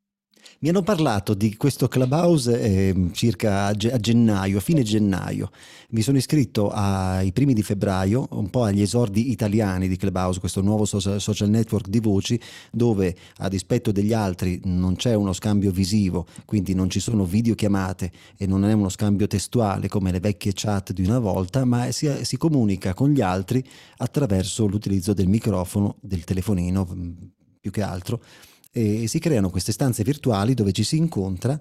Mi 0.60 0.70
hanno 0.70 0.82
parlato 0.82 1.34
di 1.34 1.56
questo 1.56 1.88
Clubhouse 1.88 2.58
eh, 2.58 3.10
circa 3.12 3.66
a, 3.66 3.74
gennaio, 3.74 4.58
a 4.58 4.60
fine 4.60 4.82
gennaio. 4.82 5.50
Mi 5.90 6.00
sono 6.00 6.16
iscritto 6.16 6.70
ai 6.70 7.32
primi 7.32 7.52
di 7.52 7.62
febbraio, 7.62 8.28
un 8.30 8.48
po' 8.48 8.62
agli 8.62 8.80
esordi 8.80 9.30
italiani 9.30 9.88
di 9.88 9.96
Clubhouse, 9.96 10.40
questo 10.40 10.62
nuovo 10.62 10.86
social 10.86 11.50
network 11.50 11.88
di 11.88 12.00
voci, 12.00 12.40
dove 12.72 13.14
a 13.38 13.48
dispetto 13.48 13.92
degli 13.92 14.12
altri 14.12 14.60
non 14.64 14.96
c'è 14.96 15.14
uno 15.14 15.32
scambio 15.34 15.70
visivo, 15.70 16.26
quindi 16.46 16.74
non 16.74 16.88
ci 16.88 17.00
sono 17.00 17.24
videochiamate 17.24 18.10
e 18.38 18.46
non 18.46 18.64
è 18.64 18.72
uno 18.72 18.88
scambio 18.88 19.26
testuale 19.26 19.88
come 19.88 20.12
le 20.12 20.20
vecchie 20.20 20.52
chat 20.54 20.92
di 20.92 21.04
una 21.04 21.18
volta, 21.18 21.64
ma 21.64 21.90
si, 21.90 22.10
si 22.22 22.36
comunica 22.36 22.94
con 22.94 23.10
gli 23.10 23.20
altri 23.20 23.62
attraverso 23.98 24.66
l'utilizzo 24.66 25.12
del 25.12 25.28
microfono, 25.28 25.96
del 26.00 26.24
telefonino 26.24 26.86
più 27.60 27.70
che 27.70 27.82
altro 27.82 28.22
e 28.76 29.06
si 29.06 29.20
creano 29.20 29.50
queste 29.50 29.70
stanze 29.70 30.02
virtuali 30.02 30.54
dove 30.54 30.72
ci 30.72 30.82
si 30.82 30.96
incontra, 30.96 31.58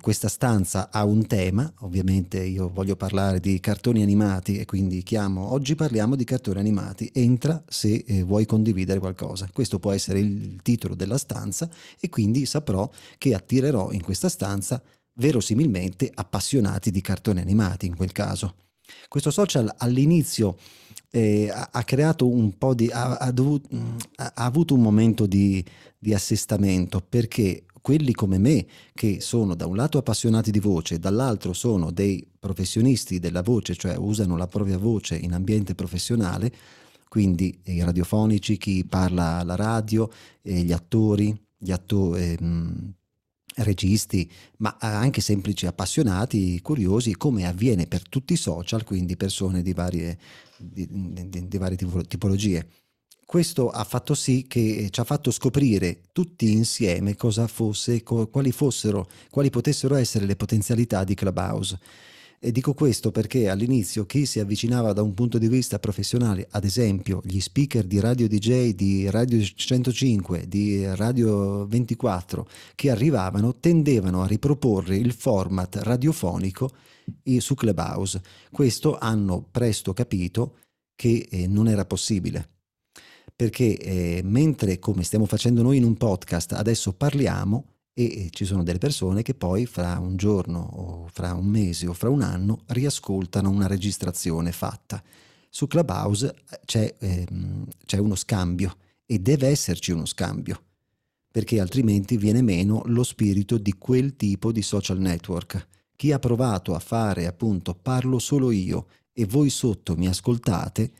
questa 0.00 0.26
stanza 0.26 0.90
ha 0.90 1.04
un 1.04 1.24
tema, 1.26 1.72
ovviamente 1.80 2.42
io 2.42 2.68
voglio 2.68 2.96
parlare 2.96 3.38
di 3.38 3.60
cartoni 3.60 4.02
animati 4.02 4.58
e 4.58 4.64
quindi 4.64 5.04
chiamo, 5.04 5.52
oggi 5.52 5.76
parliamo 5.76 6.16
di 6.16 6.24
cartoni 6.24 6.58
animati, 6.58 7.10
entra 7.14 7.62
se 7.68 8.04
eh, 8.04 8.24
vuoi 8.24 8.44
condividere 8.44 8.98
qualcosa. 8.98 9.48
Questo 9.52 9.78
può 9.78 9.92
essere 9.92 10.18
il 10.18 10.58
titolo 10.62 10.96
della 10.96 11.16
stanza 11.16 11.70
e 12.00 12.08
quindi 12.08 12.44
saprò 12.44 12.90
che 13.18 13.34
attirerò 13.34 13.92
in 13.92 14.02
questa 14.02 14.28
stanza 14.28 14.82
verosimilmente 15.14 16.10
appassionati 16.12 16.90
di 16.90 17.00
cartoni 17.00 17.40
animati 17.40 17.86
in 17.86 17.94
quel 17.94 18.10
caso. 18.10 18.54
Questo 19.06 19.30
social 19.30 19.72
all'inizio 19.78 20.56
eh, 21.10 21.50
ha, 21.50 21.84
creato 21.84 22.28
un 22.28 22.56
po' 22.56 22.74
di... 22.74 22.88
ha, 22.88 23.16
ha, 23.16 23.30
dovuto, 23.30 23.68
ha 24.16 24.32
avuto 24.34 24.74
un 24.74 24.82
momento 24.82 25.26
di, 25.26 25.64
di 25.98 26.14
assestamento 26.14 27.00
perché 27.06 27.64
quelli 27.80 28.12
come 28.12 28.38
me 28.38 28.66
che 28.92 29.20
sono 29.20 29.54
da 29.54 29.66
un 29.66 29.76
lato 29.76 29.98
appassionati 29.98 30.50
di 30.50 30.60
voce, 30.60 30.98
dall'altro 30.98 31.52
sono 31.52 31.90
dei 31.90 32.26
professionisti 32.38 33.18
della 33.18 33.42
voce, 33.42 33.74
cioè 33.76 33.96
usano 33.96 34.36
la 34.36 34.46
propria 34.46 34.76
voce 34.76 35.16
in 35.16 35.32
ambiente 35.32 35.74
professionale, 35.74 36.52
quindi 37.08 37.58
i 37.64 37.82
radiofonici, 37.82 38.58
chi 38.58 38.84
parla 38.84 39.38
alla 39.38 39.56
radio, 39.56 40.10
eh, 40.42 40.60
gli 40.60 40.72
attori, 40.72 41.34
gli 41.56 41.72
attori, 41.72 42.36
ehm, 42.38 42.94
registi, 43.58 44.30
ma 44.58 44.76
anche 44.78 45.20
semplici 45.20 45.66
appassionati, 45.66 46.60
curiosi, 46.60 47.16
come 47.16 47.46
avviene 47.46 47.86
per 47.86 48.08
tutti 48.08 48.32
i 48.32 48.36
social, 48.36 48.84
quindi 48.84 49.16
persone 49.16 49.62
di 49.62 49.72
varie, 49.72 50.18
di, 50.56 50.86
di, 50.90 51.48
di 51.48 51.58
varie 51.58 51.76
tipologie. 51.76 52.68
Questo 53.24 53.68
ha 53.68 53.84
fatto 53.84 54.14
sì 54.14 54.46
che 54.48 54.88
ci 54.90 55.00
ha 55.00 55.04
fatto 55.04 55.30
scoprire 55.30 56.00
tutti 56.12 56.50
insieme 56.52 57.14
cosa 57.14 57.46
fosse, 57.46 58.02
quali 58.02 58.52
fossero, 58.52 59.06
quali 59.30 59.50
potessero 59.50 59.96
essere 59.96 60.24
le 60.24 60.36
potenzialità 60.36 61.04
di 61.04 61.14
Clubhouse 61.14 61.78
e 62.40 62.52
dico 62.52 62.72
questo 62.72 63.10
perché 63.10 63.48
all'inizio 63.48 64.06
chi 64.06 64.24
si 64.24 64.38
avvicinava 64.38 64.92
da 64.92 65.02
un 65.02 65.12
punto 65.14 65.38
di 65.38 65.48
vista 65.48 65.78
professionale, 65.78 66.46
ad 66.50 66.64
esempio 66.64 67.20
gli 67.24 67.40
speaker 67.40 67.84
di 67.84 67.98
Radio 67.98 68.28
DJ, 68.28 68.74
di 68.74 69.10
Radio 69.10 69.42
105, 69.42 70.46
di 70.46 70.84
Radio 70.94 71.66
24, 71.66 72.48
che 72.74 72.90
arrivavano, 72.90 73.56
tendevano 73.56 74.22
a 74.22 74.26
riproporre 74.26 74.96
il 74.96 75.12
format 75.12 75.76
radiofonico 75.82 76.70
su 77.38 77.54
Clubhouse. 77.54 78.22
Questo 78.50 78.96
hanno 78.98 79.46
presto 79.50 79.92
capito 79.92 80.58
che 80.94 81.26
eh, 81.30 81.46
non 81.46 81.68
era 81.68 81.84
possibile 81.84 82.50
perché 83.38 83.78
eh, 83.78 84.20
mentre 84.24 84.80
come 84.80 85.04
stiamo 85.04 85.24
facendo 85.24 85.62
noi 85.62 85.76
in 85.76 85.84
un 85.84 85.96
podcast 85.96 86.54
adesso 86.54 86.92
parliamo, 86.92 87.77
e 88.06 88.28
ci 88.30 88.44
sono 88.44 88.62
delle 88.62 88.78
persone 88.78 89.22
che 89.22 89.34
poi 89.34 89.66
fra 89.66 89.98
un 89.98 90.16
giorno 90.16 90.60
o 90.60 91.08
fra 91.10 91.34
un 91.34 91.46
mese 91.46 91.88
o 91.88 91.92
fra 91.92 92.08
un 92.08 92.22
anno 92.22 92.60
riascoltano 92.66 93.50
una 93.50 93.66
registrazione 93.66 94.52
fatta. 94.52 95.02
Su 95.50 95.66
Clubhouse 95.66 96.32
eh, 96.48 96.60
c'è, 96.64 96.94
ehm, 96.96 97.66
c'è 97.84 97.98
uno 97.98 98.14
scambio 98.14 98.76
e 99.04 99.18
deve 99.18 99.48
esserci 99.48 99.90
uno 99.90 100.06
scambio 100.06 100.62
perché 101.28 101.58
altrimenti 101.58 102.16
viene 102.16 102.40
meno 102.40 102.82
lo 102.86 103.02
spirito 103.02 103.58
di 103.58 103.74
quel 103.76 104.14
tipo 104.14 104.52
di 104.52 104.62
social 104.62 105.00
network. 105.00 105.66
Chi 105.96 106.12
ha 106.12 106.20
provato 106.20 106.74
a 106.74 106.78
fare 106.78 107.26
appunto 107.26 107.74
parlo 107.74 108.20
solo 108.20 108.52
io 108.52 108.86
e 109.12 109.24
voi 109.26 109.50
sotto 109.50 109.96
mi 109.96 110.06
ascoltate 110.06 110.92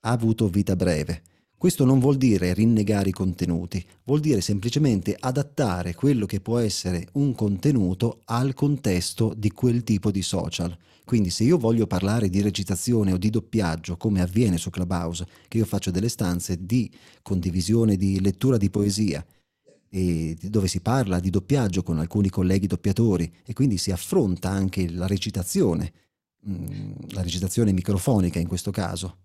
ha 0.00 0.10
avuto 0.10 0.48
vita 0.48 0.76
breve 0.76 1.22
questo 1.58 1.84
non 1.84 1.98
vuol 1.98 2.16
dire 2.16 2.52
rinnegare 2.52 3.08
i 3.08 3.12
contenuti, 3.12 3.84
vuol 4.04 4.20
dire 4.20 4.40
semplicemente 4.40 5.16
adattare 5.18 5.94
quello 5.94 6.26
che 6.26 6.40
può 6.40 6.58
essere 6.58 7.08
un 7.12 7.34
contenuto 7.34 8.20
al 8.24 8.52
contesto 8.52 9.32
di 9.34 9.50
quel 9.52 9.82
tipo 9.82 10.10
di 10.10 10.22
social. 10.22 10.76
Quindi 11.04 11.30
se 11.30 11.44
io 11.44 11.56
voglio 11.56 11.86
parlare 11.86 12.28
di 12.28 12.42
recitazione 12.42 13.12
o 13.12 13.16
di 13.16 13.30
doppiaggio, 13.30 13.96
come 13.96 14.20
avviene 14.20 14.58
su 14.58 14.70
Clubhouse, 14.70 15.26
che 15.48 15.58
io 15.58 15.64
faccio 15.64 15.90
delle 15.90 16.08
stanze 16.08 16.66
di 16.66 16.90
condivisione 17.22 17.96
di 17.96 18.20
lettura 18.20 18.56
di 18.56 18.68
poesia, 18.68 19.24
dove 19.88 20.68
si 20.68 20.80
parla 20.80 21.20
di 21.20 21.30
doppiaggio 21.30 21.82
con 21.82 21.98
alcuni 21.98 22.28
colleghi 22.28 22.66
doppiatori 22.66 23.32
e 23.44 23.52
quindi 23.54 23.78
si 23.78 23.92
affronta 23.92 24.50
anche 24.50 24.90
la 24.90 25.06
recitazione, 25.06 25.92
mm, 26.46 26.92
la 27.10 27.22
recitazione 27.22 27.72
microfonica 27.72 28.38
in 28.38 28.48
questo 28.48 28.70
caso. 28.70 29.18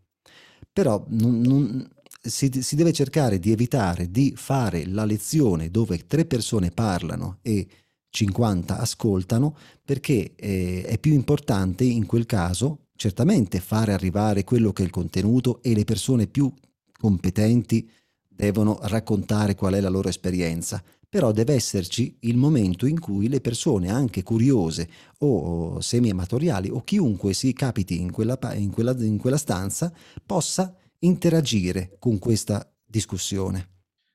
Però 0.72 1.04
non, 1.10 1.42
non, 1.42 1.90
si, 2.22 2.52
si, 2.62 2.76
deve 2.76 2.94
cercare 2.94 3.40
di 3.40 3.52
evitare 3.52 4.12
di 4.12 4.34
fare 4.36 4.86
la 4.86 5.06
lezione 5.06 5.72
dove 5.72 6.06
tre 6.06 6.26
persone 6.26 6.70
parlano 6.70 7.40
e 7.42 7.68
50 8.10 8.78
ascoltano 8.78 9.56
perché 9.84 10.34
eh, 10.36 10.84
è 10.86 10.98
più 11.00 11.14
importante 11.14 11.84
in 11.84 12.06
quel 12.06 12.26
caso 12.26 12.88
certamente 12.96 13.60
fare 13.60 13.94
arrivare 13.94 14.44
quello 14.44 14.72
che 14.74 14.84
è 14.84 14.86
il 14.86 14.92
contenuto 14.92 15.62
e 15.64 15.74
le 15.74 15.86
persone 15.86 16.28
più 16.28 16.54
competenti 16.96 17.90
devono 18.28 18.78
raccontare 18.84 19.56
qual 19.56 19.74
è 19.74 19.80
la 19.80 19.90
loro 19.90 20.08
esperienza, 20.08 20.84
però 21.10 21.32
deve 21.32 21.54
esserci 21.54 22.18
il 22.22 22.38
momento 22.38 22.86
in 22.86 23.00
cui 23.00 23.28
le 23.28 23.42
persone, 23.42 23.90
anche 23.90 24.24
curiose 24.24 24.88
o 25.20 25.82
semi-amatoriali 25.82 26.70
o 26.70 26.84
chiunque 26.84 27.34
si 27.34 27.54
capiti 27.54 28.00
in 28.00 28.12
quella, 28.12 28.38
in 28.54 28.72
quella, 28.72 28.96
in 29.00 29.18
quella 29.18 29.38
stanza, 29.38 29.92
possa 30.26 30.76
interagire 31.02 31.96
con 32.00 32.20
questa 32.20 32.70
discussione. 32.84 33.70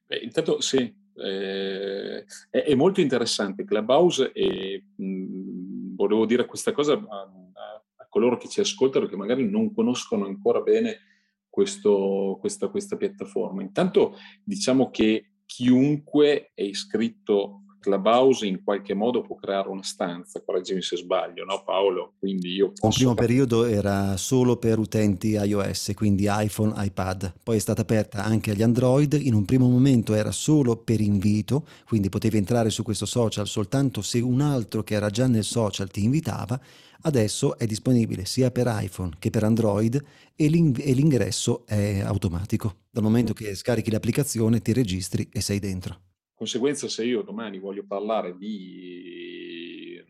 Beh, 0.07 0.19
intanto 0.19 0.61
sì, 0.61 0.79
eh, 1.15 2.25
è, 2.51 2.59
è, 2.59 2.75
molto 2.75 3.01
interessante 3.01 3.65
Clubhouse 3.65 4.33
e 4.33 4.85
mh, 4.97 5.95
volevo 5.95 6.27
dire 6.27 6.47
questa 6.47 6.73
cosa 6.73 6.93
a, 6.93 6.99
a, 6.99 7.85
a, 7.97 8.07
coloro 8.09 8.37
che 8.37 8.49
ci 8.49 8.61
ascoltano 8.61 9.07
che 9.07 9.17
magari 9.17 9.49
non 9.49 9.73
conoscono 9.73 10.27
ancora 10.27 10.61
bene 10.61 10.99
questo, 11.49 12.37
questa, 12.39 12.69
questa 12.69 12.97
piattaforma. 12.97 13.63
Intanto 13.63 14.17
diciamo 14.45 14.91
che 14.91 15.33
chiunque 15.47 16.51
è 16.55 16.63
iscritto 16.63 17.63
Clubhouse 17.87 18.45
in 18.45 18.65
qualche 18.65 18.95
modo 18.95 19.21
può 19.21 19.37
creare 19.37 19.69
una 19.69 19.85
stanza, 19.85 20.43
correggimi 20.45 20.83
se 20.83 20.97
sbaglio, 20.97 21.45
no 21.45 21.63
Paolo? 21.65 22.15
Quindi 22.19 22.53
io 22.53 22.73
posso... 22.73 22.87
Un 22.87 22.93
primo 22.93 23.15
periodo 23.15 23.65
era 23.65 24.17
solo 24.17 24.57
per 24.57 24.81
utenti 24.81 25.29
iOS, 25.35 25.93
quindi 25.95 26.27
iPhone, 26.29 26.73
iPad, 26.77 27.33
poi 27.45 27.57
è 27.57 27.61
stata 27.61 27.83
aperta 27.83 28.25
anche 28.25 28.51
agli 28.51 28.63
Android, 28.63 29.13
in 29.13 29.35
un 29.35 29.45
primo 29.45 29.69
momento 29.69 30.15
era 30.15 30.33
solo 30.33 30.77
per 30.77 31.01
invito, 31.01 31.65
quindi 31.87 32.09
potevi 32.09 32.37
entrare 32.37 32.71
su 32.71 32.83
questo 32.83 33.07
social 33.07 33.47
soltanto 33.47 34.03
se 34.03 34.19
un 34.19 34.41
altro 34.41 34.83
che 34.83 34.95
era 34.95 35.09
già 35.09 35.29
nel 35.29 35.45
social 35.45 35.89
ti 35.89 36.03
invitava, 36.03 36.61
adesso 37.03 37.57
è 37.57 37.67
disponibile 37.67 38.25
sia 38.25 38.51
per 38.51 38.67
iPhone 38.81 39.13
che 39.21 39.31
per 39.31 39.45
Android 39.45 40.03
e, 40.35 40.49
l'ingresso 40.49 41.65
è 41.67 42.01
automatico. 42.01 42.79
Dal 42.91 43.05
momento 43.05 43.33
che 43.33 43.55
scarichi 43.55 43.93
l'applicazione 43.93 44.61
ti 44.61 44.73
registri 44.73 45.29
e 45.31 45.41
sei 45.41 45.61
dentro 45.61 46.01
conseguenza 46.37 46.89
se 46.89 47.05
io 47.05 47.23
domani 47.23 47.59
voglio 47.59 47.85
parlare 47.87 48.37
di, 48.37 50.01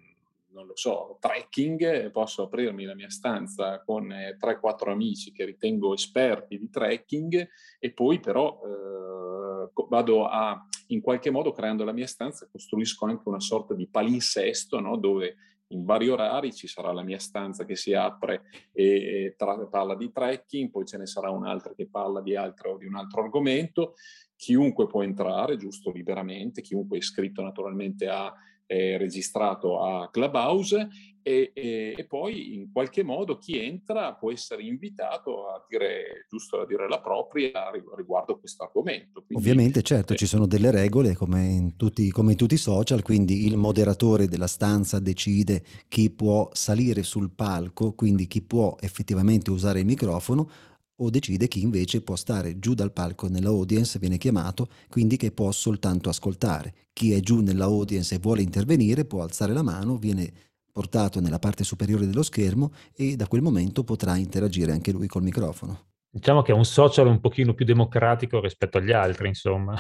non 0.51 0.67
lo 0.67 0.77
so, 0.77 1.17
trekking, 1.21 2.11
posso 2.11 2.43
aprirmi 2.43 2.85
la 2.85 2.95
mia 2.95 3.09
stanza 3.09 3.81
con 3.83 4.09
3-4 4.09 4.91
amici 4.91 5.31
che 5.31 5.45
ritengo 5.45 5.95
esperti 5.95 6.59
di 6.59 6.69
trekking 6.69 7.49
e 7.79 7.93
poi 7.93 8.19
però 8.19 8.61
eh, 8.65 9.71
vado 9.89 10.27
a, 10.27 10.67
in 10.89 11.01
qualche 11.01 11.31
modo 11.31 11.53
creando 11.53 11.85
la 11.85 11.93
mia 11.93 12.09
stanza, 12.09 12.49
costruisco 12.51 13.07
anche 13.07 13.29
una 13.29 13.41
sorta 13.41 13.75
di 13.75 13.87
palinsesto 13.87 14.81
no? 14.81 14.97
dove 14.97 15.37
in 15.69 15.85
vari 15.85 16.09
orari 16.09 16.53
ci 16.53 16.67
sarà 16.67 16.93
la 16.93 17.03
mia 17.03 17.19
stanza 17.19 17.65
che 17.65 17.77
si 17.77 17.93
apre 17.93 18.43
e, 18.73 19.35
tra, 19.37 19.57
parla 19.67 19.97
di 19.97 20.13
trekking, 20.13 20.71
poi 20.71 20.85
ce 20.85 20.99
ne 20.99 21.07
sarà 21.07 21.31
un'altra 21.31 21.75
che 21.75 21.89
parla 21.89 22.21
di, 22.21 22.37
altro, 22.37 22.77
di 22.77 22.87
un 22.87 22.95
altro 22.95 23.23
argomento. 23.23 23.95
Chiunque 24.37 24.87
può 24.87 25.03
entrare, 25.03 25.57
giusto, 25.57 25.91
liberamente, 25.91 26.61
chiunque 26.61 26.97
è 26.97 27.01
iscritto 27.01 27.43
naturalmente 27.43 28.07
a 28.07 28.33
è 28.67 28.97
registrato 28.99 29.81
a 29.81 30.11
Clubhouse 30.11 30.89
e, 31.23 31.51
e, 31.55 31.95
e, 31.97 32.07
poi 32.07 32.55
in 32.55 32.71
qualche 32.71 33.03
modo 33.03 33.37
chi 33.39 33.59
entra 33.59 34.15
può 34.15 34.31
essere 34.31 34.63
invitato 34.63 35.49
a 35.49 35.65
dire, 35.69 36.27
giusto 36.29 36.61
a 36.61 36.67
dire 36.67 36.89
la 36.89 37.01
propria 37.01 37.69
riguardo 37.97 38.39
questo 38.39 38.63
argomento. 38.63 39.25
Quindi, 39.27 39.35
Ovviamente, 39.35 39.83
certo, 39.83 40.13
eh, 40.13 40.17
ci 40.17 40.27
sono 40.27 40.47
delle 40.47 40.71
regole 40.71 41.17
come 41.17 41.45
in, 41.45 41.75
tutti, 41.75 42.13
come 42.13 42.33
in 42.33 42.39
tutti 42.39 42.55
i 42.55 42.59
social, 42.59 43.03
quindi 43.03 43.45
il 43.45 43.57
moderatore 43.57 44.29
della 44.29 44.47
stanza 44.47 45.01
decide 45.01 45.65
chi 45.89 46.11
può 46.11 46.49
salire 46.53 47.03
sul 47.03 47.31
palco, 47.31 47.95
quindi 47.95 48.29
chi 48.29 48.43
può 48.43 48.77
effettivamente 48.79 49.51
usare 49.51 49.81
il 49.81 49.87
microfono, 49.87 50.49
o 50.97 51.11
decide 51.11 51.49
chi 51.49 51.63
invece 51.63 52.03
può 52.03 52.17
stare 52.17 52.59
giù 52.59 52.75
dal 52.75 52.93
palco 52.93 53.29
nella 53.29 53.49
audience, 53.49 53.99
viene 53.99 54.19
chiamato, 54.19 54.69
quindi 54.89 55.17
che 55.17 55.33
può 55.33 55.51
soltanto 55.53 56.09
ascoltare. 56.09 56.75
Chi 56.93 57.13
è 57.13 57.21
giù 57.21 57.41
nella 57.41 57.65
audience 57.65 58.15
e 58.15 58.19
vuole 58.19 58.43
intervenire 58.43 59.05
può 59.05 59.23
alzare 59.23 59.53
la 59.53 59.63
mano, 59.63 59.97
viene 59.97 60.33
portato 60.73 61.21
nella 61.21 61.39
parte 61.39 61.65
superiore 61.65 62.07
dello 62.07 62.23
schermo 62.23 62.73
e 62.95 63.17
da 63.17 63.27
quel 63.27 63.43
momento 63.43 63.85
potrà 63.85 64.17
interagire 64.17 64.73
anche 64.73 64.93
lui 64.93 65.07
col 65.07 65.23
microfono. 65.23 65.89
Diciamo 66.09 66.43
che 66.43 66.53
è 66.53 66.55
un 66.55 66.65
social 66.65 67.07
un 67.07 67.21
pochino 67.21 67.55
più 67.55 67.65
democratico 67.65 68.41
rispetto 68.41 68.79
agli 68.79 68.93
altri, 68.93 69.29
insomma 69.29 69.77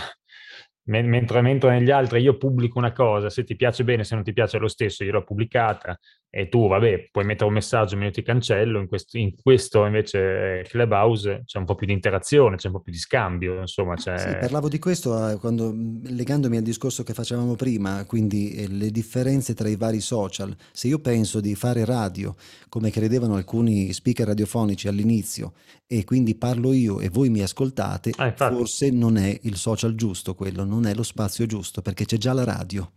mentre, 0.87 1.41
mentre 1.41 1.71
negli 1.71 1.91
altri 1.91 2.21
io 2.21 2.37
pubblico 2.37 2.79
una 2.79 2.93
cosa, 2.93 3.31
se 3.31 3.45
ti 3.45 3.57
piace 3.57 3.85
bene, 3.85 4.05
se 4.05 4.15
non 4.15 4.25
ti 4.25 4.33
piace 4.33 4.59
lo 4.59 4.69
stesso, 4.69 5.05
io 5.05 5.13
l'ho 5.13 5.25
pubblicata 5.25 5.99
e 6.37 6.51
tu, 6.51 6.69
vabbè, 6.69 7.09
puoi 7.11 7.25
mettere 7.25 7.47
un 7.47 7.55
messaggio, 7.55 7.97
ma 7.97 8.05
io 8.05 8.11
ti 8.11 8.21
cancello, 8.21 8.79
in 8.79 8.89
questo, 8.89 9.17
in 9.17 9.35
questo 9.41 9.87
invece 9.87 10.59
eh, 10.59 10.63
Clubhouse 10.65 11.45
c'è 11.47 11.57
un 11.57 11.65
po' 11.65 11.75
più 11.75 11.87
di 11.87 11.95
interazione, 11.95 12.57
c'è 12.57 12.67
un 12.67 12.75
po' 12.75 12.81
più 12.81 12.93
di 12.93 12.99
scambio, 12.99 13.59
insomma. 13.59 13.95
C'è... 13.95 14.19
Sì, 14.19 14.37
parlavo 14.39 14.69
di 14.69 14.79
questo 14.79 15.31
eh, 15.31 15.39
quando, 15.39 15.75
legandomi 15.75 16.59
al 16.59 16.63
discorso 16.63 17.05
che 17.05 17.15
facevamo 17.15 17.55
prima, 17.55 18.05
quindi 18.05 18.51
eh, 18.51 18.69
le 18.69 18.91
differenze 18.91 19.55
tra 19.55 19.67
i 19.67 19.77
vari 19.77 20.01
social. 20.01 20.55
Se 20.73 20.89
io 20.89 20.99
penso 20.99 21.41
di 21.41 21.55
fare 21.55 21.87
radio, 21.87 22.35
come 22.69 22.91
credevano 22.91 23.37
alcuni 23.37 23.95
speaker 23.95 24.27
radiofonici 24.27 24.89
all'inizio, 24.89 25.55
e 25.87 26.05
quindi 26.05 26.35
parlo 26.35 26.75
io 26.75 27.01
e 27.01 27.09
voi 27.09 27.31
mi 27.31 27.41
ascoltate, 27.41 28.13
ah, 28.15 28.35
forse 28.35 28.91
non 28.91 29.17
è 29.17 29.39
il 29.45 29.57
social 29.57 29.95
giusto 29.95 30.35
quello, 30.35 30.65
non 30.65 30.85
è 30.85 30.95
lo 30.95 31.03
spazio 31.03 31.47
giusto, 31.47 31.81
perché 31.81 32.05
c'è 32.05 32.19
già 32.19 32.35
la 32.35 32.45
radio. 32.45 32.91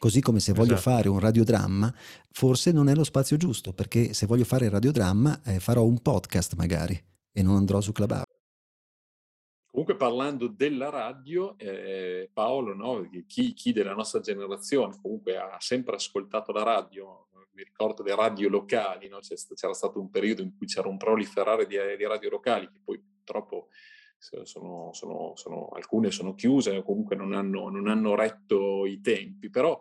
Così 0.00 0.22
come 0.22 0.40
se 0.40 0.54
voglio 0.54 0.76
esatto. 0.76 0.96
fare 0.96 1.08
un 1.10 1.18
radiodramma, 1.18 1.94
forse 2.30 2.72
non 2.72 2.88
è 2.88 2.94
lo 2.94 3.04
spazio 3.04 3.36
giusto, 3.36 3.74
perché 3.74 4.14
se 4.14 4.24
voglio 4.24 4.44
fare 4.44 4.64
il 4.64 4.70
radiodramma 4.70 5.42
eh, 5.44 5.60
farò 5.60 5.84
un 5.84 6.00
podcast 6.00 6.54
magari 6.54 6.98
e 7.30 7.42
non 7.42 7.56
andrò 7.56 7.82
su 7.82 7.92
Clubhouse. 7.92 8.24
Comunque 9.66 9.96
parlando 9.96 10.46
della 10.48 10.88
radio, 10.88 11.54
eh, 11.58 12.30
Paolo, 12.32 12.74
no? 12.74 13.06
chi, 13.26 13.52
chi, 13.52 13.72
della 13.72 13.92
nostra 13.92 14.20
generazione 14.20 14.98
comunque 15.02 15.36
ha 15.36 15.58
sempre 15.60 15.96
ascoltato 15.96 16.50
la 16.50 16.62
radio, 16.62 17.28
mi 17.52 17.62
ricordo 17.62 18.02
le 18.02 18.14
radio 18.14 18.48
locali, 18.48 19.06
no? 19.06 19.18
c'era 19.18 19.74
stato 19.74 20.00
un 20.00 20.08
periodo 20.08 20.40
in 20.40 20.56
cui 20.56 20.66
c'era 20.66 20.88
un 20.88 20.96
proliferare 20.96 21.66
di, 21.66 21.76
di 21.98 22.06
radio 22.06 22.30
locali 22.30 22.70
che 22.72 22.80
poi 22.82 22.98
purtroppo 22.98 23.68
sono, 24.20 24.92
sono, 24.92 25.32
sono, 25.34 25.68
alcune 25.68 26.10
sono 26.10 26.34
chiuse 26.34 26.76
o 26.76 26.82
comunque 26.82 27.16
non 27.16 27.32
hanno, 27.32 27.70
non 27.70 27.88
hanno 27.88 28.14
retto 28.14 28.84
i 28.84 29.00
tempi, 29.00 29.48
però 29.48 29.80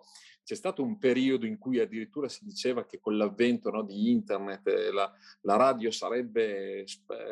c'è 0.50 0.56
stato 0.56 0.82
un 0.82 0.98
periodo 0.98 1.46
in 1.46 1.60
cui 1.60 1.80
addirittura 1.80 2.28
si 2.28 2.44
diceva 2.44 2.84
che 2.84 3.00
con 3.00 3.16
l'avvento 3.18 3.70
no, 3.70 3.84
di 3.84 4.10
internet 4.10 4.66
eh, 4.66 4.92
la, 4.92 5.14
la, 5.42 5.56
radio 5.58 5.92
sarebbe 5.92 6.86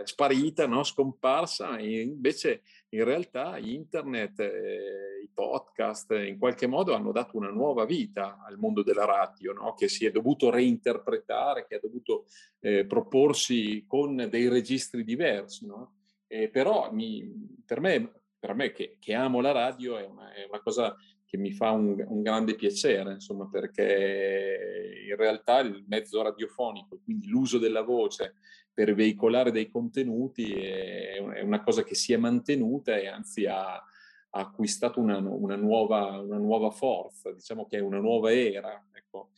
sparita, 0.04 0.68
no, 0.68 0.84
scomparsa, 0.84 1.78
e 1.78 2.02
invece 2.02 2.62
in 2.90 3.04
realtà 3.04 3.58
internet, 3.58 4.40
eh, 4.40 5.22
i 5.24 5.32
podcast 5.34 6.12
in 6.12 6.38
qualche 6.38 6.68
modo 6.68 6.94
hanno 6.94 7.12
dato 7.12 7.38
una 7.38 7.50
nuova 7.50 7.86
vita 7.86 8.44
al 8.46 8.60
mondo 8.60 8.84
della 8.84 9.06
radio, 9.06 9.52
no, 9.52 9.74
che 9.74 9.88
si 9.88 10.06
è 10.06 10.12
dovuto 10.12 10.52
reinterpretare, 10.52 11.66
che 11.68 11.74
ha 11.78 11.80
dovuto 11.82 12.26
eh, 12.60 12.86
proporsi 12.86 13.84
con 13.88 14.28
dei 14.30 14.48
registri 14.48 15.04
diversi. 15.04 15.66
No? 15.66 15.97
Eh, 16.28 16.50
però 16.50 16.92
mi, 16.92 17.62
per 17.66 17.80
me, 17.80 18.12
per 18.38 18.54
me 18.54 18.72
che, 18.72 18.98
che, 19.00 19.14
amo 19.14 19.42
la 19.42 19.52
radio 19.52 19.98
è 19.98 20.06
una, 20.06 20.34
è 20.34 20.46
una 20.48 20.62
cosa 20.62 20.96
che 21.26 21.38
mi 21.38 21.52
fa 21.52 21.72
un, 21.72 22.04
un, 22.08 22.22
grande 22.22 22.56
piacere, 22.56 23.14
insomma, 23.14 23.50
perché 23.50 25.06
in 25.10 25.16
realtà 25.16 25.60
il 25.60 25.84
mezzo 25.88 26.22
radiofonico, 26.22 27.00
quindi 27.04 27.28
l'uso 27.28 27.58
della 27.58 27.82
voce 27.82 28.36
per 28.74 28.94
veicolare 28.94 29.52
dei 29.52 29.70
contenuti 29.70 30.54
è, 30.54 31.18
è 31.18 31.42
una 31.42 31.64
cosa 31.64 31.84
che 31.84 31.96
si 31.96 32.14
è 32.14 32.18
mantenuta 32.18 32.96
e 32.96 33.08
anzi 33.08 33.46
ha, 33.46 33.74
ha 33.74 33.84
acquistato 34.30 35.00
una, 35.00 35.18
una, 35.18 35.56
nuova, 35.56 36.20
una, 36.20 36.38
nuova, 36.38 36.70
forza, 36.70 37.32
diciamo 37.32 37.66
che 37.66 37.78
è 37.78 37.82
una 37.82 38.00
nuova 38.00 38.32
era. 38.32 38.86
Ecco. 38.94 39.32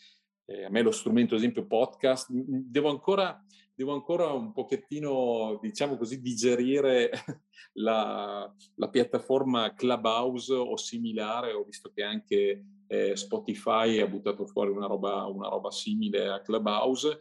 Eh, 0.45 0.65
a 0.65 0.69
me 0.69 0.81
lo 0.81 0.91
strumento, 0.91 1.35
ad 1.35 1.39
esempio, 1.39 1.65
podcast, 1.65 2.29
devo 2.31 2.89
ancora 2.89 3.41
devo 3.79 3.93
ancora 3.93 4.33
un 4.33 4.51
pochettino, 4.51 5.57
diciamo 5.61 5.95
così, 5.95 6.19
digerire 6.19 7.09
la, 7.79 8.53
la 8.75 8.89
piattaforma 8.89 9.73
Clubhouse 9.73 10.53
o 10.53 10.75
similare. 10.75 11.53
Ho 11.53 11.63
visto 11.63 11.89
che 11.89 12.03
anche 12.03 12.65
eh, 12.87 13.15
Spotify 13.15 13.99
ha 13.99 14.07
buttato 14.07 14.45
fuori 14.45 14.69
una 14.71 14.85
roba, 14.85 15.23
una 15.27 15.47
roba 15.47 15.71
simile 15.71 16.27
a 16.27 16.41
Clubhouse. 16.41 17.19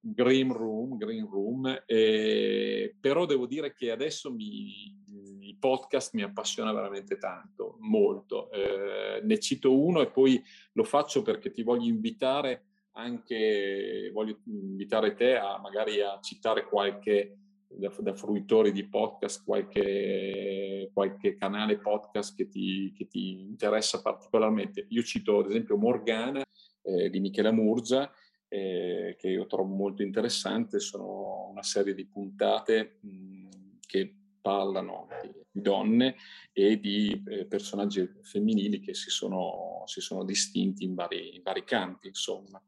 Green 0.00 0.52
Room, 0.52 0.96
Green 0.96 1.28
Room, 1.30 1.84
eh, 1.86 2.96
però 3.00 3.24
devo 3.24 3.46
dire 3.46 3.72
che 3.74 3.92
adesso 3.92 4.32
mi, 4.32 4.92
i 5.38 5.56
podcast 5.56 6.14
mi 6.14 6.22
appassiona 6.22 6.72
veramente 6.72 7.16
tanto, 7.16 7.76
molto. 7.78 8.50
Eh, 8.50 9.20
ne 9.22 9.38
cito 9.38 9.78
uno 9.78 10.00
e 10.00 10.10
poi 10.10 10.42
lo 10.72 10.82
faccio 10.82 11.22
perché 11.22 11.52
ti 11.52 11.62
voglio 11.62 11.88
invitare 11.88 12.64
anche 12.96 14.10
voglio 14.12 14.38
invitare 14.46 15.14
te 15.14 15.36
a 15.36 15.58
magari 15.58 16.00
a 16.00 16.18
citare 16.20 16.64
qualche 16.64 17.38
da, 17.76 17.92
da 17.98 18.14
fruitori 18.14 18.72
di 18.72 18.86
podcast, 18.88 19.44
qualche, 19.44 20.90
qualche 20.92 21.34
canale 21.34 21.78
podcast 21.78 22.36
che 22.36 22.48
ti, 22.48 22.92
che 22.96 23.06
ti, 23.06 23.40
interessa 23.40 24.00
particolarmente. 24.00 24.86
Io 24.90 25.02
cito 25.02 25.40
ad 25.40 25.50
esempio 25.50 25.76
Morgana 25.76 26.44
eh, 26.82 27.10
di 27.10 27.20
Michela 27.20 27.52
Murgia, 27.52 28.10
eh, 28.48 29.16
che 29.18 29.28
io 29.28 29.46
trovo 29.46 29.74
molto 29.74 30.02
interessante, 30.02 30.78
sono 30.78 31.48
una 31.50 31.62
serie 31.62 31.94
di 31.94 32.06
puntate 32.06 32.98
mh, 33.00 33.48
che 33.86 34.14
parlano 34.44 35.08
di, 35.22 35.32
donne 35.50 36.16
e 36.52 36.78
di 36.78 37.22
eh, 37.26 37.46
personaggi 37.46 38.06
femminili 38.20 38.78
che 38.78 38.92
si 38.92 39.08
sono, 39.08 39.84
si 39.86 40.02
sono 40.02 40.22
distinti 40.22 40.84
in 40.84 40.94
vari, 40.94 41.36
in 41.36 41.40
vari, 41.42 41.64
campi, 41.64 42.08
insomma. 42.08 42.62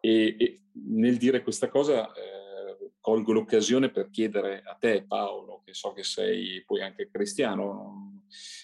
E, 0.00 0.34
e 0.36 0.62
nel 0.88 1.16
dire 1.16 1.44
questa 1.44 1.68
cosa 1.68 2.08
eh, 2.08 2.90
colgo 3.00 3.32
l'occasione 3.32 3.90
per 3.90 4.10
chiedere 4.10 4.60
a 4.64 4.74
te, 4.74 5.04
Paolo, 5.06 5.62
che 5.64 5.72
so 5.72 5.92
che 5.92 6.02
sei 6.02 6.64
poi 6.66 6.82
anche 6.82 7.08
cristiano, 7.08 8.22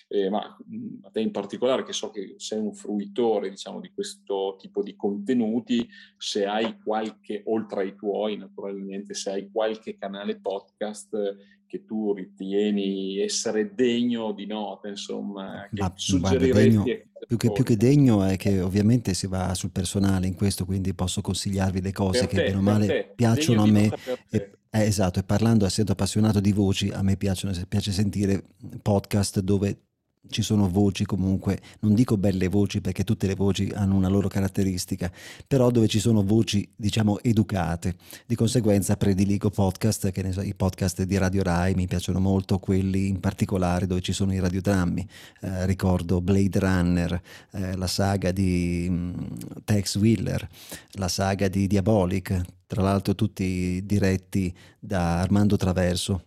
eh, 0.08 0.28
ma 0.28 0.56
mm, 0.68 1.04
a 1.04 1.10
te 1.10 1.20
in 1.20 1.30
particolare, 1.30 1.84
che 1.84 1.92
so 1.92 2.10
che 2.10 2.34
sei 2.38 2.58
un 2.58 2.74
fruitore, 2.74 3.50
diciamo, 3.50 3.78
di 3.78 3.92
questo 3.92 4.56
tipo 4.58 4.82
di 4.82 4.96
contenuti, 4.96 5.88
se 6.16 6.46
hai 6.46 6.78
qualche, 6.82 7.42
oltre 7.46 7.82
ai 7.82 7.94
tuoi, 7.94 8.36
naturalmente, 8.36 9.14
se 9.14 9.30
hai 9.30 9.50
qualche 9.52 9.96
canale 9.96 10.40
podcast 10.40 11.36
che 11.70 11.84
tu 11.84 12.12
ritieni 12.12 13.20
essere 13.20 13.72
degno 13.76 14.32
di 14.32 14.44
nota, 14.44 14.88
insomma, 14.88 15.68
che 15.72 15.80
Ma, 15.80 15.92
suggeriresti... 15.94 16.50
Guarda, 16.50 16.82
degno, 16.82 17.08
più, 17.28 17.36
che, 17.36 17.52
più 17.52 17.62
che 17.62 17.76
degno 17.76 18.24
è 18.24 18.36
che 18.36 18.60
ovviamente 18.60 19.14
si 19.14 19.28
va 19.28 19.54
sul 19.54 19.70
personale 19.70 20.26
in 20.26 20.34
questo, 20.34 20.64
quindi 20.64 20.92
posso 20.94 21.20
consigliarvi 21.20 21.80
le 21.80 21.92
cose 21.92 22.26
per 22.26 22.28
che 22.28 22.36
bene 22.36 22.56
o 22.56 22.60
male 22.60 22.86
te, 22.86 23.12
piacciono 23.14 23.62
a 23.62 23.66
me. 23.66 23.88
E, 24.30 24.50
eh, 24.68 24.82
esatto, 24.82 25.20
e 25.20 25.22
parlando, 25.22 25.64
essendo 25.64 25.92
appassionato 25.92 26.40
di 26.40 26.50
voci, 26.50 26.90
a 26.90 27.02
me 27.02 27.16
piacciono, 27.16 27.54
piace 27.68 27.92
sentire 27.92 28.42
podcast 28.82 29.38
dove 29.38 29.89
ci 30.28 30.42
sono 30.42 30.68
voci 30.68 31.04
comunque, 31.04 31.60
non 31.80 31.94
dico 31.94 32.16
belle 32.16 32.48
voci 32.48 32.80
perché 32.80 33.04
tutte 33.04 33.26
le 33.26 33.34
voci 33.34 33.70
hanno 33.74 33.96
una 33.96 34.08
loro 34.08 34.28
caratteristica, 34.28 35.10
però 35.46 35.70
dove 35.70 35.88
ci 35.88 35.98
sono 35.98 36.22
voci 36.22 36.68
diciamo 36.76 37.20
educate. 37.20 37.96
Di 38.26 38.34
conseguenza 38.34 38.96
prediligo 38.96 39.50
podcast, 39.50 40.10
che 40.10 40.22
ne 40.22 40.32
so, 40.32 40.42
i 40.42 40.54
podcast 40.54 41.02
di 41.02 41.18
Radio 41.18 41.42
Rai 41.42 41.74
mi 41.74 41.86
piacciono 41.86 42.20
molto, 42.20 42.58
quelli 42.58 43.08
in 43.08 43.20
particolare 43.20 43.86
dove 43.86 44.00
ci 44.00 44.12
sono 44.12 44.32
i 44.32 44.40
radiodrammi. 44.40 45.08
Eh, 45.40 45.66
ricordo 45.66 46.20
Blade 46.20 46.58
Runner, 46.58 47.22
eh, 47.52 47.76
la 47.76 47.86
saga 47.86 48.30
di 48.30 48.86
mh, 48.88 48.94
mm, 48.94 49.24
Tex 49.64 49.96
Wheeler, 49.96 50.48
la 50.92 51.08
saga 51.08 51.48
di 51.48 51.66
Diabolic, 51.66 52.40
tra 52.66 52.82
l'altro 52.82 53.14
tutti 53.14 53.82
diretti 53.84 54.54
da 54.78 55.18
Armando 55.20 55.56
Traverso 55.56 56.24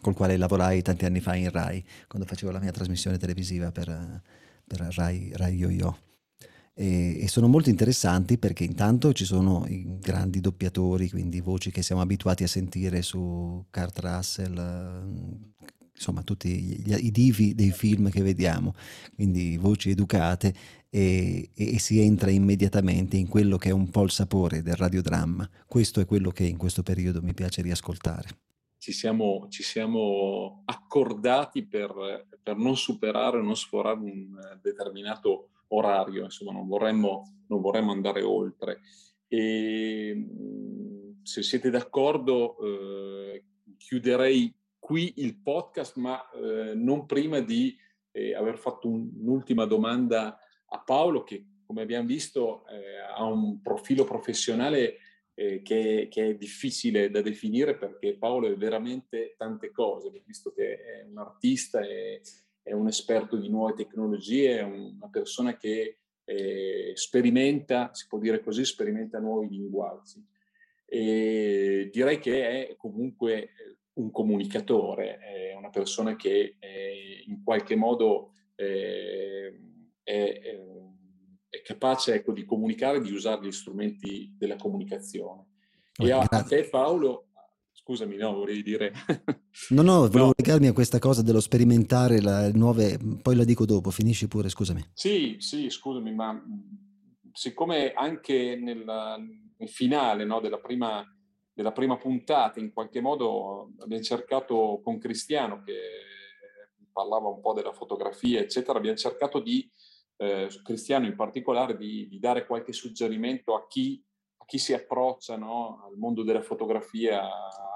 col 0.00 0.14
quale 0.14 0.36
lavorai 0.36 0.82
tanti 0.82 1.04
anni 1.04 1.20
fa 1.20 1.34
in 1.34 1.50
Rai, 1.50 1.84
quando 2.08 2.26
facevo 2.26 2.50
la 2.50 2.60
mia 2.60 2.72
trasmissione 2.72 3.18
televisiva 3.18 3.70
per, 3.70 4.22
per 4.66 4.80
Rai, 4.94 5.30
Rai 5.34 5.56
Yo-Yo. 5.56 5.96
E, 6.74 7.22
e, 7.22 7.28
sono 7.28 7.48
molto 7.48 7.68
interessanti 7.68 8.38
perché 8.38 8.64
intanto 8.64 9.12
ci 9.12 9.24
sono 9.24 9.66
i 9.68 9.98
grandi 9.98 10.40
doppiatori, 10.40 11.10
quindi 11.10 11.40
voci 11.40 11.70
che 11.70 11.82
siamo 11.82 12.00
abituati 12.00 12.44
a 12.44 12.48
sentire 12.48 13.02
su 13.02 13.64
Kurt 13.70 13.98
Russell, 13.98 15.38
insomma 15.94 16.22
tutti 16.22 16.48
gli, 16.48 16.94
i 16.94 17.10
divi 17.10 17.54
dei 17.54 17.72
film 17.72 18.08
che 18.08 18.22
vediamo, 18.22 18.74
quindi 19.14 19.58
voci 19.58 19.90
educate 19.90 20.54
e, 20.88 21.50
e, 21.54 21.78
si 21.78 22.00
entra 22.00 22.30
immediatamente 22.30 23.18
in 23.18 23.28
quello 23.28 23.58
che 23.58 23.68
è 23.68 23.72
un 23.72 23.90
po' 23.90 24.04
il 24.04 24.10
sapore 24.10 24.62
del 24.62 24.76
radiodramma. 24.76 25.48
Questo 25.66 26.00
è 26.00 26.06
quello 26.06 26.30
che 26.30 26.44
in 26.44 26.56
questo 26.56 26.82
periodo 26.82 27.20
mi 27.20 27.34
piace 27.34 27.60
riascoltare 27.60 28.28
ci 28.80 28.92
siamo, 28.92 29.46
ci 29.50 29.62
siamo 29.62 30.62
accordati 30.64 31.66
per, 31.66 32.26
per, 32.42 32.56
non 32.56 32.78
superare, 32.78 33.42
non 33.42 33.54
sforare 33.54 34.00
un 34.00 34.38
determinato 34.62 35.50
orario, 35.68 36.24
insomma 36.24 36.52
non 36.52 36.66
vorremmo, 36.66 37.42
non 37.48 37.60
vorremmo 37.60 37.92
andare 37.92 38.22
oltre. 38.22 38.80
E 39.28 40.26
se 41.22 41.42
siete 41.42 41.68
d'accordo 41.68 42.56
eh, 42.58 43.44
chiuderei 43.76 44.52
qui 44.78 45.12
il 45.16 45.36
podcast, 45.36 45.96
ma 45.96 46.18
eh, 46.30 46.72
non 46.74 47.04
prima 47.04 47.40
di 47.40 47.76
eh, 48.12 48.34
aver 48.34 48.56
fatto 48.56 48.88
un, 48.88 49.10
un'ultima 49.14 49.66
domanda 49.66 50.38
a 50.68 50.80
Paolo 50.80 51.22
che 51.22 51.44
come 51.66 51.82
abbiamo 51.82 52.06
visto 52.06 52.66
eh, 52.66 52.98
ha 53.14 53.24
un 53.24 53.60
profilo 53.60 54.04
professionale 54.04 54.96
eh, 55.40 55.62
che, 55.62 56.08
che, 56.10 56.26
è 56.26 56.34
difficile 56.34 57.08
da 57.08 57.22
definire 57.22 57.74
perché 57.74 58.18
Paolo 58.18 58.46
è 58.46 58.56
veramente 58.56 59.34
tante 59.38 59.70
cose, 59.70 60.10
visto 60.26 60.52
che 60.52 60.82
è 60.82 61.06
un 61.08 61.16
artista, 61.16 61.80
è, 61.80 62.20
è 62.62 62.72
un 62.72 62.86
esperto 62.88 63.38
di 63.38 63.48
nuove 63.48 63.72
tecnologie, 63.72 64.58
è 64.58 64.62
una 64.62 65.08
persona 65.10 65.56
che 65.56 66.00
eh, 66.24 66.92
sperimenta, 66.94 67.88
si 67.94 68.06
può 68.06 68.18
dire 68.18 68.40
così, 68.40 68.66
sperimenta 68.66 69.18
nuovi 69.18 69.48
linguaggi. 69.48 70.22
E 70.84 71.88
direi 71.90 72.18
che 72.18 72.68
è 72.68 72.76
comunque 72.76 73.50
un 73.94 74.10
comunicatore, 74.10 75.16
è 75.20 75.54
una 75.54 75.70
persona 75.70 76.16
che 76.16 76.56
eh, 76.58 77.22
in 77.26 77.42
qualche 77.42 77.76
modo 77.76 78.32
eh, 78.56 79.58
è, 80.02 80.40
è 80.42 80.58
è 81.50 81.62
capace 81.62 82.14
ecco, 82.14 82.32
di 82.32 82.44
comunicare, 82.44 83.02
di 83.02 83.12
usare 83.12 83.44
gli 83.44 83.52
strumenti 83.52 84.32
della 84.38 84.56
comunicazione. 84.56 85.46
E 85.98 86.12
a, 86.12 86.20
a 86.20 86.42
te 86.44 86.64
Paolo, 86.64 87.26
scusami, 87.72 88.16
no, 88.16 88.32
vorrei 88.34 88.62
dire... 88.62 88.92
no, 89.70 89.82
no, 89.82 89.98
volevo 90.06 90.26
no. 90.26 90.32
legarmi 90.36 90.68
a 90.68 90.72
questa 90.72 91.00
cosa 91.00 91.22
dello 91.22 91.40
sperimentare 91.40 92.20
le 92.20 92.52
nuove, 92.54 92.98
poi 93.20 93.34
la 93.34 93.44
dico 93.44 93.66
dopo, 93.66 93.90
finisci 93.90 94.28
pure, 94.28 94.48
scusami. 94.48 94.90
Sì, 94.94 95.36
sì, 95.40 95.68
scusami, 95.68 96.14
ma 96.14 96.40
siccome 97.32 97.92
anche 97.92 98.56
nel, 98.56 98.84
nel 99.56 99.68
finale 99.68 100.24
no, 100.24 100.38
della, 100.40 100.58
prima, 100.58 101.04
della 101.52 101.72
prima 101.72 101.96
puntata, 101.96 102.60
in 102.60 102.72
qualche 102.72 103.00
modo 103.00 103.72
abbiamo 103.80 104.04
cercato 104.04 104.80
con 104.84 104.98
Cristiano, 104.98 105.62
che 105.64 105.74
parlava 106.92 107.28
un 107.28 107.40
po' 107.40 107.54
della 107.54 107.72
fotografia, 107.72 108.40
eccetera, 108.40 108.78
abbiamo 108.78 108.96
cercato 108.96 109.40
di 109.40 109.68
eh, 110.20 110.48
Cristiano 110.62 111.06
in 111.06 111.16
particolare, 111.16 111.78
di, 111.78 112.06
di, 112.06 112.18
dare 112.18 112.44
qualche 112.44 112.74
suggerimento 112.74 113.54
a 113.54 113.66
chi, 113.66 114.04
a 114.36 114.44
chi 114.44 114.58
si 114.58 114.74
approccia 114.74 115.38
no, 115.38 115.82
al 115.82 115.96
mondo 115.96 116.22
della 116.22 116.42
fotografia, 116.42 117.26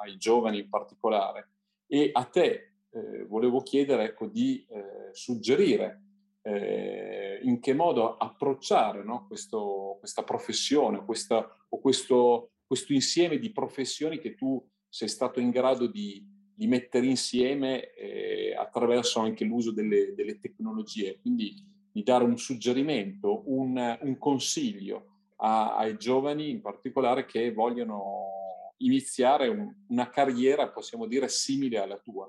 ai 0.03 0.19
giovani 0.19 0.59
in 0.59 0.69
particolare. 0.69 1.49
E 1.87 2.11
a 2.13 2.25
te 2.25 2.75
eh, 2.91 3.25
volevo 3.25 3.63
chiedere 3.63 4.05
ecco, 4.05 4.27
di 4.27 4.63
eh, 4.69 5.09
suggerire 5.13 6.03
eh, 6.43 7.41
in 7.45 7.61
che 7.61 7.73
modo 7.73 8.19
approcciare 8.19 9.03
no, 9.03 9.27
questo, 9.27 9.97
questa 9.99 10.23
professione 10.23 11.03
questa, 11.03 11.49
o 11.71 11.81
questo, 11.81 12.51
questo 12.67 12.93
insieme 12.93 13.39
di 13.39 13.53
professioni 13.53 14.19
che 14.19 14.35
tu 14.35 14.63
sei 14.87 15.09
stato 15.09 15.41
in 15.41 15.49
grado 15.49 15.87
di, 15.87 16.23
di 16.55 16.67
mettere 16.67 17.07
insieme 17.07 17.91
eh, 17.95 18.55
attraverso 18.55 19.21
anche 19.21 19.47
l'uso 19.47 19.73
delle, 19.73 20.13
delle 20.15 20.39
tecnologie. 20.39 21.19
Quindi 21.21 21.73
di 21.95 22.03
dare 22.03 22.25
un 22.25 22.37
suggerimento, 22.37 23.45
un, 23.47 23.99
un 24.01 24.19
consiglio 24.19 25.05
a, 25.37 25.77
ai 25.77 25.97
giovani 25.97 26.51
in 26.51 26.61
particolare 26.61 27.25
che 27.25 27.53
vogliono 27.53 28.73
iniziare 28.79 29.47
un, 29.47 29.73
una 29.87 30.11
carriera, 30.11 30.69
possiamo 30.71 31.07
dire, 31.07 31.29
simile 31.29 31.79
alla 31.79 31.97
tua. 31.99 32.29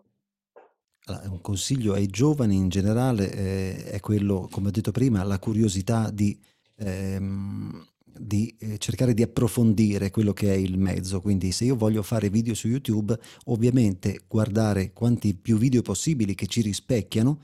Un 1.07 1.41
consiglio 1.41 1.93
ai 1.93 2.05
giovani 2.05 2.55
in 2.55 2.69
generale 2.69 3.31
eh, 3.31 3.83
è 3.85 3.99
quello, 4.01 4.47
come 4.51 4.67
ho 4.67 4.71
detto 4.71 4.91
prima, 4.91 5.23
la 5.23 5.39
curiosità 5.39 6.11
di, 6.11 6.39
ehm, 6.75 7.87
di 8.03 8.55
eh, 8.59 8.77
cercare 8.77 9.15
di 9.15 9.23
approfondire 9.23 10.11
quello 10.11 10.31
che 10.31 10.53
è 10.53 10.55
il 10.55 10.77
mezzo. 10.77 11.21
Quindi 11.21 11.51
se 11.51 11.65
io 11.65 11.75
voglio 11.75 12.03
fare 12.03 12.29
video 12.29 12.53
su 12.53 12.67
YouTube, 12.67 13.17
ovviamente 13.45 14.25
guardare 14.27 14.93
quanti 14.93 15.33
più 15.33 15.57
video 15.57 15.81
possibili 15.81 16.35
che 16.35 16.45
ci 16.45 16.61
rispecchiano 16.61 17.39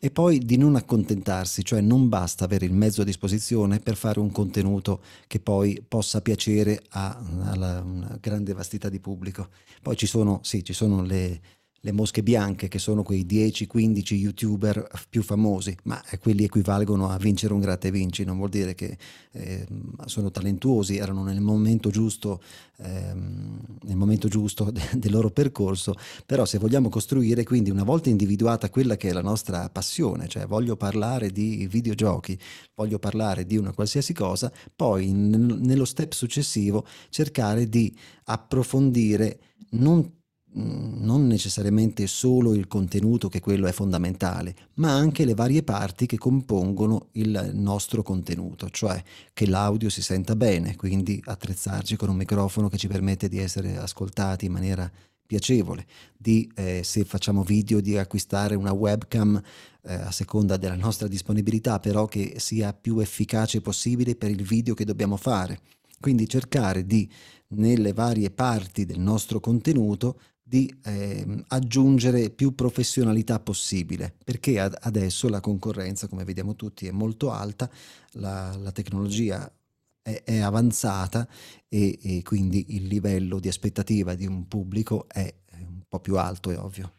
e 0.00 0.10
poi 0.10 0.38
di 0.38 0.56
non 0.56 0.76
accontentarsi, 0.76 1.64
cioè 1.64 1.80
non 1.80 2.08
basta 2.08 2.44
avere 2.44 2.66
il 2.66 2.72
mezzo 2.72 3.02
a 3.02 3.04
disposizione 3.04 3.80
per 3.80 3.96
fare 3.96 4.20
un 4.20 4.30
contenuto 4.30 5.02
che 5.26 5.40
poi 5.40 5.82
possa 5.86 6.20
piacere 6.20 6.82
a, 6.90 7.18
alla, 7.44 7.82
una 7.82 8.16
grande 8.20 8.52
vastità 8.52 8.88
di 8.88 9.00
pubblico. 9.00 9.48
Poi 9.82 9.96
ci 9.96 10.06
sono, 10.06 10.40
sì, 10.42 10.62
ci 10.62 10.72
sono 10.72 11.02
le, 11.02 11.40
le 11.80 11.92
mosche 11.92 12.22
bianche, 12.22 12.68
che 12.68 12.78
sono 12.78 13.02
quei 13.02 13.24
10-15 13.24 14.14
youtuber 14.14 14.88
più 15.08 15.22
famosi, 15.22 15.76
ma 15.84 16.02
quelli 16.20 16.44
equivalgono 16.44 17.08
a 17.08 17.16
vincere 17.18 17.52
un 17.52 17.60
gratta 17.60 17.86
e 17.86 17.90
vinci, 17.92 18.24
non 18.24 18.36
vuol 18.36 18.48
dire 18.48 18.74
che 18.74 18.96
eh, 19.32 19.66
sono 20.06 20.30
talentuosi, 20.30 20.96
erano 20.96 21.22
nel 21.22 21.40
momento 21.40 21.90
giusto, 21.90 22.42
ehm, 22.78 23.60
nel 23.82 23.96
momento 23.96 24.26
giusto 24.26 24.70
de- 24.70 24.80
del 24.94 25.12
loro 25.12 25.30
percorso, 25.30 25.94
però 26.26 26.44
se 26.44 26.58
vogliamo 26.58 26.88
costruire, 26.88 27.44
quindi 27.44 27.70
una 27.70 27.84
volta 27.84 28.08
individuata 28.08 28.70
quella 28.70 28.96
che 28.96 29.10
è 29.10 29.12
la 29.12 29.22
nostra 29.22 29.68
passione, 29.70 30.26
cioè 30.26 30.46
voglio 30.46 30.76
parlare 30.76 31.30
di 31.30 31.68
videogiochi, 31.70 32.36
voglio 32.74 32.98
parlare 32.98 33.46
di 33.46 33.56
una 33.56 33.72
qualsiasi 33.72 34.12
cosa, 34.12 34.52
poi 34.74 35.12
n- 35.12 35.60
nello 35.60 35.84
step 35.84 36.12
successivo 36.12 36.84
cercare 37.10 37.68
di 37.68 37.96
approfondire 38.24 39.40
non 39.70 40.16
non 40.52 41.26
necessariamente 41.26 42.06
solo 42.06 42.54
il 42.54 42.66
contenuto 42.66 43.28
che 43.28 43.40
quello 43.40 43.66
è 43.66 43.72
fondamentale, 43.72 44.54
ma 44.74 44.92
anche 44.92 45.24
le 45.24 45.34
varie 45.34 45.62
parti 45.62 46.06
che 46.06 46.18
compongono 46.18 47.08
il 47.12 47.50
nostro 47.54 48.02
contenuto, 48.02 48.70
cioè 48.70 49.02
che 49.32 49.46
l'audio 49.46 49.90
si 49.90 50.02
senta 50.02 50.34
bene, 50.36 50.76
quindi 50.76 51.22
attrezzarci 51.24 51.96
con 51.96 52.08
un 52.08 52.16
microfono 52.16 52.68
che 52.68 52.78
ci 52.78 52.88
permette 52.88 53.28
di 53.28 53.38
essere 53.38 53.76
ascoltati 53.76 54.46
in 54.46 54.52
maniera 54.52 54.90
piacevole, 55.28 55.86
di 56.16 56.50
eh, 56.54 56.80
se 56.82 57.04
facciamo 57.04 57.42
video 57.42 57.82
di 57.82 57.98
acquistare 57.98 58.54
una 58.54 58.72
webcam 58.72 59.40
eh, 59.82 59.94
a 59.94 60.10
seconda 60.10 60.56
della 60.56 60.74
nostra 60.74 61.06
disponibilità, 61.06 61.78
però 61.80 62.06
che 62.06 62.36
sia 62.38 62.72
più 62.72 62.98
efficace 63.00 63.60
possibile 63.60 64.16
per 64.16 64.30
il 64.30 64.42
video 64.42 64.72
che 64.72 64.86
dobbiamo 64.86 65.18
fare. 65.18 65.60
Quindi 66.00 66.26
cercare 66.26 66.86
di, 66.86 67.06
nelle 67.48 67.92
varie 67.92 68.30
parti 68.30 68.86
del 68.86 69.00
nostro 69.00 69.38
contenuto, 69.38 70.18
di 70.48 70.74
eh, 70.84 71.44
aggiungere 71.48 72.30
più 72.30 72.54
professionalità 72.54 73.38
possibile, 73.38 74.14
perché 74.24 74.58
ad, 74.58 74.74
adesso 74.80 75.28
la 75.28 75.40
concorrenza, 75.40 76.08
come 76.08 76.24
vediamo 76.24 76.56
tutti, 76.56 76.86
è 76.86 76.90
molto 76.90 77.30
alta, 77.30 77.70
la, 78.12 78.56
la 78.56 78.72
tecnologia 78.72 79.52
è, 80.00 80.22
è 80.24 80.38
avanzata 80.38 81.28
e, 81.68 81.98
e, 82.00 82.22
quindi 82.22 82.64
il 82.76 82.86
livello 82.86 83.38
di 83.38 83.48
aspettativa 83.48 84.14
di 84.14 84.26
un 84.26 84.48
pubblico 84.48 85.06
è 85.06 85.32
un 85.60 85.82
po' 85.86 86.00
più 86.00 86.16
alto, 86.16 86.50
è 86.50 86.58
ovvio. 86.58 86.92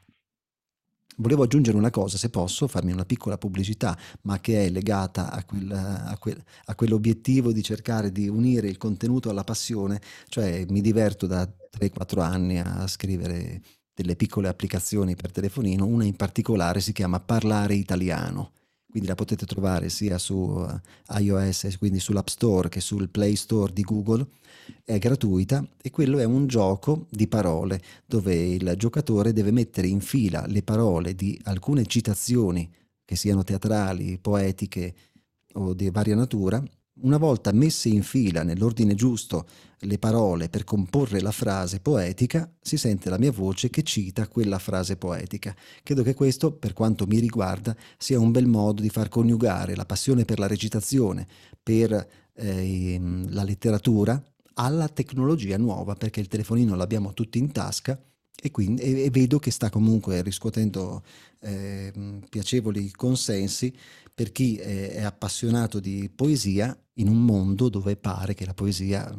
Volevo 1.21 1.43
aggiungere 1.43 1.75
una 1.75 1.89
cosa, 1.89 2.17
se 2.17 2.29
posso, 2.29 2.67
farmi 2.67 2.93
una 2.93 3.03
piccola 3.03 3.37
pubblicità, 3.37 3.97
ma 4.21 4.39
che 4.39 4.65
è 4.65 4.69
legata 4.69 5.31
a, 5.31 5.43
quel, 5.43 5.69
a, 5.69 6.17
quel, 6.17 6.41
a 6.65 6.75
quell'obiettivo 6.75 7.51
di 7.51 7.61
cercare 7.61 8.11
di 8.13 8.29
unire 8.29 8.69
il 8.69 8.77
contenuto 8.77 9.29
alla 9.29 9.43
passione, 9.43 9.99
cioè 10.29 10.65
mi 10.69 10.79
diverto 10.79 11.27
da 11.27 11.45
3-4 11.77 12.21
anni 12.21 12.59
a 12.59 12.87
scrivere 12.87 13.61
delle 13.93 14.15
piccole 14.15 14.47
applicazioni 14.47 15.15
per 15.15 15.33
telefonino, 15.33 15.85
una 15.85 16.05
in 16.05 16.15
particolare 16.15 16.79
si 16.79 16.93
chiama 16.93 17.19
Parlare 17.19 17.75
Italiano 17.75 18.51
quindi 18.89 19.07
la 19.07 19.15
potete 19.15 19.45
trovare 19.45 19.89
sia 19.89 20.17
su 20.17 20.65
eh, 20.67 21.21
iOS, 21.21 21.75
quindi 21.77 21.99
sull'App 21.99 22.27
Store 22.27 22.69
che 22.69 22.81
sul 22.81 23.09
Play 23.09 23.35
Store 23.35 23.71
di 23.71 23.83
Google, 23.83 24.27
è 24.83 24.97
gratuita 24.97 25.65
e 25.81 25.89
quello 25.91 26.19
è 26.19 26.23
un 26.23 26.47
gioco 26.47 27.07
di 27.09 27.27
parole 27.27 27.81
dove 28.05 28.35
il 28.35 28.73
giocatore 28.77 29.33
deve 29.33 29.51
mettere 29.51 29.87
in 29.87 29.99
fila 29.99 30.45
le 30.47 30.63
parole 30.63 31.15
di 31.15 31.39
alcune 31.43 31.85
citazioni 31.85 32.71
che 33.05 33.15
siano 33.15 33.43
teatrali, 33.43 34.19
poetiche 34.19 34.95
o 35.53 35.73
di 35.73 35.89
varia 35.89 36.15
natura 36.15 36.63
una 37.01 37.17
volta 37.17 37.51
messe 37.51 37.89
in 37.89 38.03
fila 38.03 38.43
nell'ordine 38.43 38.95
giusto 38.95 39.45
le 39.83 39.97
parole 39.97 40.49
per 40.49 40.63
comporre 40.63 41.21
la 41.21 41.31
frase 41.31 41.79
poetica, 41.79 42.51
si 42.61 42.77
sente 42.77 43.09
la 43.09 43.17
mia 43.17 43.31
voce 43.31 43.69
che 43.69 43.83
cita 43.83 44.27
quella 44.27 44.59
frase 44.59 44.97
poetica. 44.97 45.55
Credo 45.83 46.03
che 46.03 46.13
questo, 46.13 46.51
per 46.51 46.73
quanto 46.73 47.05
mi 47.05 47.19
riguarda, 47.19 47.75
sia 47.97 48.19
un 48.19 48.31
bel 48.31 48.47
modo 48.47 48.81
di 48.81 48.89
far 48.89 49.07
coniugare 49.07 49.75
la 49.75 49.85
passione 49.85 50.25
per 50.25 50.39
la 50.39 50.47
recitazione, 50.47 51.25
per 51.61 52.07
eh, 52.33 52.99
la 53.29 53.43
letteratura, 53.43 54.21
alla 54.55 54.89
tecnologia 54.89 55.57
nuova, 55.57 55.95
perché 55.95 56.19
il 56.19 56.27
telefonino 56.27 56.75
l'abbiamo 56.75 57.13
tutti 57.13 57.37
in 57.37 57.51
tasca 57.51 57.97
e, 58.41 58.51
quindi, 58.51 58.81
e, 58.81 59.09
vedo 59.09 59.39
che 59.39 59.51
sta 59.51 59.69
comunque 59.69 60.21
riscuotendo 60.21 61.03
eh, 61.41 61.93
piacevoli 62.29 62.91
consensi 62.91 63.73
per 64.13 64.31
chi 64.31 64.57
è, 64.57 64.93
è 64.95 65.03
appassionato 65.03 65.79
di 65.79 66.09
poesia 66.13 66.77
in 66.99 67.07
un 67.07 67.23
mondo 67.23 67.69
dove 67.69 67.97
pare 67.97 68.33
che 68.33 68.45
la 68.45 68.53
poesia 68.53 69.11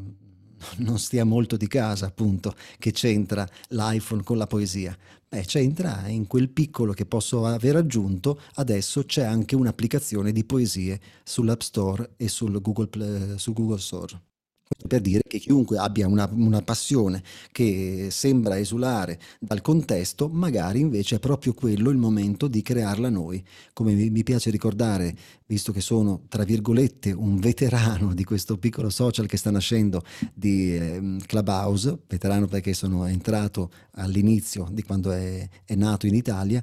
non 0.78 0.98
stia 0.98 1.24
molto 1.24 1.56
di 1.56 1.66
casa, 1.66 2.06
appunto, 2.06 2.54
che 2.78 2.92
c'entra 2.92 3.46
l'iPhone 3.68 4.22
con 4.22 4.38
la 4.38 4.46
poesia. 4.46 4.96
Beh, 5.28 5.44
c'entra 5.44 6.08
in 6.08 6.26
quel 6.26 6.48
piccolo 6.48 6.92
che 6.92 7.06
posso 7.06 7.46
aver 7.46 7.76
aggiunto, 7.76 8.40
adesso 8.54 9.04
c'è 9.04 9.22
anche 9.22 9.54
un'applicazione 9.54 10.32
di 10.32 10.44
poesie 10.44 11.00
sull'App 11.22 11.60
Store 11.60 12.12
e 12.16 12.28
sul 12.28 12.60
Google, 12.60 13.38
sul 13.38 13.54
Google 13.54 13.78
Store 13.78 14.20
per 14.86 15.00
dire 15.00 15.22
che 15.26 15.38
chiunque 15.38 15.78
abbia 15.78 16.06
una, 16.06 16.28
una, 16.32 16.62
passione 16.62 17.22
che 17.52 18.08
sembra 18.10 18.58
esulare 18.58 19.18
dal 19.38 19.60
contesto, 19.60 20.28
magari 20.28 20.80
invece 20.80 21.16
è 21.16 21.18
proprio 21.18 21.54
quello 21.54 21.90
il 21.90 21.96
momento 21.96 22.48
di 22.48 22.62
crearla 22.62 23.08
noi. 23.08 23.44
Come 23.72 23.94
mi, 23.94 24.22
piace 24.22 24.50
ricordare, 24.50 25.14
visto 25.46 25.72
che 25.72 25.80
sono 25.80 26.22
tra 26.28 26.44
virgolette 26.44 27.12
un 27.12 27.38
veterano 27.38 28.14
di 28.14 28.24
questo 28.24 28.58
piccolo 28.58 28.90
social 28.90 29.26
che 29.26 29.36
sta 29.36 29.50
nascendo 29.50 30.02
di 30.32 30.74
eh, 30.74 31.16
Clubhouse, 31.26 31.98
veterano 32.08 32.46
perché 32.46 32.72
sono 32.72 33.06
entrato 33.06 33.70
all'inizio 33.92 34.68
di 34.70 34.82
quando 34.82 35.10
è, 35.10 35.48
è 35.64 35.74
nato 35.74 36.06
in 36.06 36.14
Italia, 36.14 36.62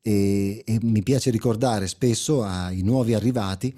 e, 0.00 0.62
e 0.66 0.78
mi 0.82 1.02
piace 1.02 1.30
ricordare 1.30 1.86
spesso 1.86 2.42
ai 2.42 2.82
nuovi 2.82 3.14
arrivati 3.14 3.74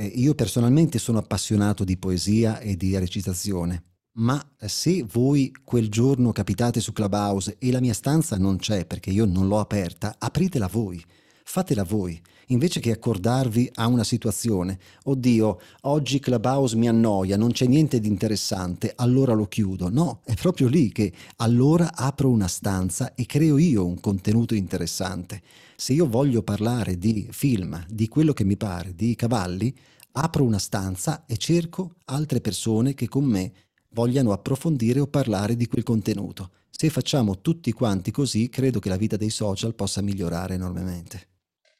eh, 0.00 0.06
io 0.06 0.34
personalmente 0.34 0.98
sono 1.00 1.18
appassionato 1.18 1.82
di 1.82 1.96
poesia 1.96 2.60
e 2.60 2.76
di 2.76 2.96
recitazione, 2.96 3.82
ma 4.18 4.40
se 4.56 5.04
voi 5.10 5.52
quel 5.64 5.88
giorno 5.88 6.30
capitate 6.30 6.78
su 6.78 6.92
Clubhouse 6.92 7.56
e 7.58 7.72
la 7.72 7.80
mia 7.80 7.94
stanza 7.94 8.36
non 8.36 8.58
c'è 8.58 8.86
perché 8.86 9.10
io 9.10 9.24
non 9.24 9.48
l'ho 9.48 9.58
aperta, 9.58 10.14
apritela 10.18 10.68
voi, 10.68 11.04
fatela 11.42 11.82
voi, 11.82 12.20
invece 12.48 12.80
che 12.80 12.92
accordarvi 12.92 13.70
a 13.74 13.86
una 13.86 14.04
situazione. 14.04 14.78
Oddio, 15.04 15.60
oggi 15.82 16.18
Clubhouse 16.18 16.76
mi 16.76 16.88
annoia, 16.88 17.36
non 17.36 17.50
c'è 17.50 17.66
niente 17.66 18.00
di 18.00 18.08
interessante, 18.08 18.92
allora 18.96 19.32
lo 19.32 19.46
chiudo. 19.46 19.88
No, 19.88 20.20
è 20.24 20.34
proprio 20.34 20.68
lì 20.68 20.90
che 20.92 21.12
allora 21.36 21.94
apro 21.94 22.30
una 22.30 22.48
stanza 22.48 23.14
e 23.14 23.26
creo 23.26 23.58
io 23.58 23.86
un 23.86 24.00
contenuto 24.00 24.54
interessante. 24.54 25.42
Se 25.76 25.92
io 25.92 26.08
voglio 26.08 26.42
parlare 26.42 26.98
di 26.98 27.28
film, 27.30 27.84
di 27.88 28.08
quello 28.08 28.32
che 28.32 28.44
mi 28.44 28.56
pare, 28.56 28.94
di 28.94 29.14
cavalli, 29.14 29.74
apro 30.12 30.44
una 30.44 30.58
stanza 30.58 31.24
e 31.26 31.36
cerco 31.36 31.94
altre 32.06 32.40
persone 32.40 32.94
che 32.94 33.08
con 33.08 33.24
me 33.24 33.52
vogliano 33.90 34.32
approfondire 34.32 35.00
o 35.00 35.06
parlare 35.06 35.56
di 35.56 35.66
quel 35.66 35.84
contenuto. 35.84 36.50
Se 36.70 36.90
facciamo 36.90 37.40
tutti 37.40 37.72
quanti 37.72 38.10
così, 38.10 38.48
credo 38.48 38.78
che 38.78 38.88
la 38.88 38.96
vita 38.96 39.16
dei 39.16 39.30
social 39.30 39.74
possa 39.74 40.00
migliorare 40.00 40.54
enormemente. 40.54 41.37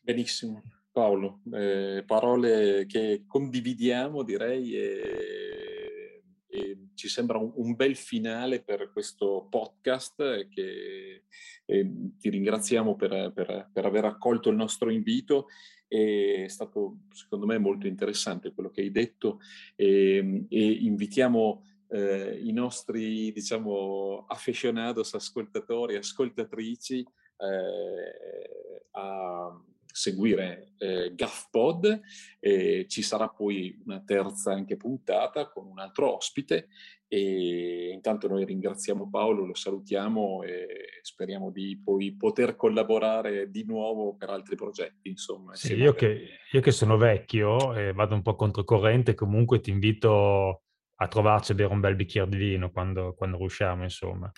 Benissimo, 0.08 0.62
Paolo, 0.90 1.42
eh, 1.52 2.02
parole 2.06 2.86
che 2.86 3.24
condividiamo 3.26 4.22
direi 4.22 4.74
e, 4.74 6.22
e 6.48 6.78
ci 6.94 7.08
sembra 7.08 7.36
un, 7.36 7.52
un, 7.56 7.74
bel 7.74 7.94
finale 7.94 8.62
per 8.62 8.90
questo 8.90 9.48
podcast 9.50 10.48
che 10.48 11.24
eh, 11.66 11.90
ti 12.18 12.30
ringraziamo 12.30 12.96
per, 12.96 13.32
per, 13.34 13.68
per 13.70 13.84
aver 13.84 14.06
accolto 14.06 14.48
il 14.48 14.56
nostro 14.56 14.88
invito. 14.88 15.48
È 15.86 16.46
stato 16.46 17.00
secondo 17.10 17.44
me 17.44 17.58
molto 17.58 17.86
interessante 17.86 18.54
quello 18.54 18.70
che 18.70 18.80
hai 18.80 18.90
detto. 18.90 19.40
E, 19.76 20.46
e 20.48 20.70
invitiamo 20.70 21.66
eh, 21.88 22.40
i 22.44 22.52
nostri 22.52 23.30
diciamo 23.30 24.24
aficionados 24.26 25.12
ascoltatori 25.12 25.96
ascoltatrici 25.96 27.00
eh, 27.00 28.86
a 28.92 29.62
seguire 29.98 30.74
eh, 30.78 31.12
GAFPod 31.14 32.00
e 32.38 32.86
ci 32.88 33.02
sarà 33.02 33.28
poi 33.28 33.82
una 33.84 34.00
terza 34.04 34.52
anche 34.52 34.76
puntata 34.76 35.48
con 35.48 35.66
un 35.66 35.80
altro 35.80 36.14
ospite 36.14 36.68
e 37.08 37.90
intanto 37.92 38.28
noi 38.28 38.44
ringraziamo 38.44 39.08
Paolo, 39.08 39.46
lo 39.46 39.54
salutiamo 39.54 40.42
e 40.42 40.66
speriamo 41.00 41.50
di 41.50 41.80
poi 41.82 42.14
poter 42.14 42.54
collaborare 42.54 43.50
di 43.50 43.64
nuovo 43.64 44.14
per 44.14 44.28
altri 44.28 44.54
progetti. 44.56 45.08
Insomma, 45.08 45.54
sì, 45.54 45.74
io, 45.74 45.94
che, 45.94 46.28
io, 46.52 46.60
che, 46.60 46.70
sono 46.70 46.98
vecchio 46.98 47.74
e 47.74 47.92
vado 47.92 48.14
un 48.14 48.22
po' 48.22 48.36
controcorrente, 48.36 49.14
comunque 49.14 49.60
ti 49.60 49.70
invito 49.70 50.64
a 51.00 51.08
trovarci 51.08 51.52
a 51.52 51.54
bere 51.54 51.72
un 51.72 51.80
bel 51.80 51.96
bicchiere 51.96 52.28
di 52.28 52.36
vino 52.36 52.70
quando, 52.70 53.14
quando 53.14 53.38
riusciamo, 53.38 53.84
insomma. 53.84 54.30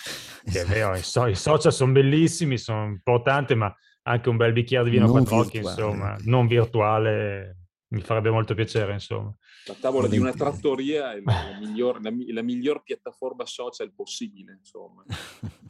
Che 0.45 0.61
è 0.61 0.65
vero, 0.65 0.95
i, 0.95 1.03
so, 1.03 1.27
i 1.27 1.35
social 1.35 1.73
sono 1.73 1.93
bellissimi, 1.93 2.57
sono 2.57 2.85
importanti, 2.85 3.55
ma 3.57 3.75
anche 4.03 4.29
un 4.29 4.37
bel 4.37 4.53
bicchiere 4.53 4.85
di 4.85 4.91
vino 4.91 5.07
non 5.07 5.17
a 5.17 5.19
quattro 5.19 5.37
occhi, 5.39 5.59
insomma, 5.59 6.17
non 6.25 6.47
virtuale, 6.47 7.57
mi 7.89 8.01
farebbe 8.01 8.31
molto 8.31 8.55
piacere, 8.55 8.93
insomma. 8.93 9.35
La 9.67 9.75
tavola 9.75 10.09
di 10.09 10.19
una 10.19 10.33
trattoria 10.33 11.13
è 11.13 11.21
la 11.21 11.57
miglior, 11.61 12.01
la, 12.01 12.11
la 12.33 12.43
miglior 12.43 12.83
piattaforma 12.83 13.45
social 13.47 13.93
possibile, 13.93 14.57
insomma. 14.59 15.05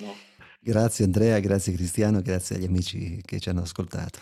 No. 0.00 0.14
Grazie 0.60 1.06
Andrea, 1.06 1.40
grazie 1.40 1.72
Cristiano, 1.72 2.22
grazie 2.22 2.54
agli 2.54 2.66
amici 2.66 3.20
che 3.24 3.40
ci 3.40 3.48
hanno 3.48 3.62
ascoltato. 3.62 4.20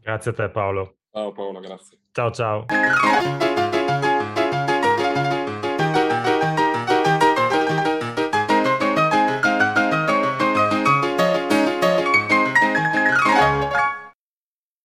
Grazie 0.00 0.30
a 0.30 0.34
te 0.34 0.48
Paolo. 0.50 0.98
Ciao 1.10 1.32
Paolo, 1.32 1.58
grazie. 1.58 1.98
Ciao 2.12 2.30
ciao. 2.30 2.66